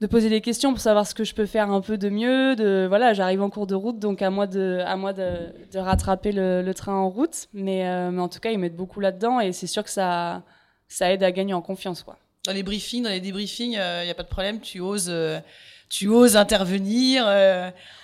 de 0.00 0.06
poser 0.06 0.28
des 0.28 0.40
questions 0.40 0.72
pour 0.72 0.80
savoir 0.80 1.06
ce 1.06 1.14
que 1.14 1.24
je 1.24 1.34
peux 1.34 1.46
faire 1.46 1.70
un 1.70 1.80
peu 1.80 1.96
de 1.96 2.08
mieux. 2.08 2.56
De 2.56 2.86
voilà, 2.88 3.12
j'arrive 3.14 3.42
en 3.42 3.50
cours 3.50 3.66
de 3.66 3.74
route, 3.74 3.98
donc 3.98 4.22
à 4.22 4.30
moi 4.30 4.46
de 4.46 4.82
à 4.84 4.96
moi 4.96 5.12
de, 5.12 5.52
de 5.72 5.78
rattraper 5.78 6.32
le, 6.32 6.72
train 6.72 6.94
en 6.94 7.08
route. 7.08 7.48
Mais, 7.54 7.88
euh, 7.88 8.10
mais 8.10 8.20
en 8.20 8.28
tout 8.28 8.40
cas, 8.40 8.50
ils 8.50 8.58
mettent 8.58 8.76
beaucoup 8.76 9.00
là-dedans 9.00 9.40
et 9.40 9.52
c'est 9.52 9.66
sûr 9.66 9.82
que 9.84 9.90
ça 9.90 10.42
ça 10.88 11.12
aide 11.12 11.22
à 11.22 11.32
gagner 11.32 11.54
en 11.54 11.62
confiance, 11.62 12.02
quoi. 12.02 12.18
Dans 12.46 12.52
les 12.52 12.62
briefings, 12.62 13.02
dans 13.02 13.10
les 13.10 13.20
débriefings, 13.20 13.72
il 13.72 13.78
euh, 13.78 14.04
n'y 14.04 14.10
a 14.10 14.14
pas 14.14 14.22
de 14.22 14.28
problème. 14.28 14.60
Tu 14.60 14.80
oses 14.80 15.08
euh, 15.08 15.38
tu 15.88 16.08
oses 16.08 16.36
intervenir. 16.36 17.24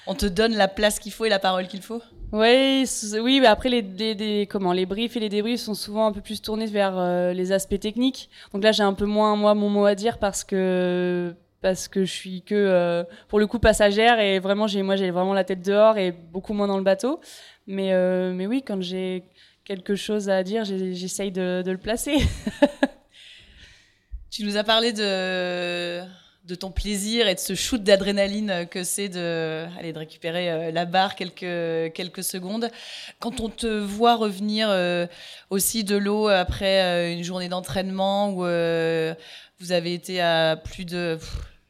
on 0.07 0.14
te 0.14 0.26
donne 0.26 0.55
la 0.57 0.68
place 0.68 0.98
qu'il 0.98 1.12
faut 1.12 1.24
et 1.24 1.29
la 1.29 1.38
parole 1.38 1.66
qu'il 1.66 1.83
faut. 1.83 2.03
Oui, 2.33 2.85
oui, 3.20 3.40
mais 3.40 3.46
après 3.48 3.68
les, 3.68 4.46
comment 4.48 4.72
les 4.72 4.87
briefs 4.87 5.16
et 5.16 5.20
les 5.20 5.29
débriefs 5.29 5.61
sont 5.61 5.74
souvent 5.74 6.07
un 6.07 6.12
peu 6.12 6.20
plus 6.20 6.40
tournés 6.40 6.66
vers 6.66 7.33
les 7.35 7.50
aspects 7.50 7.81
techniques. 7.81 8.31
Donc 8.53 8.62
là, 8.62 8.70
j'ai 8.70 8.85
un 8.85 8.94
peu 8.94 9.07
moins 9.07 9.35
moi 9.35 9.55
mon 9.55 9.68
mot 9.68 9.87
à 9.87 9.96
dire 9.96 10.18
parce 10.18 10.44
que 10.44 11.35
parce 11.61 11.88
que 11.88 12.05
je 12.05 12.12
suis 12.12 12.42
que 12.42 12.55
euh, 12.55 13.05
pour 13.29 13.38
le 13.38 13.46
coup 13.46 13.59
passagère 13.59 14.18
et 14.18 14.38
vraiment 14.38 14.66
j'ai 14.66 14.83
moi 14.83 14.96
j'ai 14.96 15.11
vraiment 15.11 15.35
la 15.35 15.44
tête 15.44 15.62
dehors 15.62 15.98
et 15.98 16.12
beaucoup 16.12 16.55
moins 16.55 16.66
dans 16.66 16.79
le 16.79 16.85
bateau 16.85 17.20
mais 17.66 17.92
euh, 17.92 18.33
mais 18.33 18.46
oui 18.46 18.62
quand 18.66 18.81
j'ai 18.81 19.24
quelque 19.64 19.94
chose 19.94 20.29
à 20.31 20.42
dire 20.42 20.64
j'essaye 20.64 21.31
de, 21.31 21.62
le 21.64 21.79
placer 21.79 22.16
tu 24.30 24.44
nous 24.44 24.56
as 24.56 24.64
parlé 24.64 24.92
de 24.92 26.02
de 26.46 26.54
ton 26.54 26.70
plaisir 26.70 27.28
et 27.28 27.34
de 27.34 27.38
ce 27.38 27.54
shoot 27.54 27.80
d'adrénaline 27.82 28.66
que 28.70 28.82
c'est 28.82 29.10
de, 29.10 29.66
aller 29.78 29.92
de 29.92 29.98
récupérer 29.98 30.50
euh, 30.50 30.70
la 30.72 30.86
barre 30.86 31.14
quelques, 31.14 31.92
quelques 31.92 32.24
secondes. 32.24 32.70
Quand 33.20 33.40
on 33.40 33.50
te 33.50 33.66
voit 33.66 34.16
revenir 34.16 34.68
aussi 35.50 35.84
de 35.84 35.96
l'eau 35.96 36.28
après 36.28 37.12
une 37.12 37.22
journée 37.22 37.48
d'entraînement 37.48 38.30
où 38.30 38.38
vous 38.38 39.72
avez 39.72 39.92
été 39.92 40.20
à 40.20 40.56
plus 40.56 40.86
de 40.86 41.18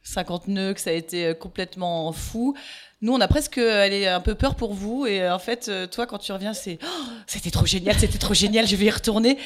50 0.03 0.47
nœuds, 0.47 0.73
que 0.73 0.81
ça 0.81 0.89
a 0.89 0.93
été 0.93 1.27
euh, 1.27 1.33
complètement 1.33 2.11
fou. 2.11 2.55
Nous, 3.01 3.13
on 3.13 3.21
a 3.21 3.27
presque 3.27 3.57
allé 3.57 4.07
un 4.07 4.19
peu 4.19 4.35
peur 4.35 4.55
pour 4.55 4.73
vous. 4.73 5.05
Et 5.05 5.21
euh, 5.21 5.33
en 5.33 5.39
fait, 5.39 5.67
euh, 5.67 5.87
toi, 5.87 6.05
quand 6.05 6.17
tu 6.17 6.31
reviens, 6.31 6.53
c'est 6.53 6.79
oh, 6.83 7.03
c'était 7.27 7.51
trop 7.51 7.65
génial, 7.65 7.97
c'était 7.97 8.17
trop 8.17 8.33
génial, 8.33 8.67
je 8.67 8.75
vais 8.75 8.85
y 8.85 8.91
retourner. 8.91 9.37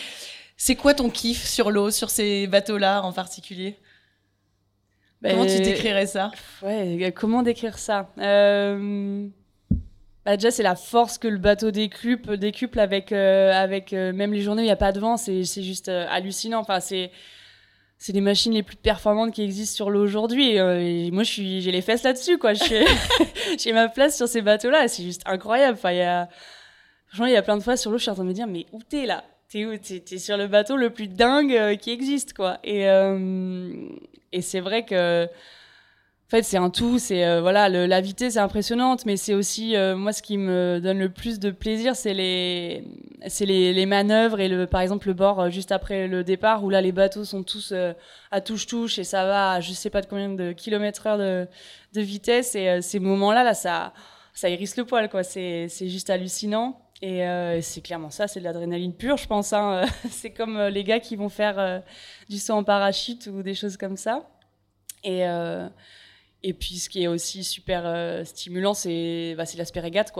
C'est 0.57 0.75
quoi 0.75 0.93
ton 0.93 1.09
kiff 1.09 1.45
sur 1.45 1.71
l'eau, 1.71 1.91
sur 1.91 2.09
ces 2.09 2.47
bateaux-là 2.47 3.03
en 3.03 3.11
particulier? 3.11 3.77
Bah, 5.21 5.31
Comment 5.31 5.45
tu 5.45 5.59
décrirais 5.59 6.07
ça? 6.07 6.31
Ouais, 6.61 7.13
comment 7.15 7.43
décrire 7.43 7.77
ça? 7.77 8.09
Bah, 8.17 8.77
déjà, 10.37 10.49
c'est 10.49 10.63
la 10.63 10.75
force 10.75 11.17
que 11.17 11.27
le 11.27 11.37
bateau 11.37 11.71
décuple, 11.71 12.37
décuple 12.37 12.79
avec, 12.79 13.11
avec 13.11 13.91
même 13.91 14.33
les 14.33 14.41
journées 14.41 14.61
où 14.61 14.63
il 14.63 14.67
n'y 14.67 14.71
a 14.71 14.77
pas 14.77 14.91
de 14.91 14.99
vent. 14.99 15.17
C'est 15.17 15.43
juste 15.43 15.89
hallucinant. 15.89 16.59
Enfin, 16.59 16.79
c'est 16.79 17.11
c'est 17.97 18.13
les 18.13 18.21
machines 18.21 18.53
les 18.53 18.63
plus 18.63 18.75
performantes 18.75 19.33
qui 19.33 19.41
existent 19.41 19.75
sur 19.75 19.89
l'eau 19.89 20.03
aujourd'hui. 20.03 20.59
Euh, 20.59 20.79
et 20.79 21.11
moi, 21.11 21.23
j'ai 21.23 21.71
les 21.71 21.81
fesses 21.81 22.03
là-dessus, 22.03 22.37
quoi. 22.37 22.53
J'ai 23.57 23.73
ma 23.73 23.87
place 23.87 24.17
sur 24.17 24.27
ces 24.27 24.41
bateaux-là. 24.41 24.87
C'est 24.87 25.03
juste 25.03 25.21
incroyable. 25.25 25.77
Enfin, 25.77 25.91
y 25.91 26.01
a, 26.01 26.27
franchement, 27.07 27.27
il 27.27 27.33
y 27.33 27.37
a 27.37 27.41
plein 27.41 27.57
de 27.57 27.63
fois 27.63 27.77
sur 27.77 27.91
l'eau, 27.91 27.97
je 27.97 28.03
suis 28.03 28.11
en 28.11 28.15
train 28.15 28.23
de 28.23 28.29
me 28.29 28.33
dire, 28.33 28.47
mais 28.47 28.65
où 28.73 28.81
t'es 28.83 29.05
là? 29.05 29.23
T'es 29.55 29.65
où 29.65 29.77
T'es 29.77 30.03
es 30.11 30.17
sur 30.17 30.35
le 30.35 30.47
bateau 30.47 30.75
le 30.75 30.89
plus 30.89 31.07
dingue 31.07 31.53
euh, 31.53 31.77
qui 31.77 31.89
existe, 31.91 32.33
quoi. 32.33 32.59
Et, 32.65 32.89
euh, 32.89 33.87
et 34.33 34.41
c'est 34.41 34.59
vrai 34.59 34.83
que 34.83 35.23
en 35.23 36.29
fait, 36.29 36.43
c'est 36.43 36.57
un 36.57 36.69
tout. 36.69 36.99
C'est 36.99 37.25
euh, 37.25 37.39
voilà, 37.39 37.69
la 37.69 38.01
vitesse 38.01 38.35
est 38.35 38.39
impressionnante, 38.39 39.05
mais 39.05 39.15
c'est 39.15 39.33
aussi 39.33 39.75
moi 39.95 40.11
ce 40.11 40.21
qui 40.21 40.37
me 40.37 40.81
donne 40.81 40.99
le 40.99 41.07
plus 41.07 41.39
de 41.39 41.51
plaisir, 41.51 41.95
c'est 41.95 42.13
les, 42.13 42.83
c'est 43.27 43.85
manœuvres 43.85 44.41
et 44.41 44.67
par 44.67 44.81
exemple 44.81 45.07
le 45.07 45.13
bord 45.13 45.49
juste 45.49 45.71
après 45.71 46.09
le 46.09 46.25
départ 46.25 46.65
où 46.65 46.69
là 46.69 46.81
les 46.81 46.91
bateaux 46.91 47.23
sont 47.23 47.43
tous 47.43 47.73
à 48.31 48.41
touche 48.41 48.67
touche 48.67 48.99
et 48.99 49.05
ça 49.05 49.25
va, 49.25 49.51
à 49.53 49.61
je 49.61 49.71
sais 49.71 49.89
pas 49.89 50.01
de 50.01 50.07
combien 50.07 50.29
de 50.31 50.51
kilomètres 50.51 51.07
heure 51.07 51.17
de, 51.17 51.47
vitesse 52.01 52.55
et 52.55 52.81
ces 52.81 52.99
moments-là, 52.99 53.45
là, 53.45 53.53
ça, 53.53 53.93
ça 54.33 54.49
hérisse 54.49 54.75
le 54.75 54.83
poil 54.83 55.07
quoi. 55.09 55.23
C'est, 55.23 55.67
c'est 55.69 55.87
juste 55.87 56.09
hallucinant. 56.09 56.84
Et 57.07 57.61
c'est 57.61 57.81
clairement 57.81 58.09
ça, 58.09 58.27
c'est 58.27 58.39
de 58.39 58.45
l'adrénaline 58.45 58.93
pure, 58.93 59.17
je 59.17 59.27
pense. 59.27 59.53
Hein. 59.53 59.85
c'est 60.09 60.31
comme 60.31 60.59
les 60.59 60.83
gars 60.83 60.99
qui 60.99 61.15
vont 61.15 61.29
faire 61.29 61.83
du 62.29 62.39
saut 62.39 62.53
en 62.53 62.63
parachute 62.63 63.27
ou 63.27 63.43
des 63.43 63.53
choses 63.53 63.77
comme 63.77 63.95
ça. 63.95 64.27
Et, 66.43 66.53
puis, 66.53 66.75
ce 66.77 66.89
qui 66.89 67.03
est 67.03 67.07
aussi 67.07 67.43
super 67.43 67.83
euh, 67.85 68.23
stimulant, 68.23 68.73
c'est 68.73 69.35
bah. 69.35 69.45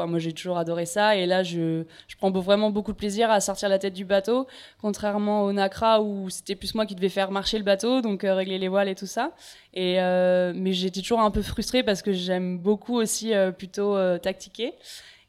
Moi, 0.08 0.19
j'ai 0.19 0.34
toujours 0.34 0.58
adoré 0.58 0.86
ça. 0.86 1.15
Et 1.15 1.26
là, 1.26 1.43
je, 1.43 1.84
prends 2.17 2.32
vraiment 2.32 2.71
beaucoup 2.71 2.93
de 2.93 2.98
plaisir 2.98 3.30
à 3.30 3.39
sortir 3.39 3.69
la 3.69 3.78
tête 3.80 3.93
du 3.93 4.06
bateau, 4.06 4.48
contrairement 4.82 5.43
au 5.43 5.54
Nacra 5.54 6.02
où 6.02 6.30
c'était 6.30 6.56
plus 6.56 6.74
moi 6.74 6.86
qui 6.86 6.95
devais 6.95 7.10
faire 7.10 7.32
marcher 7.32 7.58
le 7.58 7.63
bateau, 7.63 8.02
donc 8.02 8.24
euh, 8.24 8.34
régler 8.34 8.58
les 8.58 8.67
voiles 8.67 8.89
et 8.89 8.95
tout 8.95 9.06
ça. 9.06 9.34
Euh, 9.78 10.54
mais 10.56 10.74
j'étais 10.74 11.02
toujours 11.02 11.19
un 11.19 11.32
peu 11.32 11.41
frustrée 11.41 11.84
parce 11.84 12.02
que 12.02 12.12
j'aime 12.13 12.58
beaucoup 12.58 12.95
aussi 12.95 13.34
plutôt 13.58 13.98
tactiquer. 14.19 14.74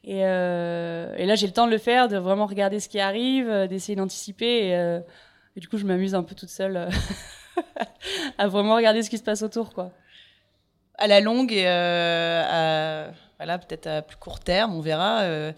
Et, 0.07 0.21
et 0.21 1.27
là, 1.27 1.35
j'ai 1.35 1.47
le 1.47 1.53
temps 1.53 1.66
de 1.66 1.73
le 1.73 1.79
faire, 1.79 2.07
de 2.09 2.16
vraiment 2.16 2.47
regarder 2.47 2.79
ce 2.79 2.88
qui 2.88 3.01
arrive, 3.01 3.66
d'essayer 3.69 3.97
d'anticiper. 3.97 4.69
Et, 4.69 5.01
et, 5.57 5.61
du 5.61 5.69
coup, 5.69 5.79
je 5.79 5.85
m'amuse 5.85 6.14
un 6.14 6.23
peu 6.23 6.35
toute 6.35 6.49
seule 6.49 6.88
à 8.38 8.47
vraiment 8.47 8.77
regarder 8.77 9.03
ce 9.03 9.11
qui 9.11 9.19
se 9.19 9.25
passe 9.25 9.42
autour. 9.42 9.75
quoi 9.75 9.92
à 10.99 11.07
la 11.07 11.21
longue 11.21 11.53
et 11.53 11.64
euh, 11.66 13.11
voilà, 13.38 13.59
peut-être 13.59 13.87
à 13.87 14.03
plus 14.03 14.16
court 14.16 14.40
terme, 14.40 14.75
on 14.75 14.81
verra. 14.81 15.21
Euh, 15.21 15.53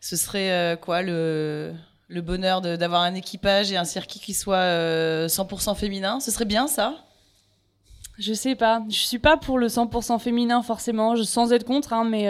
ce 0.00 0.16
serait 0.16 0.50
euh, 0.50 0.76
quoi 0.76 1.02
le, 1.02 1.74
le 2.08 2.22
bonheur 2.22 2.60
d'avoir 2.60 3.02
un 3.02 3.14
équipage 3.14 3.70
et 3.72 3.76
un 3.76 3.84
circuit 3.84 4.20
qui 4.20 4.34
soit 4.34 5.26
100% 5.26 5.76
féminin 5.76 6.20
Ce 6.20 6.30
serait 6.30 6.44
bien 6.44 6.66
ça? 6.66 6.94
Je 8.18 8.34
sais 8.34 8.54
pas. 8.54 8.82
Je 8.88 8.96
suis 8.96 9.18
pas 9.18 9.36
pour 9.36 9.58
le 9.58 9.68
100% 9.68 10.18
féminin 10.18 10.62
forcément, 10.62 11.16
je, 11.16 11.22
sans 11.22 11.52
être 11.52 11.64
contre, 11.64 11.92
hein, 11.92 12.04
mais, 12.04 12.26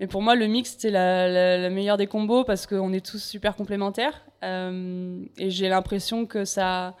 mais 0.00 0.06
pour 0.06 0.22
moi 0.22 0.34
le 0.34 0.46
mix 0.46 0.76
c'est 0.78 0.90
la, 0.90 1.70
meilleure 1.70 1.96
des 1.96 2.06
combos 2.06 2.44
parce 2.44 2.66
qu'on 2.66 2.92
est 2.92 3.04
tous 3.04 3.22
super 3.22 3.56
complémentaires. 3.56 4.24
Et 4.42 5.50
j'ai 5.50 5.68
l'impression 5.68 6.26
que 6.26 6.44
ça 6.44 6.94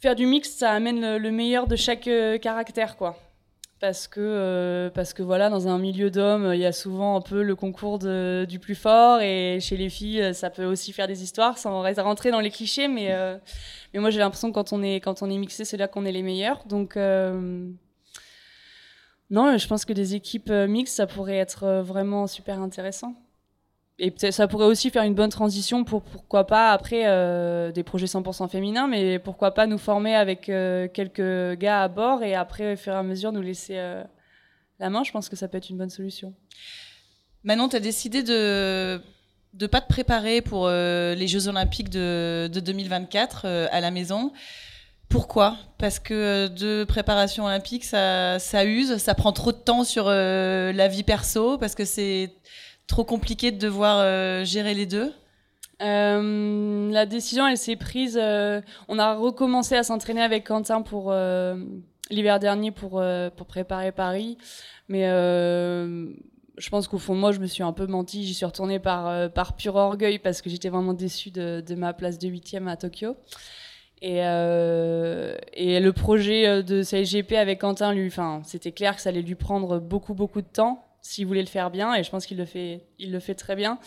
faire 0.00 0.14
du 0.14 0.26
mix 0.26 0.50
ça 0.50 0.72
amène 0.72 1.00
le, 1.00 1.18
le 1.18 1.30
meilleur 1.30 1.66
de 1.66 1.76
chaque 1.76 2.08
caractère 2.40 2.96
quoi. 2.96 3.16
Parce 3.80 4.08
que 4.08 4.20
euh, 4.20 4.90
parce 4.90 5.14
que 5.14 5.22
voilà 5.22 5.48
dans 5.48 5.66
un 5.66 5.78
milieu 5.78 6.10
d'hommes 6.10 6.50
il 6.52 6.60
y 6.60 6.66
a 6.66 6.72
souvent 6.72 7.16
un 7.16 7.22
peu 7.22 7.42
le 7.42 7.56
concours 7.56 7.98
du 7.98 8.58
plus 8.58 8.74
fort. 8.74 9.22
Et 9.22 9.58
chez 9.60 9.78
les 9.78 9.88
filles 9.88 10.34
ça 10.34 10.50
peut 10.50 10.66
aussi 10.66 10.92
faire 10.92 11.06
des 11.06 11.22
histoires 11.22 11.56
sans 11.56 11.82
rentrer 11.82 12.30
dans 12.30 12.40
les 12.40 12.50
clichés. 12.50 12.88
Mais 12.88 13.12
euh, 13.12 13.38
mais 13.94 14.00
moi 14.00 14.10
j'ai 14.10 14.18
l'impression 14.18 14.50
que 14.50 14.54
quand 14.54 14.74
on 14.74 14.82
est 14.82 15.00
quand 15.00 15.22
on 15.22 15.30
est 15.30 15.38
mixé 15.38 15.64
c'est 15.64 15.78
là 15.78 15.88
qu'on 15.88 16.04
est 16.04 16.12
les 16.12 16.22
meilleurs. 16.22 16.62
Donc 16.66 16.98
euh, 16.98 17.70
non 19.30 19.56
je 19.56 19.66
pense 19.66 19.84
que 19.84 19.92
des 19.92 20.14
équipes 20.14 20.50
mixtes 20.50 20.96
ça 20.96 21.06
pourrait 21.06 21.36
être 21.36 21.82
vraiment 21.82 22.26
super 22.26 22.60
intéressant 22.60 23.14
et 24.00 24.12
ça 24.30 24.48
pourrait 24.48 24.66
aussi 24.66 24.90
faire 24.90 25.02
une 25.02 25.14
bonne 25.14 25.30
transition 25.30 25.84
pour 25.84 26.02
pourquoi 26.02 26.46
pas 26.46 26.72
après 26.72 27.02
euh, 27.04 27.70
des 27.70 27.82
projets 27.82 28.06
100% 28.06 28.48
féminins, 28.48 28.88
mais 28.88 29.18
pourquoi 29.18 29.52
pas 29.52 29.66
nous 29.66 29.76
former 29.76 30.14
avec 30.14 30.48
euh, 30.48 30.88
quelques 30.88 31.58
gars 31.58 31.82
à 31.82 31.88
bord 31.88 32.22
et 32.22 32.34
après 32.34 32.72
au 32.72 32.76
fur 32.76 32.94
et 32.94 32.96
à 32.96 33.02
mesure 33.02 33.30
nous 33.30 33.42
laisser 33.42 33.76
euh, 33.76 34.02
la 34.78 34.88
main, 34.88 35.04
je 35.04 35.12
pense 35.12 35.28
que 35.28 35.36
ça 35.36 35.48
peut 35.48 35.58
être 35.58 35.68
une 35.68 35.76
bonne 35.76 35.90
solution. 35.90 36.32
Manon, 37.44 37.68
tu 37.68 37.76
as 37.76 37.80
décidé 37.80 38.22
de 38.22 39.02
ne 39.60 39.66
pas 39.66 39.82
te 39.82 39.88
préparer 39.88 40.40
pour 40.40 40.68
les 40.68 41.26
Jeux 41.26 41.48
Olympiques 41.48 41.90
de, 41.90 42.48
2024 42.48 43.46
à 43.70 43.80
la 43.80 43.90
maison. 43.90 44.32
Pourquoi? 45.10 45.56
Parce 45.76 45.98
que 45.98 46.48
de 46.48 46.84
préparation 46.84 47.44
olympique, 47.44 47.84
ça, 47.84 48.38
use, 48.64 48.96
ça 48.96 49.14
prend 49.14 49.32
trop 49.32 49.52
de 49.52 49.58
temps 49.58 49.84
sur 49.84 50.06
la 50.08 50.88
vie 50.88 51.02
perso, 51.02 51.58
parce 51.58 51.74
que 51.74 51.84
c'est 51.84 52.32
trop 52.86 53.04
compliqué 53.04 53.50
de 53.50 53.58
devoir 53.58 54.44
gérer 54.44 54.72
les 54.72 54.86
deux 54.86 55.12
euh, 55.80 56.90
la 56.90 57.06
décision, 57.06 57.46
elle 57.46 57.56
s'est 57.56 57.76
prise. 57.76 58.18
Euh, 58.20 58.60
on 58.88 58.98
a 58.98 59.14
recommencé 59.14 59.76
à 59.76 59.82
s'entraîner 59.82 60.22
avec 60.22 60.46
Quentin 60.46 60.82
pour 60.82 61.10
euh, 61.10 61.56
l'hiver 62.10 62.38
dernier 62.38 62.70
pour 62.70 63.02
pour 63.36 63.46
préparer 63.46 63.92
Paris, 63.92 64.36
mais 64.88 65.04
je 66.58 66.68
pense 66.68 66.88
qu'au 66.88 66.98
fond 66.98 67.14
moi, 67.14 67.32
je 67.32 67.40
me 67.40 67.46
suis 67.46 67.62
un 67.62 67.72
peu 67.72 67.86
menti. 67.86 68.24
J'y 68.24 68.34
suis 68.34 68.44
retournée 68.44 68.78
par 68.78 69.30
par 69.32 69.56
pur 69.56 69.76
orgueil 69.76 70.18
parce 70.18 70.42
que 70.42 70.50
j'étais 70.50 70.68
vraiment 70.68 70.92
déçue 70.92 71.30
de, 71.30 71.74
ma 71.74 71.92
place 71.92 72.18
de 72.18 72.28
huitième 72.28 72.68
à 72.68 72.76
Tokyo. 72.76 73.16
Et, 74.02 74.16
et 74.18 75.80
le 75.80 75.90
projet 75.92 76.62
de 76.62 76.82
CSGP 76.82 77.32
avec 77.32 77.60
Quentin, 77.60 77.92
lui, 77.92 78.06
enfin, 78.06 78.40
c'était 78.44 78.72
clair 78.72 78.96
que 78.96 79.02
ça 79.02 79.10
allait 79.10 79.20
lui 79.20 79.34
prendre 79.34 79.78
beaucoup 79.78 80.14
beaucoup 80.14 80.40
de 80.40 80.46
temps 80.46 80.86
s'il 81.02 81.26
voulait 81.26 81.42
le 81.42 81.48
faire 81.48 81.70
bien, 81.70 81.94
et 81.94 82.02
je 82.02 82.10
pense 82.10 82.26
qu'il 82.26 82.38
le 82.38 82.44
fait, 82.44 82.84
il 82.98 83.12
le 83.12 83.20
fait 83.20 83.34
très 83.34 83.56
bien. 83.56 83.78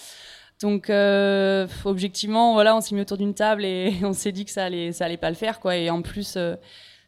Donc, 0.61 0.89
euh, 0.89 1.67
objectivement, 1.85 2.53
voilà, 2.53 2.75
on 2.75 2.81
s'est 2.81 2.95
mis 2.95 3.01
autour 3.01 3.17
d'une 3.17 3.33
table 3.33 3.65
et 3.65 3.93
on 4.03 4.13
s'est 4.13 4.31
dit 4.31 4.45
que 4.45 4.51
ça 4.51 4.65
allait, 4.65 4.91
ça 4.91 5.05
allait 5.05 5.17
pas 5.17 5.29
le 5.29 5.35
faire, 5.35 5.59
quoi. 5.59 5.75
Et 5.75 5.89
en 5.89 6.01
plus, 6.01 6.35
euh, 6.37 6.55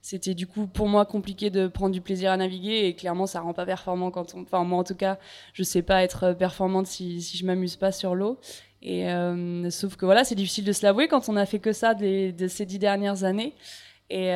c'était 0.02 0.34
du 0.36 0.46
coup 0.46 0.68
pour 0.68 0.88
moi 0.88 1.06
compliqué 1.06 1.50
de 1.50 1.68
prendre 1.68 1.94
du 1.94 2.02
plaisir 2.02 2.32
à 2.32 2.38
naviguer 2.38 2.86
et 2.86 2.96
clairement, 2.96 3.26
ça 3.26 3.42
rend 3.42 3.54
pas 3.54 3.66
performant 3.66 4.12
quand 4.12 4.36
on. 4.36 4.42
Enfin, 4.42 4.64
moi 4.64 4.80
en 4.80 4.84
tout 4.84 4.96
cas, 4.96 5.18
je 5.54 5.64
sais 5.64 5.82
pas 5.82 6.04
être 6.04 6.34
performante 6.34 6.86
si, 6.86 7.22
si 7.22 7.38
je 7.38 7.46
m'amuse 7.46 7.76
pas 7.76 7.92
sur 7.92 8.14
l'eau. 8.14 8.40
Euh, 8.86 9.70
sauf 9.70 9.96
que 9.96 10.06
voilà, 10.06 10.24
c'est 10.24 10.36
difficile 10.36 10.66
de 10.66 10.72
se 10.72 10.86
l'avouer 10.86 11.08
quand 11.08 11.30
on 11.30 11.36
a 11.36 11.46
fait 11.46 11.60
que 11.60 11.74
ça 11.74 11.94
de 11.94 12.48
ces 12.48 12.66
dix 12.66 12.80
dernières 12.80 13.24
années. 13.24 13.54
Et, 14.12 14.30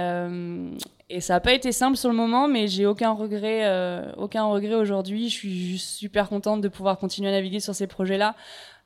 et 1.10 1.22
ça 1.22 1.34
n'a 1.34 1.40
pas 1.40 1.54
été 1.54 1.72
simple 1.72 1.96
sur 1.96 2.10
le 2.10 2.16
moment, 2.16 2.48
mais 2.48 2.68
j'ai 2.68 2.88
aucun 2.88 3.12
regret, 3.12 3.70
aucun 4.18 4.46
regret 4.46 4.74
aujourd'hui. 4.74 5.30
Je 5.30 5.36
suis 5.36 5.70
juste 5.72 5.90
super 5.90 6.28
contente 6.28 6.62
de 6.62 6.68
pouvoir 6.68 6.98
continuer 6.98 7.30
à 7.30 7.34
naviguer 7.34 7.60
sur 7.60 7.76
ces 7.76 7.86
projets-là. 7.86 8.36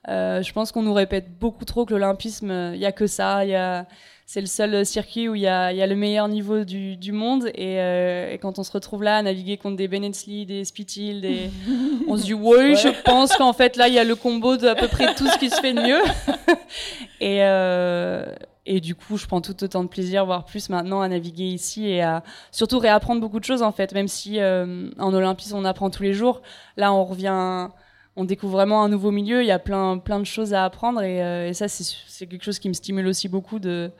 Euh, 0.09 0.41
je 0.41 0.51
pense 0.51 0.71
qu'on 0.71 0.81
nous 0.81 0.93
répète 0.93 1.37
beaucoup 1.39 1.65
trop 1.65 1.85
que 1.85 1.93
l'olympisme, 1.93 2.71
il 2.73 2.79
n'y 2.79 2.85
a 2.85 2.91
que 2.91 3.07
ça. 3.07 3.45
Y 3.45 3.55
a, 3.55 3.87
c'est 4.25 4.41
le 4.41 4.47
seul 4.47 4.85
circuit 4.85 5.27
où 5.27 5.35
il 5.35 5.41
y 5.41 5.47
a, 5.47 5.73
y 5.73 5.81
a, 5.81 5.87
le 5.87 5.95
meilleur 5.95 6.27
niveau 6.27 6.63
du, 6.63 6.95
du 6.95 7.11
monde. 7.11 7.47
Et, 7.55 7.79
euh, 7.79 8.31
et, 8.31 8.37
quand 8.37 8.57
on 8.57 8.63
se 8.63 8.71
retrouve 8.71 9.03
là 9.03 9.17
à 9.17 9.21
naviguer 9.21 9.57
contre 9.57 9.77
des 9.77 9.87
Bennetsley, 9.87 10.45
des 10.45 10.63
Spitil, 10.65 11.21
des... 11.21 11.49
on 12.07 12.17
se 12.17 12.23
dit 12.23 12.33
oui, 12.33 12.75
je 12.75 12.89
pense 13.03 13.35
qu'en 13.35 13.53
fait 13.53 13.75
là, 13.75 13.87
il 13.87 13.93
y 13.93 13.99
a 13.99 14.03
le 14.03 14.15
combo 14.15 14.57
de 14.57 14.67
à 14.67 14.75
peu 14.75 14.87
près 14.87 15.13
tout 15.15 15.27
ce 15.27 15.37
qui 15.37 15.49
se 15.49 15.59
fait 15.59 15.73
de 15.73 15.81
mieux. 15.81 16.01
et, 17.19 17.43
euh, 17.43 18.25
et 18.65 18.79
du 18.79 18.95
coup, 18.95 19.17
je 19.17 19.27
prends 19.27 19.41
tout 19.41 19.61
autant 19.61 19.83
de 19.83 19.89
plaisir, 19.89 20.25
voire 20.25 20.45
plus 20.45 20.69
maintenant, 20.69 21.01
à 21.01 21.07
naviguer 21.09 21.45
ici 21.45 21.87
et 21.87 22.01
à 22.01 22.23
surtout 22.51 22.79
réapprendre 22.79 23.19
beaucoup 23.19 23.39
de 23.39 23.45
choses 23.45 23.61
en 23.61 23.73
fait. 23.73 23.93
Même 23.93 24.07
si 24.07 24.39
euh, 24.39 24.89
en 24.99 25.13
olympisme 25.13 25.57
on 25.57 25.65
apprend 25.65 25.89
tous 25.89 26.03
les 26.03 26.13
jours, 26.13 26.41
là 26.77 26.93
on 26.93 27.03
revient 27.03 27.67
on 28.15 28.25
découvre 28.25 28.53
vraiment 28.53 28.83
un 28.83 28.89
nouveau 28.89 29.11
milieu. 29.11 29.41
Il 29.41 29.47
y 29.47 29.51
a 29.51 29.59
plein, 29.59 29.97
plein 29.97 30.19
de 30.19 30.25
choses 30.25 30.53
à 30.53 30.65
apprendre 30.65 31.01
et, 31.01 31.23
euh, 31.23 31.53
ça, 31.53 31.67
c'est 31.67 32.27
quelque 32.27 32.43
chose 32.43 32.59
qui 32.59 32.69
me 32.69 32.73
stimule 32.73 33.07
aussi 33.07 33.27
beaucoup 33.27 33.59
de, 33.59 33.91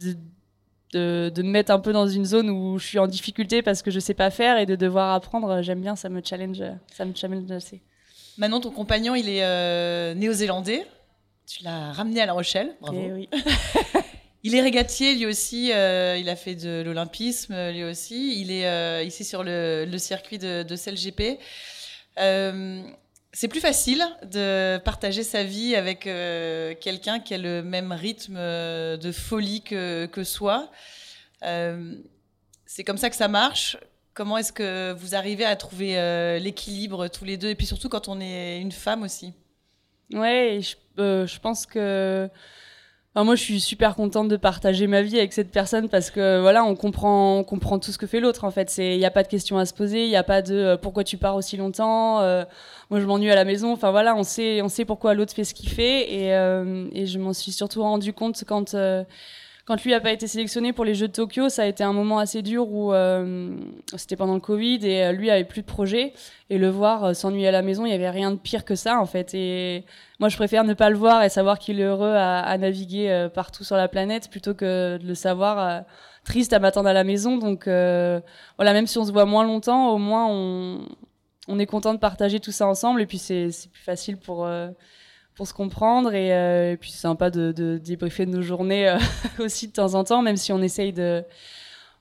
de, 0.00 1.30
de, 1.30 1.42
me 1.42 1.50
mettre 1.50 1.70
un 1.70 1.78
peu 1.78 1.92
dans 1.92 2.06
une 2.06 2.24
zone 2.24 2.50
où 2.50 2.78
je 2.78 2.86
suis 2.86 2.98
en 2.98 3.06
difficulté 3.06 3.62
parce 3.62 3.82
que 3.82 3.90
je 3.90 4.00
sais 4.00 4.14
pas 4.14 4.30
faire 4.30 4.58
et 4.58 4.66
de 4.66 4.76
devoir 4.76 5.14
apprendre. 5.14 5.62
J'aime 5.62 5.80
bien, 5.80 5.96
ça 5.96 6.08
me 6.08 6.22
challenge, 6.24 6.62
ça 6.92 7.04
me 7.04 7.14
challenge 7.14 7.50
assez. 7.50 7.82
Manon, 8.38 8.60
ton 8.60 8.70
compagnon, 8.70 9.14
il 9.14 9.28
est 9.28 9.42
euh, 9.42 10.14
néo-zélandais. 10.14 10.86
Tu 11.46 11.64
l'as 11.64 11.92
ramené 11.92 12.20
à 12.20 12.26
La 12.26 12.34
Rochelle. 12.34 12.76
Bravo. 12.80 12.98
Eh 13.02 13.12
oui. 13.12 13.28
il 14.44 14.54
est 14.54 14.60
régatier, 14.60 15.14
lui 15.16 15.26
aussi. 15.26 15.72
Euh, 15.72 16.16
il 16.18 16.28
a 16.28 16.36
fait 16.36 16.54
de 16.54 16.82
l'olympisme, 16.82 17.70
lui 17.70 17.84
aussi. 17.84 18.40
Il 18.40 18.50
est 18.50 19.04
ici 19.04 19.24
sur 19.24 19.42
le, 19.42 19.86
le 19.90 19.98
circuit 19.98 20.38
de, 20.38 20.62
de 20.62 20.76
CLGP 20.76 21.38
c'est 23.32 23.48
plus 23.48 23.60
facile 23.60 24.02
de 24.24 24.78
partager 24.78 25.22
sa 25.22 25.44
vie 25.44 25.76
avec 25.76 26.06
euh, 26.06 26.74
quelqu'un 26.80 27.20
qui 27.20 27.34
a 27.34 27.38
le 27.38 27.62
même 27.62 27.92
rythme 27.92 28.36
euh, 28.36 28.96
de 28.96 29.12
folie 29.12 29.62
que, 29.62 30.06
que 30.06 30.24
soi. 30.24 30.70
Euh, 31.44 31.94
c'est 32.64 32.84
comme 32.84 32.96
ça 32.96 33.10
que 33.10 33.16
ça 33.16 33.28
marche. 33.28 33.76
Comment 34.14 34.38
est-ce 34.38 34.52
que 34.52 34.92
vous 34.92 35.14
arrivez 35.14 35.44
à 35.44 35.54
trouver 35.54 35.94
l'équilibre 36.40 37.06
tous 37.06 37.24
les 37.24 37.36
deux? 37.36 37.50
Et 37.50 37.54
puis 37.54 37.66
surtout 37.66 37.88
quand 37.88 38.08
on 38.08 38.20
est 38.20 38.60
une 38.60 38.72
femme 38.72 39.04
aussi. 39.04 39.32
Ouais, 40.12 40.58
je, 40.60 40.74
je 41.26 41.38
pense 41.38 41.66
que 41.66 42.28
moi, 43.24 43.34
je 43.34 43.42
suis 43.42 43.60
super 43.60 43.94
contente 43.94 44.28
de 44.28 44.36
partager 44.36 44.86
ma 44.86 45.02
vie 45.02 45.18
avec 45.18 45.32
cette 45.32 45.50
personne 45.50 45.88
parce 45.88 46.10
que 46.10 46.40
voilà, 46.40 46.64
on 46.64 46.76
comprend, 46.76 47.42
comprend 47.44 47.78
tout 47.78 47.90
ce 47.90 47.98
que 47.98 48.06
fait 48.06 48.20
l'autre. 48.20 48.44
En 48.44 48.50
fait, 48.50 48.76
il 48.78 48.98
n'y 48.98 49.04
a 49.04 49.10
pas 49.10 49.22
de 49.22 49.28
questions 49.28 49.58
à 49.58 49.64
se 49.64 49.74
poser, 49.74 50.04
il 50.04 50.08
n'y 50.08 50.16
a 50.16 50.22
pas 50.22 50.42
de 50.42 50.54
euh, 50.54 50.76
pourquoi 50.76 51.04
tu 51.04 51.16
pars 51.16 51.34
aussi 51.34 51.56
longtemps. 51.56 52.20
Euh, 52.20 52.44
moi, 52.90 53.00
je 53.00 53.06
m'ennuie 53.06 53.30
à 53.30 53.34
la 53.34 53.44
maison. 53.44 53.72
Enfin 53.72 53.90
voilà, 53.90 54.14
on 54.14 54.22
sait, 54.22 54.62
on 54.62 54.68
sait 54.68 54.84
pourquoi 54.84 55.14
l'autre 55.14 55.34
fait 55.34 55.44
ce 55.44 55.54
qu'il 55.54 55.68
fait 55.68 56.12
et, 56.12 56.34
euh, 56.34 56.86
et 56.92 57.06
je 57.06 57.18
m'en 57.18 57.32
suis 57.32 57.52
surtout 57.52 57.82
rendu 57.82 58.12
compte 58.12 58.44
quand 58.46 58.74
quand 59.68 59.84
lui 59.84 59.92
a 59.92 60.00
pas 60.00 60.12
été 60.12 60.26
sélectionné 60.26 60.72
pour 60.72 60.86
les 60.86 60.94
Jeux 60.94 61.08
de 61.08 61.12
Tokyo, 61.12 61.50
ça 61.50 61.64
a 61.64 61.66
été 61.66 61.84
un 61.84 61.92
moment 61.92 62.18
assez 62.18 62.40
dur 62.40 62.72
où 62.72 62.94
euh, 62.94 63.54
c'était 63.96 64.16
pendant 64.16 64.32
le 64.32 64.40
Covid 64.40 64.78
et 64.82 65.04
euh, 65.04 65.12
lui 65.12 65.28
avait 65.28 65.44
plus 65.44 65.60
de 65.60 65.66
projet 65.66 66.14
et 66.48 66.56
le 66.56 66.70
voir 66.70 67.04
euh, 67.04 67.12
s'ennuyer 67.12 67.48
à 67.48 67.50
la 67.50 67.60
maison, 67.60 67.84
il 67.84 67.90
y 67.90 67.94
avait 67.94 68.08
rien 68.08 68.30
de 68.30 68.38
pire 68.38 68.64
que 68.64 68.74
ça 68.74 68.98
en 68.98 69.04
fait. 69.04 69.34
Et 69.34 69.84
moi, 70.20 70.30
je 70.30 70.36
préfère 70.36 70.64
ne 70.64 70.72
pas 70.72 70.88
le 70.88 70.96
voir 70.96 71.22
et 71.22 71.28
savoir 71.28 71.58
qu'il 71.58 71.80
est 71.80 71.84
heureux 71.84 72.14
à, 72.16 72.56
naviguer 72.56 73.28
partout 73.34 73.62
sur 73.62 73.76
la 73.76 73.88
planète 73.88 74.30
plutôt 74.30 74.54
que 74.54 74.96
de 74.96 75.06
le 75.06 75.14
savoir 75.14 75.84
triste 76.24 76.54
à 76.54 76.60
m'attendre 76.60 76.88
à 76.88 76.94
la 76.94 77.04
maison. 77.04 77.36
Donc 77.36 77.64
voilà, 77.66 78.72
même 78.72 78.86
si 78.86 78.96
on 78.96 79.04
se 79.04 79.12
voit 79.12 79.26
moins 79.26 79.44
longtemps, 79.44 79.90
au 79.90 79.98
moins 79.98 80.28
on 81.46 81.58
est 81.58 81.66
content 81.66 81.92
de 81.92 81.98
partager 81.98 82.40
tout 82.40 82.52
ça 82.52 82.66
ensemble 82.66 83.02
et 83.02 83.06
puis 83.06 83.18
c'est 83.18 83.50
plus 83.70 83.82
facile 83.82 84.16
pour 84.16 84.48
pour 85.38 85.46
se 85.46 85.54
comprendre 85.54 86.14
et, 86.14 86.32
euh, 86.32 86.76
puis 86.76 86.90
c'est 86.90 86.98
sympa 86.98 87.30
de, 87.30 87.52
de, 87.52 87.78
débriefer 87.78 88.26
nos 88.26 88.42
journées 88.42 88.88
euh, 88.88 88.98
aussi 89.38 89.68
de 89.68 89.72
temps 89.72 89.94
en 89.94 90.02
temps, 90.02 90.20
même 90.20 90.36
si 90.36 90.52
on 90.52 90.60
essaye 90.60 90.92
de 90.92 91.24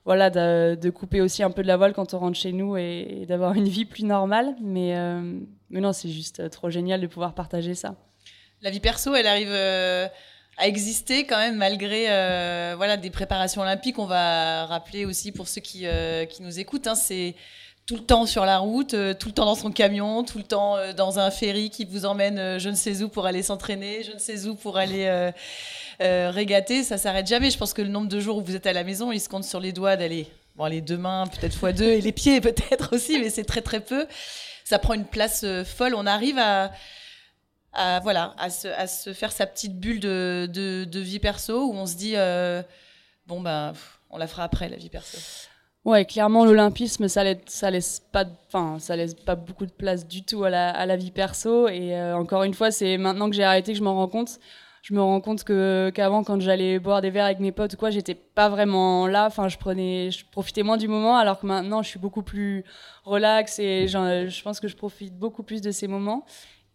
voilà 0.06 0.32
de, 0.32 0.90
couper 0.90 1.22
aussi 1.22 1.44
un 1.44 1.52
peu 1.52 1.62
de 1.62 1.68
la 1.68 1.78
voile 1.78 1.94
quand 1.94 2.16
on 2.16 2.20
rentre 2.20 2.38
chez 2.38 2.52
nous 2.52 2.78
et, 2.78 3.26
d'avoir 3.28 3.54
une 3.54 3.68
vie 3.68 3.86
plus 3.86 4.06
normale. 4.06 4.56
Mais, 4.60 4.98
euh, 4.98 5.22
mais 5.70 5.82
non, 5.82 5.94
c'est 5.94 6.10
juste 6.10 6.50
trop 6.50 6.72
génial 6.72 7.00
de 7.00 7.06
pouvoir 7.06 7.36
partager 7.36 7.76
ça. 7.76 7.94
La 8.64 8.72
vie 8.72 8.80
perso, 8.80 9.14
elle 9.14 9.28
arrive 9.28 9.52
à 9.52 10.68
exister 10.68 11.28
quand 11.28 11.38
même 11.38 11.58
malgré 11.58 12.06
voilà 12.76 12.98
des 12.98 13.12
préparations 13.12 13.62
olympiques. 13.62 14.00
On 14.00 14.06
va 14.06 14.66
rappeler 14.66 15.06
aussi 15.06 15.32
pour 15.32 15.48
ceux 15.48 15.62
qui, 15.62 15.86
qui 16.30 16.42
nous 16.42 16.60
écoutent, 16.60 16.88
hein, 16.88 16.96
c'est 16.96 17.36
tout 17.88 17.96
le 17.96 18.04
temps 18.04 18.26
sur 18.26 18.46
la 18.46 18.58
route, 18.58 18.94
euh, 18.94 19.14
tout 19.14 19.30
le 19.30 19.34
temps 19.34 19.46
dans 19.46 19.56
son 19.56 19.72
camion, 19.72 20.24
tout 20.24 20.38
le 20.38 20.44
temps 20.44 20.76
euh, 20.76 20.92
dans 20.92 21.20
un 21.20 21.32
ferry 21.32 21.70
qui 21.70 21.86
vous 21.86 22.06
emmène 22.06 22.38
euh, 22.38 22.60
je 22.60 22.68
ne 22.68 22.76
sais 22.76 23.02
où 23.02 23.08
pour 23.08 23.26
aller 23.26 23.42
s'entraîner, 23.42 24.04
je 24.04 24.12
ne 24.12 24.20
sais 24.20 24.46
où 24.46 24.56
pour 24.56 24.78
aller 24.78 25.32
régater, 26.00 26.84
ça 26.84 26.98
s'arrête 26.98 27.26
jamais. 27.26 27.50
Je 27.50 27.58
pense 27.58 27.74
que 27.74 27.82
le 27.82 27.88
nombre 27.88 28.10
de 28.10 28.20
jours 28.20 28.38
où 28.38 28.42
vous 28.42 28.56
êtes 28.56 28.68
à 28.68 28.74
la 28.74 28.84
maison, 28.84 29.12
il 29.12 29.22
se 29.22 29.30
compte 29.30 29.46
sur 29.46 29.62
les 29.62 29.72
doigts 29.72 29.96
d'aller, 29.96 30.28
bon, 30.56 30.66
les 30.66 30.82
deux 30.82 30.98
mains, 30.98 31.26
peut-être 31.28 31.56
fois 31.56 31.72
deux, 31.72 31.90
et 31.92 32.02
les 32.02 32.12
pieds 32.12 32.42
peut-être 32.42 32.94
aussi, 32.94 33.20
mais 33.20 33.30
c'est 33.30 33.46
très 33.46 33.62
très 33.62 33.80
peu. 33.80 34.06
Ça 34.66 34.80
prend 34.80 34.94
une 34.94 35.06
place 35.06 35.46
folle. 35.64 35.96
On 35.96 36.06
arrive 36.06 36.38
à, 36.38 36.72
à 37.72 38.02
voilà, 38.02 38.36
à 38.38 38.50
se, 38.50 38.68
à 38.68 38.86
se, 38.86 39.14
faire 39.14 39.32
sa 39.32 39.48
petite 39.48 39.80
bulle 39.80 40.02
de, 40.02 40.50
de, 40.52 40.84
de, 40.84 41.00
vie 41.00 41.20
perso 41.20 41.68
où 41.68 41.74
on 41.74 41.86
se 41.86 41.96
dit, 41.96 42.16
bon 43.28 43.40
ben, 43.40 43.72
on 44.10 44.18
la 44.18 44.28
fera 44.28 44.44
après 44.44 44.68
la 44.68 44.76
vie 44.76 44.90
perso. 44.90 45.18
Ouais, 45.88 46.04
clairement, 46.04 46.44
l'olympisme, 46.44 47.08
ça 47.08 47.24
laisse, 47.24 47.64
laisse 47.72 48.02
pas, 48.12 48.26
enfin, 48.48 48.78
ça 48.78 48.98
laisse 48.98 49.14
pas 49.14 49.36
beaucoup 49.36 49.66
de 49.66 49.72
place 49.72 50.06
du 50.06 50.22
tout 50.22 50.44
à 50.44 50.50
la, 50.50 50.70
à 50.70 50.86
la 50.86 50.98
vie 50.98 51.12
perso. 51.12 51.70
Et 51.70 51.96
euh, 51.96 52.18
encore 52.18 52.44
une 52.44 52.54
fois, 52.54 52.72
c'est 52.72 52.98
maintenant 52.98 53.30
que 53.30 53.36
j'ai 53.38 53.46
arrêté 53.46 53.72
que 53.72 53.78
je 53.78 53.84
m'en 53.86 53.96
rends 53.96 54.10
compte. 54.10 54.38
Je 54.82 54.94
me 54.94 55.02
rends 55.02 55.22
compte 55.22 55.46
que 55.46 55.90
qu'avant, 55.96 56.26
quand 56.26 56.42
j'allais 56.42 56.78
boire 56.80 57.02
des 57.02 57.10
verres 57.10 57.24
avec 57.24 57.40
mes 57.40 57.54
potes 57.54 57.76
ou 57.76 57.78
quoi, 57.78 57.90
j'étais 57.90 58.16
pas 58.16 58.50
vraiment 58.50 59.08
là. 59.08 59.28
Enfin, 59.28 59.48
je 59.48 59.58
prenais, 59.58 60.12
je 60.12 60.26
profitais 60.30 60.62
moins 60.62 60.76
du 60.76 60.90
moment, 60.90 61.16
alors 61.16 61.40
que 61.40 61.46
maintenant, 61.46 61.82
je 61.84 61.88
suis 61.88 62.00
beaucoup 62.00 62.22
plus 62.22 62.66
relax 63.06 63.58
et 63.60 63.88
je 63.88 64.44
pense 64.44 64.60
que 64.60 64.68
je 64.68 64.76
profite 64.76 65.18
beaucoup 65.18 65.44
plus 65.44 65.62
de 65.62 65.72
ces 65.72 65.88
moments. 65.88 66.26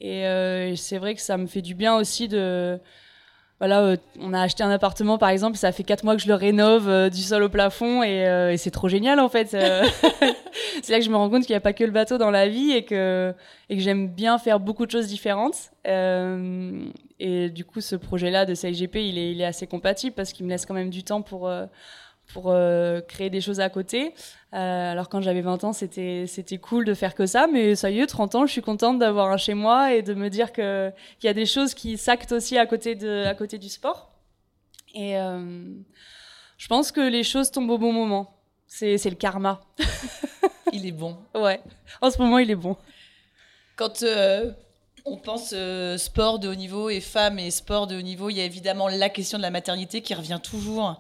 Et 0.01 0.27
euh, 0.27 0.75
c'est 0.75 0.97
vrai 0.97 1.15
que 1.15 1.21
ça 1.21 1.37
me 1.37 1.47
fait 1.47 1.61
du 1.61 1.75
bien 1.75 1.97
aussi 1.97 2.29
de 2.29 2.81
voilà, 3.59 3.81
euh, 3.83 3.97
on 4.21 4.33
a 4.33 4.41
acheté 4.41 4.65
un 4.65 4.71
appartement 4.71 5.19
par 5.19 5.29
exemple, 5.29 5.57
ça 5.57 5.71
fait 5.71 5.85
quatre 5.85 6.03
mois 6.03 6.17
que 6.17 6.23
je 6.23 6.27
le 6.27 6.35
rénove 6.35 6.89
euh, 6.89 7.09
du 7.09 7.23
sol 7.23 7.45
au 7.45 7.49
plafond 7.49 8.03
et, 8.03 8.27
euh, 8.27 8.57
c'est 8.57 8.73
trop 8.73 8.89
génial 8.89 9.21
en 9.21 9.29
fait. 9.29 9.49
c'est 10.83 10.91
là 10.91 10.99
que 10.99 11.05
je 11.05 11.11
me 11.11 11.17
rends 11.17 11.31
compte 11.31 11.43
qu'il 11.43 11.53
n'y 11.53 11.59
a 11.59 11.61
pas 11.61 11.73
que 11.73 11.85
le 11.85 11.93
bateau 11.93 12.19
dans 12.19 12.33
la 12.33 12.49
vie 12.49 12.73
et 12.73 12.85
que, 12.85 13.33
et 13.71 13.77
que 13.77 13.83
j'aime 13.83 14.09
bien 14.09 14.39
faire 14.39 14.59
beaucoup 14.59 14.85
de 14.85 14.91
choses 14.91 15.07
différentes. 15.07 15.71
et 15.85 17.51
du 17.51 17.65
coup, 17.65 17.81
ce 17.81 17.95
projet-là 17.95 18.47
de 18.47 18.55
CIGP, 18.55 18.97
il 18.97 19.41
est 19.41 19.45
assez 19.45 19.69
compatible 19.69 20.15
parce 20.17 20.33
qu'il 20.33 20.45
me 20.45 20.51
laisse 20.51 20.67
quand 20.67 20.75
même 20.75 20.91
du 20.91 21.05
temps 21.05 21.23
pour, 21.23 21.49
pour 22.33 22.51
euh, 22.51 23.01
créer 23.01 23.31
des 23.31 23.41
choses 23.41 23.61
à 23.61 23.69
côté. 23.69 24.15
Euh, 24.55 24.93
alors 24.93 25.09
quand 25.09 25.21
j'avais 25.21 25.43
20 25.43 25.65
ans, 25.65 25.73
c'était 25.73 26.25
c'était 26.27 26.59
cool 26.59 26.85
de 26.85 26.95
faire 26.95 27.15
que 27.15 27.27
ça, 27.27 27.47
mais 27.47 27.75
ça 27.75 27.91
y 27.91 28.01
est, 28.01 28.07
30 28.07 28.35
ans, 28.35 28.47
je 28.47 28.53
suis 28.53 28.63
contente 28.63 28.99
d'avoir 28.99 29.31
un 29.31 29.37
chez 29.37 29.55
moi 29.55 29.93
et 29.93 30.03
de 30.03 30.15
me 30.15 30.29
dire 30.29 30.53
que 30.53 30.91
qu'il 31.19 31.29
y 31.29 31.31
a 31.31 31.35
des 31.35 31.47
choses 31.47 31.75
qui 31.75 31.99
s'actent 31.99 32.33
aussi 32.33 32.59
à 32.59 32.67
côté 32.67 32.95
de 32.95 33.25
à 33.27 33.35
côté 33.35 33.59
du 33.59 33.69
sport. 33.69 34.11
Et 34.95 35.17
euh, 35.19 35.65
je 36.59 36.69
pense 36.69 36.93
que 36.93 37.01
les 37.01 37.25
choses 37.25 37.51
tombent 37.51 37.71
au 37.71 37.79
bon 37.79 37.93
moment. 37.93 38.37
C'est 38.67 38.99
c'est 38.99 39.11
le 39.11 39.17
karma. 39.17 39.61
il 40.73 40.87
est 40.87 40.93
bon. 40.93 41.17
Ouais. 41.35 41.61
En 42.01 42.11
ce 42.11 42.19
moment, 42.19 42.39
il 42.39 42.51
est 42.51 42.57
bon. 42.57 42.77
Quand 43.77 44.05
on 45.05 45.17
pense 45.17 45.55
sport 45.97 46.39
de 46.39 46.49
haut 46.49 46.55
niveau 46.55 46.89
et 46.89 47.01
femmes 47.01 47.39
et 47.39 47.51
sport 47.51 47.87
de 47.87 47.97
haut 47.97 48.03
niveau, 48.03 48.31
il 48.31 48.37
y 48.37 48.41
a 48.41 48.45
évidemment 48.45 48.89
la 48.89 49.09
question 49.09 49.39
de 49.39 49.43
la 49.43 49.51
maternité 49.51 50.03
qui 50.03 50.15
revient 50.15 50.41
toujours. 50.43 50.99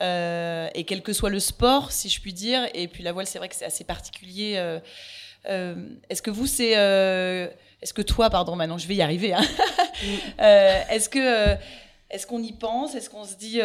Euh, 0.00 0.68
et 0.74 0.84
quel 0.84 1.02
que 1.02 1.12
soit 1.12 1.30
le 1.30 1.40
sport, 1.40 1.92
si 1.92 2.08
je 2.08 2.20
puis 2.20 2.32
dire. 2.32 2.68
Et 2.74 2.88
puis 2.88 3.02
la 3.02 3.12
voile, 3.12 3.26
c'est 3.26 3.38
vrai 3.38 3.48
que 3.48 3.54
c'est 3.54 3.64
assez 3.64 3.84
particulier. 3.84 4.54
Euh, 4.56 4.78
euh, 5.48 5.74
est-ce 6.08 6.22
que 6.22 6.30
vous, 6.30 6.46
c'est. 6.46 6.70
est-ce 6.70 7.94
que 7.94 8.02
toi, 8.02 8.30
pardon, 8.30 8.56
maintenant, 8.56 8.78
je 8.78 8.86
vais 8.86 8.96
y 8.96 9.02
arriver. 9.02 9.34
Hein. 9.34 9.44
est-ce 10.90 11.08
que. 11.08 11.56
est-ce 12.10 12.26
qu'on 12.26 12.42
y 12.42 12.52
pense 12.52 12.94
Est-ce 12.94 13.10
qu'on 13.10 13.24
se 13.24 13.36
dit. 13.36 13.60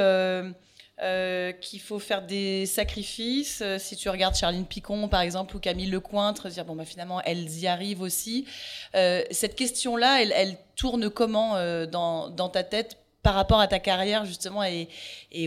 qu'il 1.62 1.82
faut 1.82 2.00
faire 2.00 2.24
des 2.24 2.66
sacrifices. 2.66 3.62
si 3.78 3.96
tu 3.96 4.10
regardes 4.10 4.36
Charline 4.36 4.66
Picon, 4.66 5.08
par 5.08 5.22
exemple, 5.22 5.56
ou 5.56 5.60
Camille 5.60 5.90
Lecointre, 5.90 6.48
dire 6.48 6.66
bon, 6.66 6.76
bah, 6.76 6.86
finalement, 6.86 7.22
elles 7.22 7.60
y 7.60 7.68
arrivent 7.68 8.02
aussi. 8.02 8.48
cette 8.94 9.56
question-là, 9.56 10.22
elle, 10.22 10.34
elle, 10.36 10.58
tourne 10.76 11.12
comment 11.12 11.54
dans, 11.86 12.30
dans, 12.30 12.50
ta 12.50 12.64
tête 12.64 12.98
par 13.24 13.34
rapport 13.34 13.60
à 13.60 13.68
ta 13.68 13.80
carrière 13.80 14.26
justement 14.26 14.64
et, 14.64 14.88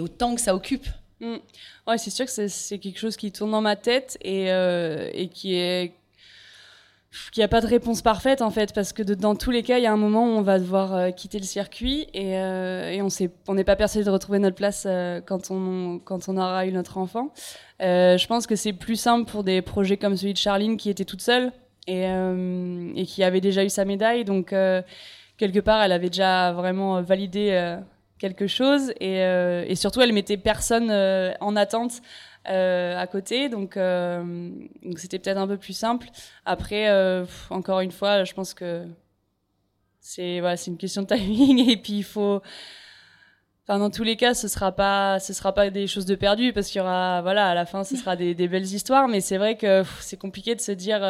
au 0.00 0.08
temps 0.08 0.34
que 0.34 0.40
ça 0.40 0.54
occupe 0.54 0.86
mm. 1.20 1.36
Ouais, 1.86 1.98
c'est 1.98 2.10
sûr 2.10 2.24
que 2.26 2.48
c'est 2.48 2.78
quelque 2.78 2.98
chose 2.98 3.16
qui 3.16 3.30
tourne 3.30 3.52
dans 3.52 3.60
ma 3.60 3.76
tête 3.76 4.18
et, 4.22 4.50
euh, 4.50 5.10
qui 5.32 5.54
est 5.54 5.92
a 7.38 7.48
pas 7.48 7.60
de 7.60 7.66
réponse 7.66 8.02
parfaite 8.02 8.42
en 8.42 8.50
fait 8.50 8.74
parce 8.74 8.92
que 8.92 9.02
dans 9.02 9.36
tous 9.36 9.50
les 9.50 9.62
cas 9.62 9.78
il 9.78 9.84
y 9.84 9.86
a 9.86 9.92
un 9.92 9.96
moment 9.96 10.24
où 10.26 10.30
on 10.30 10.42
va 10.42 10.58
devoir 10.58 10.94
euh, 10.94 11.10
quitter 11.10 11.38
le 11.38 11.44
circuit 11.44 12.08
et, 12.12 12.36
euh, 12.38 13.08
on 13.46 13.54
n'est 13.54 13.64
pas 13.64 13.76
persuadé 13.76 14.04
de 14.04 14.10
retrouver 14.10 14.38
notre 14.38 14.56
place 14.56 14.86
quand, 15.26 15.50
on, 15.50 16.00
quand 16.04 16.28
on 16.28 16.36
aura 16.36 16.66
eu 16.66 16.72
notre 16.72 16.98
enfant. 16.98 17.32
je 17.80 18.26
pense 18.26 18.46
que 18.46 18.56
c'est 18.56 18.72
plus 18.72 18.96
simple 18.96 19.30
pour 19.30 19.44
des 19.44 19.62
projets 19.62 19.96
comme 19.96 20.16
celui 20.16 20.32
de 20.32 20.38
Charline 20.38 20.76
qui 20.76 20.90
était 20.90 21.04
toute 21.04 21.22
seule 21.22 21.52
et, 21.86 22.04
et 22.04 23.06
qui 23.06 23.22
avait 23.22 23.40
déjà 23.40 23.64
eu 23.64 23.70
sa 23.70 23.84
médaille 23.84 24.24
donc 24.24 24.52
quelque 25.36 25.60
part, 25.60 25.82
elle 25.82 25.92
avait 25.92 26.08
déjà 26.10 26.52
vraiment 26.52 26.96
euh, 26.98 27.02
validé 27.02 27.50
euh, 27.52 27.78
quelque 28.18 28.46
chose 28.46 28.90
et, 29.00 29.22
euh, 29.22 29.64
et, 29.66 29.74
surtout, 29.74 30.00
elle 30.00 30.12
mettait 30.12 30.36
personne 30.36 30.90
en 31.40 31.56
attente. 31.56 32.00
à 32.44 33.06
côté, 33.06 33.48
donc 33.48 33.78
c'était 34.96 35.18
peut-être 35.18 35.38
un 35.38 35.48
peu 35.48 35.56
plus 35.58 35.76
simple. 35.76 36.08
Après, 36.44 36.88
encore 37.50 37.80
une 37.80 37.92
fois, 37.92 38.24
je 38.24 38.32
pense 38.34 38.54
que 38.54 38.84
c'est 40.00 40.40
voilà, 40.40 40.56
c'est 40.56 40.70
une 40.70 40.78
question 40.78 41.02
de 41.02 41.08
timing 41.08 41.68
et 41.70 41.76
puis 41.76 41.94
il 41.94 42.04
faut. 42.04 42.40
Enfin, 43.68 43.80
dans 43.80 43.90
tous 43.90 44.04
les 44.04 44.16
cas, 44.16 44.32
ce 44.32 44.46
sera 44.46 44.70
pas, 44.70 45.18
ce 45.18 45.32
sera 45.32 45.52
pas 45.52 45.70
des 45.70 45.88
choses 45.88 46.06
de 46.06 46.14
perdues 46.14 46.52
parce 46.52 46.68
qu'il 46.68 46.78
y 46.78 46.82
aura, 46.82 47.20
voilà, 47.22 47.48
à 47.48 47.54
la 47.54 47.66
fin, 47.66 47.82
ce 47.82 47.96
sera 47.96 48.14
des 48.14 48.48
belles 48.48 48.62
histoires. 48.62 49.08
Mais 49.08 49.20
c'est 49.20 49.38
vrai 49.38 49.56
que 49.56 49.82
c'est 50.00 50.16
compliqué 50.16 50.54
de 50.54 50.60
se 50.60 50.70
dire, 50.70 51.00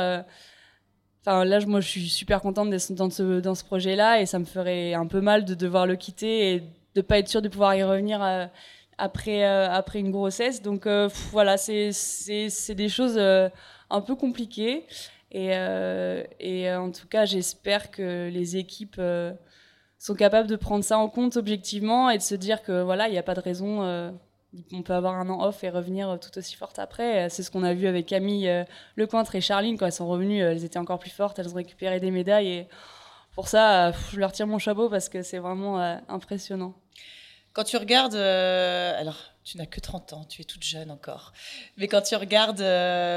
Là, 1.27 1.59
je 1.59 1.81
suis 1.81 2.09
super 2.09 2.41
contente 2.41 2.71
d'être 2.71 2.93
dans 2.93 3.11
ce, 3.11 3.65
projet-là 3.65 4.21
et 4.21 4.27
ça 4.27 4.39
me 4.39 4.45
ferait 4.45 4.95
un 4.95 5.07
peu 5.07 5.21
mal 5.21 5.45
de 5.45 5.55
devoir 5.55 5.87
le 5.87 5.97
quitter 5.97 6.55
et 6.55 6.63
de 6.95 7.01
pas 7.01 7.19
être 7.19 7.29
sûre 7.29 7.43
de 7.43 7.49
pouvoir 7.49 7.75
y 7.75 7.83
revenir 7.83 8.23
euh, 8.23 8.47
après, 8.97 9.45
euh, 9.45 9.69
après 9.69 9.99
une 9.99 10.13
grossesse. 10.13 10.63
Donc, 10.63 10.87
euh, 10.87 11.09
voilà, 11.33 11.57
c'est 11.57 11.91
des 12.75 12.89
choses 12.89 13.19
un 13.19 14.01
peu 14.01 14.15
compliquées. 14.15 14.85
Et, 15.33 15.51
et 16.39 16.73
en 16.73 16.93
tout 16.93 17.09
cas, 17.09 17.25
j'espère 17.25 17.91
que 17.91 18.31
les 18.33 18.57
équipes 18.57 19.01
sont 19.99 20.15
capables 20.15 20.49
de 20.49 20.57
prendre 20.57 20.85
ça 20.85 20.99
en 20.99 21.09
compte 21.09 21.37
objectivement 21.37 22.09
et 22.09 22.19
de 22.19 22.23
se 22.23 22.37
dire 22.37 22.63
que 22.63 22.83
voilà, 22.83 23.09
il 23.09 23.13
n'y 23.13 23.19
a 23.19 23.25
pas 23.25 23.35
de 23.35 23.41
raison 23.41 24.13
on 24.73 24.83
peut 24.83 24.95
avoir 24.95 25.15
un 25.15 25.29
an 25.29 25.45
off 25.45 25.65
et 25.65 25.71
revenir 25.71 26.19
tout 26.21 26.37
aussi 26.39 26.55
forte 26.55 26.79
après. 26.79 27.29
C'est 27.31 27.43
ce 27.43 27.51
qu'on 27.51 27.63
a 27.63 27.75
vu 27.75 27.87
avec 27.87 28.07
Camille 28.07 28.49
euh, 28.49 28.65
Lecointre 28.97 29.35
et 29.35 29.41
Charline. 29.41 29.77
Quand 29.79 29.87
elles 29.87 29.93
sont 29.93 30.09
revenues, 30.09 30.41
elles 30.41 30.65
étaient 30.65 30.79
encore 30.79 30.99
plus 30.99 31.11
fortes, 31.11 31.39
elles 31.39 31.49
ont 31.49 31.57
récupéré 31.57 32.01
des 32.01 32.11
médailles. 32.11 32.67
Pour 33.35 33.49
ça, 33.49 33.89
euh, 33.89 33.93
je 34.13 34.19
leur 34.19 34.33
tire 34.33 34.47
mon 34.47 34.59
chapeau 34.59 34.89
parce 34.89 35.09
que 35.09 35.23
c'est 35.23 35.39
vraiment 35.39 35.81
euh, 35.81 35.97
impressionnant. 36.09 36.75
Quand 37.53 37.65
tu 37.65 37.77
regardes, 37.79 38.15
alors 38.15 39.17
tu 39.43 39.57
n'as 39.57 39.65
que 39.65 39.81
30 39.81 40.13
ans, 40.13 40.25
tu 40.29 40.43
es 40.43 40.45
toute 40.45 40.63
jeune 40.63 40.91
encore, 40.91 41.33
mais 41.79 41.89
quand 41.89 42.03
tu 42.03 42.15
regardes 42.15 42.61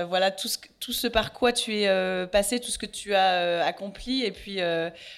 voilà, 0.08 0.32
tout, 0.32 0.48
ce, 0.48 0.58
tout 0.80 0.94
ce 0.94 1.08
par 1.08 1.34
quoi 1.34 1.52
tu 1.52 1.76
es 1.76 2.28
passé, 2.28 2.62
tout 2.62 2.72
ce 2.72 2.78
que 2.78 2.86
tu 2.86 3.14
as 3.14 3.66
accompli, 3.66 4.24
et 4.24 4.32
puis 4.32 4.60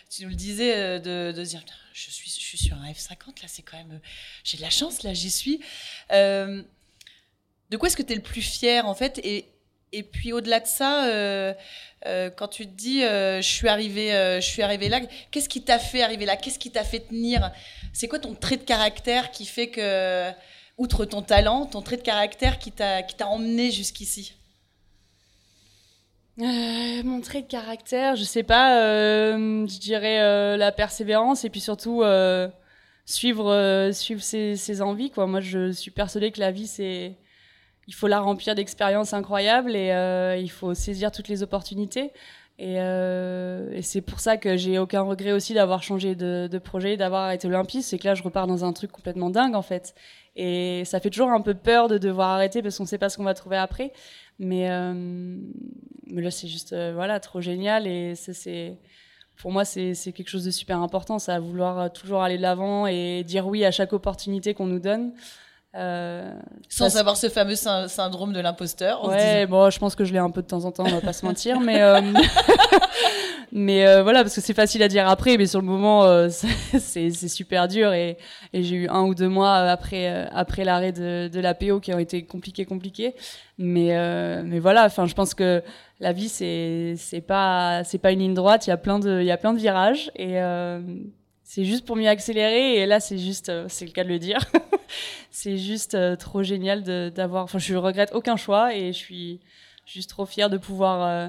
tu 0.10 0.24
nous 0.24 0.30
le 0.30 0.36
disais 0.36 1.00
de, 1.00 1.32
de 1.32 1.44
dire 1.44 1.64
je 1.94 2.10
suis, 2.10 2.30
je 2.30 2.40
suis 2.40 2.58
sur 2.58 2.78
un 2.78 2.92
F50, 2.92 3.42
là, 3.42 3.48
c'est 3.48 3.62
quand 3.62 3.78
même. 3.78 4.00
J'ai 4.44 4.58
de 4.58 4.62
la 4.62 4.70
chance, 4.70 5.04
là, 5.04 5.14
j'y 5.14 5.32
suis. 5.32 5.60
Euh, 6.12 6.64
de 7.70 7.78
quoi 7.78 7.88
est-ce 7.88 7.98
que 7.98 8.04
tu 8.04 8.14
es 8.14 8.16
le 8.16 8.22
plus 8.22 8.42
fier, 8.42 8.86
en 8.86 8.96
fait? 8.96 9.20
Et, 9.24 9.46
et 9.92 10.04
puis 10.04 10.34
au-delà 10.34 10.60
de 10.60 10.68
ça, 10.68 11.06
euh, 11.06 11.54
euh, 12.06 12.30
quand 12.30 12.48
tu 12.48 12.66
te 12.66 12.72
dis 12.72 13.02
je 13.02 13.42
suis 13.42 13.68
arrivé, 13.68 14.12
je 14.42 14.46
suis 14.46 14.62
arrivé 14.62 14.90
là, 14.90 15.02
qu'est-ce 15.32 15.50
qui 15.50 15.64
t'a 15.64 15.80
fait 15.80 16.02
arriver 16.02 16.26
là? 16.26 16.38
Qu'est-ce 16.38 16.60
qui 16.60 16.72
t'a 16.72 16.84
fait 16.84 17.02
tenir? 17.02 17.52
C'est 17.94 18.08
quoi 18.08 18.20
ton 18.20 18.34
trait 18.34 18.58
de 18.58 18.64
caractère 18.64 19.32
qui 19.32 19.46
fait 19.46 19.68
que, 19.68 20.32
outre 20.78 21.06
ton 21.06 21.22
talent, 21.22 21.66
ton 21.66 21.82
trait 21.82 21.98
de 21.98 22.02
caractère 22.02 22.58
qui 22.58 22.72
t'a 22.72 23.04
qui 23.04 23.16
t'a 23.16 23.28
emmené 23.28 23.72
jusqu'ici? 23.72 24.34
Euh, 26.42 27.04
mon 27.04 27.22
trait 27.22 27.42
de 27.42 27.48
caractère, 27.48 28.16
je 28.16 28.24
sais 28.24 28.44
pas, 28.44 28.80
euh, 28.80 29.68
je 29.68 29.80
dirais 29.80 30.22
euh, 30.22 30.58
la 30.58 30.72
persévérance 30.72 31.46
et 31.46 31.50
puis 31.50 31.60
surtout 31.60 32.04
euh, 32.04 32.48
suivre, 33.06 33.90
suivre 33.94 34.22
ses, 34.22 34.82
envies. 34.82 35.12
Quoi. 35.12 35.28
Moi, 35.28 35.40
je 35.40 35.72
suis 35.72 35.92
persuadée 35.92 36.32
que 36.32 36.40
la 36.40 36.52
vie, 36.52 36.68
c'est. 36.68 37.16
Il 37.88 37.94
faut 37.94 38.08
la 38.08 38.20
remplir 38.20 38.56
d'expériences 38.56 39.14
incroyables 39.14 39.76
et 39.76 40.40
il 40.40 40.52
faut 40.52 40.74
saisir 40.74 41.12
toutes 41.12 41.28
les 41.28 41.44
opportunités. 41.44 42.12
Et, 42.64 42.76
et 42.76 43.82
c'est 43.82 44.02
pour 44.02 44.20
ça 44.20 44.38
que 44.38 44.56
j'ai 44.56 44.78
aucun 44.78 45.02
regret 45.02 45.32
aussi 45.32 45.56
d'avoir 45.56 45.82
changé 45.82 46.14
de, 46.14 46.58
projet, 46.60 46.96
d'avoir 46.96 47.32
été 47.32 47.48
olympiste. 47.48 47.90
C'est 47.90 47.98
que 47.98 48.08
là, 48.08 48.14
je 48.14 48.22
repars 48.22 48.46
dans 48.46 48.64
un 48.64 48.72
truc 48.72 48.92
complètement 48.92 49.32
dingue 49.32 49.56
en 49.56 49.64
fait. 49.64 49.96
Et 50.36 50.84
ça 50.86 51.00
fait 51.00 51.10
toujours 51.10 51.32
un 51.32 51.42
peu 51.42 51.56
peur 51.56 51.88
de 51.88 51.98
devoir 51.98 52.30
arrêter 52.30 52.62
parce 52.62 52.78
qu'on 52.78 52.84
ne 52.84 52.88
sait 52.88 53.00
pas 53.00 53.10
ce 53.10 53.18
qu'on 53.18 53.24
va 53.24 53.34
trouver 53.34 53.58
après. 53.58 53.92
Mais, 54.40 54.70
euh, 54.70 55.38
là, 56.12 56.32
c'est 56.32 56.48
juste 56.48 56.74
euh, 56.74 56.92
voilà, 56.94 57.20
trop 57.20 57.42
génial. 57.42 57.88
Et 57.88 58.14
ça, 58.14 58.34
c'est, 58.34 58.78
pour 59.38 59.52
moi, 59.52 59.66
c'est, 59.66 59.96
c'est 59.96 60.12
quelque 60.12 60.30
chose 60.30 60.46
de 60.46 60.52
super 60.52 60.80
important. 60.82 61.20
Ça, 61.20 61.40
vouloir 61.40 61.92
toujours 61.92 62.22
aller 62.22 62.38
de 62.38 62.44
l'avant 62.44 62.86
et 62.86 63.24
dire 63.24 63.48
oui 63.48 63.66
à 63.66 63.72
chaque 63.72 63.94
opportunité 63.94 64.54
qu'on 64.54 64.68
nous 64.68 64.80
donne. 64.80 65.14
Euh, 65.74 66.34
Sans 66.68 66.98
avoir 66.98 67.16
ce 67.16 67.30
fameux 67.30 67.56
syndrome 67.56 68.34
de 68.34 68.42
l'imposteur. 68.42 69.08
Ouais, 69.08 69.46
bon, 69.46 69.70
je 69.70 69.80
pense 69.80 69.96
que 69.96 70.04
je 70.04 70.12
l'ai 70.12 70.20
un 70.20 70.30
peu 70.30 70.42
de 70.42 70.48
temps 70.48 70.66
en 70.66 70.72
temps, 70.72 70.84
on 70.86 70.92
va 70.92 71.00
pas 71.00 71.14
se 71.14 71.26
mentir, 71.26 71.62
mais 71.62 71.82
euh, 71.82 72.02
mais 73.54 73.88
euh, 73.88 74.04
voilà, 74.04 74.22
parce 74.24 74.36
que 74.36 74.42
c'est 74.42 74.54
facile 74.54 74.84
à 74.84 74.90
dire 74.90 75.08
après, 75.08 75.38
mais 75.38 75.46
sur 75.46 75.62
le 75.62 75.66
moment, 75.66 76.04
euh, 76.04 76.28
c'est 76.80 77.12
super 77.12 77.70
dur 77.70 77.94
et, 77.94 78.18
et 78.52 78.64
j'ai 78.64 78.76
eu 78.76 78.90
un 78.90 79.04
ou 79.04 79.16
deux 79.16 79.30
mois 79.30 79.56
après 79.56 80.28
après 80.34 80.66
l'arrêt 80.66 80.92
de, 80.92 81.30
de 81.30 81.40
la 81.40 81.54
PO 81.54 81.80
qui 81.80 81.94
ont 81.94 82.00
été 82.00 82.26
compliqués, 82.26 82.66
compliqués. 82.66 83.16
Mais 83.58 83.96
mais 84.44 84.60
voilà, 84.60 84.86
enfin, 84.86 85.06
je 85.06 85.14
pense 85.14 85.34
que 85.34 85.64
la 86.02 86.12
vie 86.12 86.28
c'est 86.28 86.96
c'est 86.98 87.22
pas 87.22 87.86
c'est 87.86 88.00
pas 88.00 88.12
une 88.12 88.20
ligne 88.20 88.34
droite, 88.34 88.68
il 88.68 88.72
y 88.72 88.74
a 88.74 88.78
plein 88.78 89.00
de 89.00 89.22
il 89.22 89.26
y 89.26 89.32
a 89.32 89.38
plein 89.38 89.54
de 89.54 89.60
virages 89.60 90.12
et 90.18 90.38
c'est 91.54 91.66
juste 91.66 91.86
pour 91.86 91.98
mieux 91.98 92.08
accélérer 92.08 92.76
et 92.78 92.86
là 92.86 93.02
c'est 93.02 93.18
juste 93.18 93.50
euh, 93.50 93.66
c'est 93.68 93.84
le 93.84 93.92
cas 93.92 94.06
de 94.06 94.10
le 94.10 94.20
dire. 94.20 94.40
C'est 95.32 95.58
juste 95.58 95.96
euh, 95.96 96.18
trop 96.18 96.44
génial 96.44 96.84
d'avoir 97.12 97.44
enfin 97.44 97.58
je 97.58 97.76
regrette 97.76 98.12
aucun 98.14 98.36
choix 98.36 98.76
et 98.76 98.92
je 98.92 98.98
suis 98.98 99.40
juste 99.86 100.10
trop 100.10 100.26
fière 100.26 100.50
de 100.50 100.58
pouvoir 100.58 101.02
euh, 101.02 101.28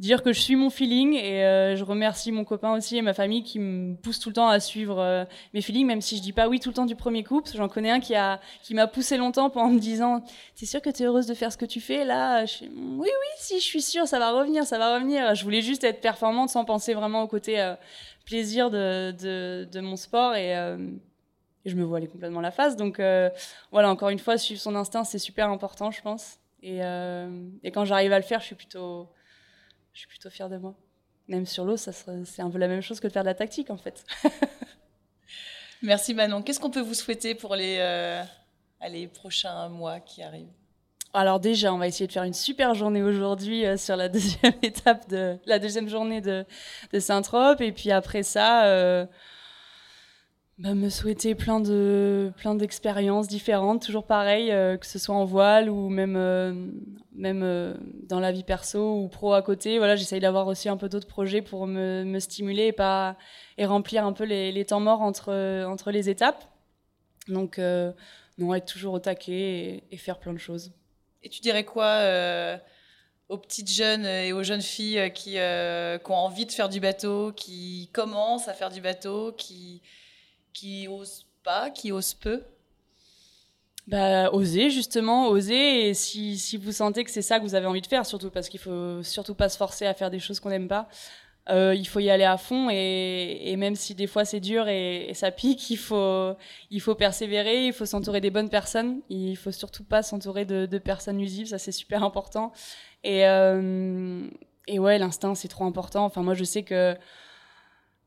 dire 0.00 0.22
que 0.22 0.32
je 0.32 0.40
suis 0.40 0.56
mon 0.56 0.70
feeling 0.70 1.14
et 1.14 1.44
euh, 1.44 1.76
je 1.76 1.84
remercie 1.84 2.32
mon 2.32 2.42
copain 2.44 2.72
aussi 2.72 2.96
et 2.96 3.02
ma 3.02 3.12
famille 3.12 3.42
qui 3.42 3.58
me 3.58 3.94
poussent 3.94 4.18
tout 4.18 4.30
le 4.30 4.34
temps 4.34 4.48
à 4.48 4.58
suivre 4.58 4.98
euh, 4.98 5.26
mes 5.52 5.60
feelings 5.60 5.86
même 5.86 6.00
si 6.00 6.16
je 6.16 6.22
dis 6.22 6.32
pas 6.32 6.48
oui 6.48 6.58
tout 6.58 6.70
le 6.70 6.74
temps 6.74 6.86
du 6.86 6.96
premier 6.96 7.22
coup 7.22 7.42
j'en 7.54 7.68
connais 7.68 7.90
un 7.90 8.00
qui 8.00 8.14
a 8.14 8.40
qui 8.62 8.72
m'a 8.72 8.86
poussé 8.86 9.18
longtemps 9.18 9.52
en 9.54 9.68
me 9.68 9.78
disant 9.78 10.24
t'es 10.58 10.64
sûre 10.64 10.80
que 10.80 10.88
tu 10.88 11.02
es 11.02 11.06
heureuse 11.06 11.26
de 11.26 11.34
faire 11.34 11.52
ce 11.52 11.58
que 11.58 11.66
tu 11.66 11.82
fais 11.82 12.06
là? 12.06 12.44
Oui 12.62 12.70
oui 13.08 13.28
si 13.36 13.60
je 13.60 13.64
suis 13.64 13.82
sûre 13.82 14.08
ça 14.08 14.18
va 14.18 14.32
revenir 14.32 14.64
ça 14.64 14.78
va 14.78 14.94
revenir. 14.94 15.34
Je 15.34 15.44
voulais 15.44 15.60
juste 15.60 15.84
être 15.84 16.00
performante 16.00 16.48
sans 16.48 16.64
penser 16.64 16.94
vraiment 16.94 17.22
au 17.22 17.28
côté 17.28 17.60
euh, 17.60 17.74
plaisir 18.24 18.70
de, 18.70 19.12
de, 19.12 19.68
de, 19.70 19.80
mon 19.80 19.96
sport 19.96 20.34
et, 20.34 20.54
je 21.66 21.76
me 21.76 21.84
vois 21.84 21.98
aller 21.98 22.08
complètement 22.08 22.40
la 22.40 22.50
face. 22.50 22.74
Donc 22.74 23.02
voilà 23.70 23.90
encore 23.90 24.08
une 24.08 24.18
fois 24.18 24.38
suivre 24.38 24.62
son 24.62 24.74
instinct 24.76 25.04
c'est 25.04 25.18
super 25.18 25.50
important 25.50 25.90
je 25.90 26.00
pense. 26.00 26.38
Et, 26.62 26.78
et 26.78 27.70
quand 27.70 27.84
j'arrive 27.84 28.14
à 28.14 28.18
le 28.18 28.24
faire 28.24 28.40
je 28.40 28.46
suis 28.46 28.54
plutôt 28.54 29.10
je 29.92 30.00
suis 30.00 30.08
plutôt 30.08 30.30
fière 30.30 30.48
de 30.48 30.56
moi. 30.56 30.74
Même 31.28 31.46
sur 31.46 31.64
l'eau, 31.64 31.76
c'est 31.76 32.42
un 32.42 32.50
peu 32.50 32.58
la 32.58 32.68
même 32.68 32.80
chose 32.80 32.98
que 32.98 33.06
de 33.06 33.12
faire 33.12 33.22
de 33.22 33.28
la 33.28 33.34
tactique, 33.34 33.70
en 33.70 33.76
fait. 33.76 34.04
Merci 35.82 36.12
Manon. 36.12 36.42
Qu'est-ce 36.42 36.60
qu'on 36.60 36.70
peut 36.70 36.80
vous 36.80 36.94
souhaiter 36.94 37.34
pour 37.34 37.56
les, 37.56 37.78
euh, 37.78 38.22
prochains 39.14 39.68
mois 39.68 40.00
qui 40.00 40.22
arrivent? 40.22 40.52
Alors 41.12 41.40
déjà, 41.40 41.72
on 41.72 41.78
va 41.78 41.88
essayer 41.88 42.06
de 42.06 42.12
faire 42.12 42.22
une 42.24 42.34
super 42.34 42.74
journée 42.74 43.02
aujourd'hui 43.02 43.64
euh, 43.64 43.76
sur 43.76 43.96
la 43.96 44.08
deuxième 44.10 44.52
étape 44.62 45.08
de 45.08 45.38
la 45.46 45.58
deuxième 45.58 45.88
journée 45.88 46.20
de, 46.20 46.44
de 46.92 47.00
Saint-Trope. 47.00 47.60
Et 47.60 47.72
puis 47.72 47.90
après 47.90 48.22
ça, 48.22 48.66
euh, 48.66 49.06
bah, 50.60 50.74
me 50.74 50.88
souhaiter 50.88 51.34
plein 51.34 51.60
de 51.60 52.32
plein 52.36 52.54
d'expériences 52.54 53.28
différentes, 53.28 53.84
toujours 53.84 54.06
pareil, 54.06 54.50
euh, 54.52 54.76
que 54.76 54.86
ce 54.86 54.98
soit 54.98 55.14
en 55.14 55.24
voile 55.24 55.68
ou 55.68 55.88
même 55.88 56.72
même 57.12 57.76
dans 58.08 58.20
la 58.20 58.32
vie 58.32 58.44
perso 58.44 58.96
ou 59.02 59.08
pro 59.08 59.32
à 59.32 59.42
côté. 59.42 59.78
Voilà, 59.78 59.96
j'essaye 59.96 60.20
d'avoir 60.20 60.46
aussi 60.46 60.68
un 60.68 60.76
peu 60.76 60.88
d'autres 60.88 61.08
projets 61.08 61.42
pour 61.42 61.66
me, 61.66 62.04
me, 62.04 62.18
stimuler 62.20 62.66
et 62.66 62.72
pas 62.72 63.16
et 63.58 63.66
remplir 63.66 64.06
un 64.06 64.12
peu 64.12 64.24
les, 64.24 64.52
les 64.52 64.64
temps 64.64 64.80
morts 64.80 65.02
entre 65.02 65.64
entre 65.66 65.90
les 65.90 66.08
étapes. 66.08 66.44
Donc 67.28 67.58
non, 68.38 68.54
être 68.54 68.66
toujours 68.66 68.94
au 68.94 68.98
taquet 69.00 69.84
et 69.90 69.96
faire 69.96 70.18
plein 70.18 70.32
de 70.32 70.38
choses. 70.38 70.72
Et 71.22 71.28
tu 71.28 71.40
dirais 71.40 71.64
quoi 71.64 71.84
euh, 71.84 72.56
aux 73.28 73.38
petites 73.38 73.70
jeunes 73.70 74.06
et 74.06 74.32
aux 74.32 74.42
jeunes 74.42 74.62
filles 74.62 74.98
euh, 74.98 75.08
qui, 75.10 75.38
euh, 75.38 75.98
qui, 75.98 76.10
ont 76.10 76.14
envie 76.14 76.46
de 76.46 76.52
faire 76.52 76.68
du 76.68 76.80
bateau, 76.80 77.32
qui 77.32 77.90
commencent 77.92 78.48
à 78.48 78.54
faire 78.54 78.70
du 78.70 78.80
bateau, 78.80 79.32
qui, 79.32 79.82
qui 80.52 80.88
osent 80.88 81.26
pas, 81.42 81.70
qui 81.70 81.92
osent 81.92 82.14
peu 82.14 82.42
bah, 83.86 84.30
oser 84.32 84.70
justement, 84.70 85.28
oser. 85.28 85.88
Et 85.88 85.94
si, 85.94 86.38
si 86.38 86.56
vous 86.56 86.70
sentez 86.70 87.02
que 87.02 87.10
c'est 87.10 87.22
ça 87.22 87.38
que 87.38 87.44
vous 87.44 87.56
avez 87.56 87.66
envie 87.66 87.80
de 87.80 87.86
faire, 87.86 88.06
surtout 88.06 88.30
parce 88.30 88.48
qu'il 88.48 88.60
faut 88.60 89.02
surtout 89.02 89.34
pas 89.34 89.48
se 89.48 89.56
forcer 89.56 89.84
à 89.86 89.94
faire 89.94 90.10
des 90.10 90.20
choses 90.20 90.38
qu'on 90.38 90.50
n'aime 90.50 90.68
pas, 90.68 90.88
euh, 91.48 91.74
il 91.74 91.86
faut 91.88 91.98
y 91.98 92.10
aller 92.10 92.24
à 92.24 92.36
fond 92.36 92.68
et, 92.70 93.54
même 93.56 93.74
si 93.74 93.94
des 93.94 94.06
fois 94.06 94.24
c'est 94.24 94.38
dur 94.40 94.68
et, 94.68 95.10
ça 95.14 95.32
pique, 95.32 95.70
il 95.70 95.76
faut, 95.76 96.34
il 96.70 96.80
faut 96.80 96.94
persévérer, 96.94 97.66
il 97.66 97.72
faut 97.72 97.86
s'entourer 97.86 98.20
des 98.20 98.30
bonnes 98.30 98.50
personnes. 98.50 99.00
Il 99.08 99.36
faut 99.36 99.50
surtout 99.50 99.84
pas 99.84 100.02
s'entourer 100.02 100.44
de, 100.44 100.78
personnes 100.78 101.16
nuisibles, 101.16 101.48
ça 101.48 101.58
c'est 101.58 101.72
super 101.72 102.04
important. 102.04 102.52
Et, 103.02 103.26
euh, 103.26 104.28
et 104.68 104.78
ouais, 104.78 104.98
l'instinct 104.98 105.34
c'est 105.34 105.48
trop 105.48 105.64
important. 105.64 106.04
Enfin, 106.04 106.22
moi 106.22 106.34
je 106.34 106.44
sais 106.44 106.62
que 106.62 106.94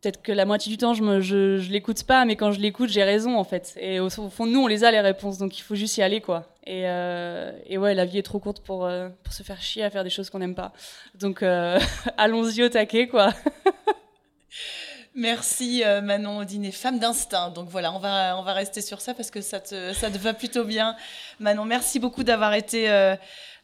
peut-être 0.04 0.22
que 0.22 0.34
la 0.34 0.46
moitié 0.46 0.70
du 0.70 0.78
temps, 0.78 0.94
je 0.94 1.02
ne 1.02 1.22
je, 1.22 1.58
je 1.60 1.72
l'écoute 1.72 2.04
pas, 2.04 2.26
mais 2.26 2.36
quand 2.36 2.52
je 2.52 2.60
l'écoute, 2.60 2.90
j'ai 2.90 3.04
raison, 3.04 3.38
en 3.38 3.46
fait. 3.46 3.74
Et 3.80 4.02
au, 4.02 4.10
fond, 4.10 4.46
nous, 4.46 4.62
on 4.62 4.68
les 4.68 4.84
a, 4.84 4.92
les 4.92 5.00
réponses, 5.00 5.38
donc 5.38 5.58
il 5.58 5.62
faut 5.62 5.76
juste 5.76 5.96
y 5.98 6.02
aller, 6.02 6.20
quoi. 6.20 6.44
Et, 6.66 6.84
euh, 6.86 7.52
et 7.66 7.78
ouais, 7.78 7.94
la 7.96 8.04
vie 8.04 8.18
est 8.18 8.24
trop 8.24 8.40
courte 8.40 8.62
pour, 8.62 8.86
euh, 8.86 9.08
pour 9.24 9.34
se 9.34 9.44
faire 9.44 9.62
chier 9.62 9.84
à 9.84 9.90
faire 9.90 10.04
des 10.04 10.10
choses 10.10 10.30
qu'on 10.30 10.40
n'aime 10.40 10.56
pas. 10.56 10.74
Donc, 11.16 11.42
euh, 11.42 11.80
allons-y 12.18 12.64
au 12.64 12.70
taquet, 12.70 13.08
quoi. 13.08 13.30
Merci 15.16 15.84
Manon 16.02 16.40
Odine, 16.40 16.72
femme 16.72 16.98
d'instinct. 16.98 17.52
Donc 17.52 17.70
voilà, 17.70 17.94
on 17.94 18.00
va, 18.00 18.36
on 18.36 18.42
va 18.42 18.54
rester 18.54 18.82
sur 18.82 19.00
ça 19.00 19.14
parce 19.14 19.30
que 19.30 19.42
ça 19.42 19.60
te, 19.60 19.94
ça 19.94 20.10
te 20.10 20.18
va 20.18 20.34
plutôt 20.34 20.64
bien. 20.64 20.96
Manon, 21.40 21.66
merci 21.66 22.00
beaucoup 22.00 22.24
d'avoir 22.24 22.56
été 22.56 22.90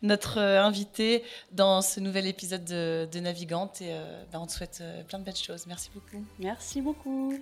notre 0.02 0.40
euh, 0.40 0.64
invité 0.64 1.24
dans 1.52 1.82
ce 1.82 2.00
nouvel 2.00 2.28
épisode 2.28 2.64
de, 2.66 3.20
Navigante. 3.20 3.82
Et 3.82 3.92
euh, 3.92 4.24
ben, 4.32 4.40
on 4.40 4.46
te 4.46 4.52
souhaite 4.52 4.80
euh, 4.82 5.04
plein 5.04 5.20
de 5.20 5.24
belles 5.24 5.36
choses. 5.36 5.66
Merci 5.68 5.90
beaucoup. 5.94 6.24
Merci 6.40 6.82
beaucoup. 6.82 7.34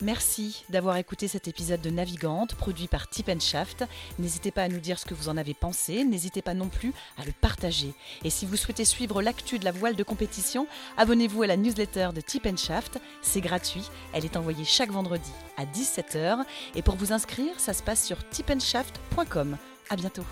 Merci 0.00 0.64
d'avoir 0.68 0.96
écouté 0.96 1.26
cet 1.26 1.48
épisode 1.48 1.80
de 1.80 1.90
Navigante 1.90 2.54
produit 2.54 2.86
par 2.86 3.08
Tip 3.08 3.28
Shaft. 3.40 3.84
N'hésitez 4.20 4.52
pas 4.52 4.62
à 4.62 4.68
nous 4.68 4.78
dire 4.78 4.96
ce 4.96 5.04
que 5.04 5.14
vous 5.14 5.28
en 5.28 5.36
avez 5.36 5.54
pensé, 5.54 6.04
n'hésitez 6.04 6.40
pas 6.40 6.54
non 6.54 6.68
plus 6.68 6.92
à 7.20 7.24
le 7.24 7.32
partager. 7.32 7.94
Et 8.22 8.30
si 8.30 8.46
vous 8.46 8.56
souhaitez 8.56 8.84
suivre 8.84 9.22
l'actu 9.22 9.58
de 9.58 9.64
la 9.64 9.72
voile 9.72 9.96
de 9.96 10.04
compétition, 10.04 10.68
abonnez-vous 10.98 11.42
à 11.42 11.48
la 11.48 11.56
newsletter 11.56 12.10
de 12.14 12.20
Tip 12.20 12.46
Shaft, 12.56 13.00
c'est 13.22 13.40
gratuit, 13.40 13.90
elle 14.12 14.24
est 14.24 14.36
envoyée 14.36 14.64
chaque 14.64 14.92
vendredi 14.92 15.32
à 15.56 15.64
17h 15.64 16.44
et 16.76 16.82
pour 16.82 16.94
vous 16.94 17.12
inscrire, 17.12 17.58
ça 17.58 17.72
se 17.72 17.82
passe 17.82 18.04
sur 18.04 18.18
tipenshaft.com. 18.28 19.56
À 19.90 19.96
bientôt. 19.96 20.24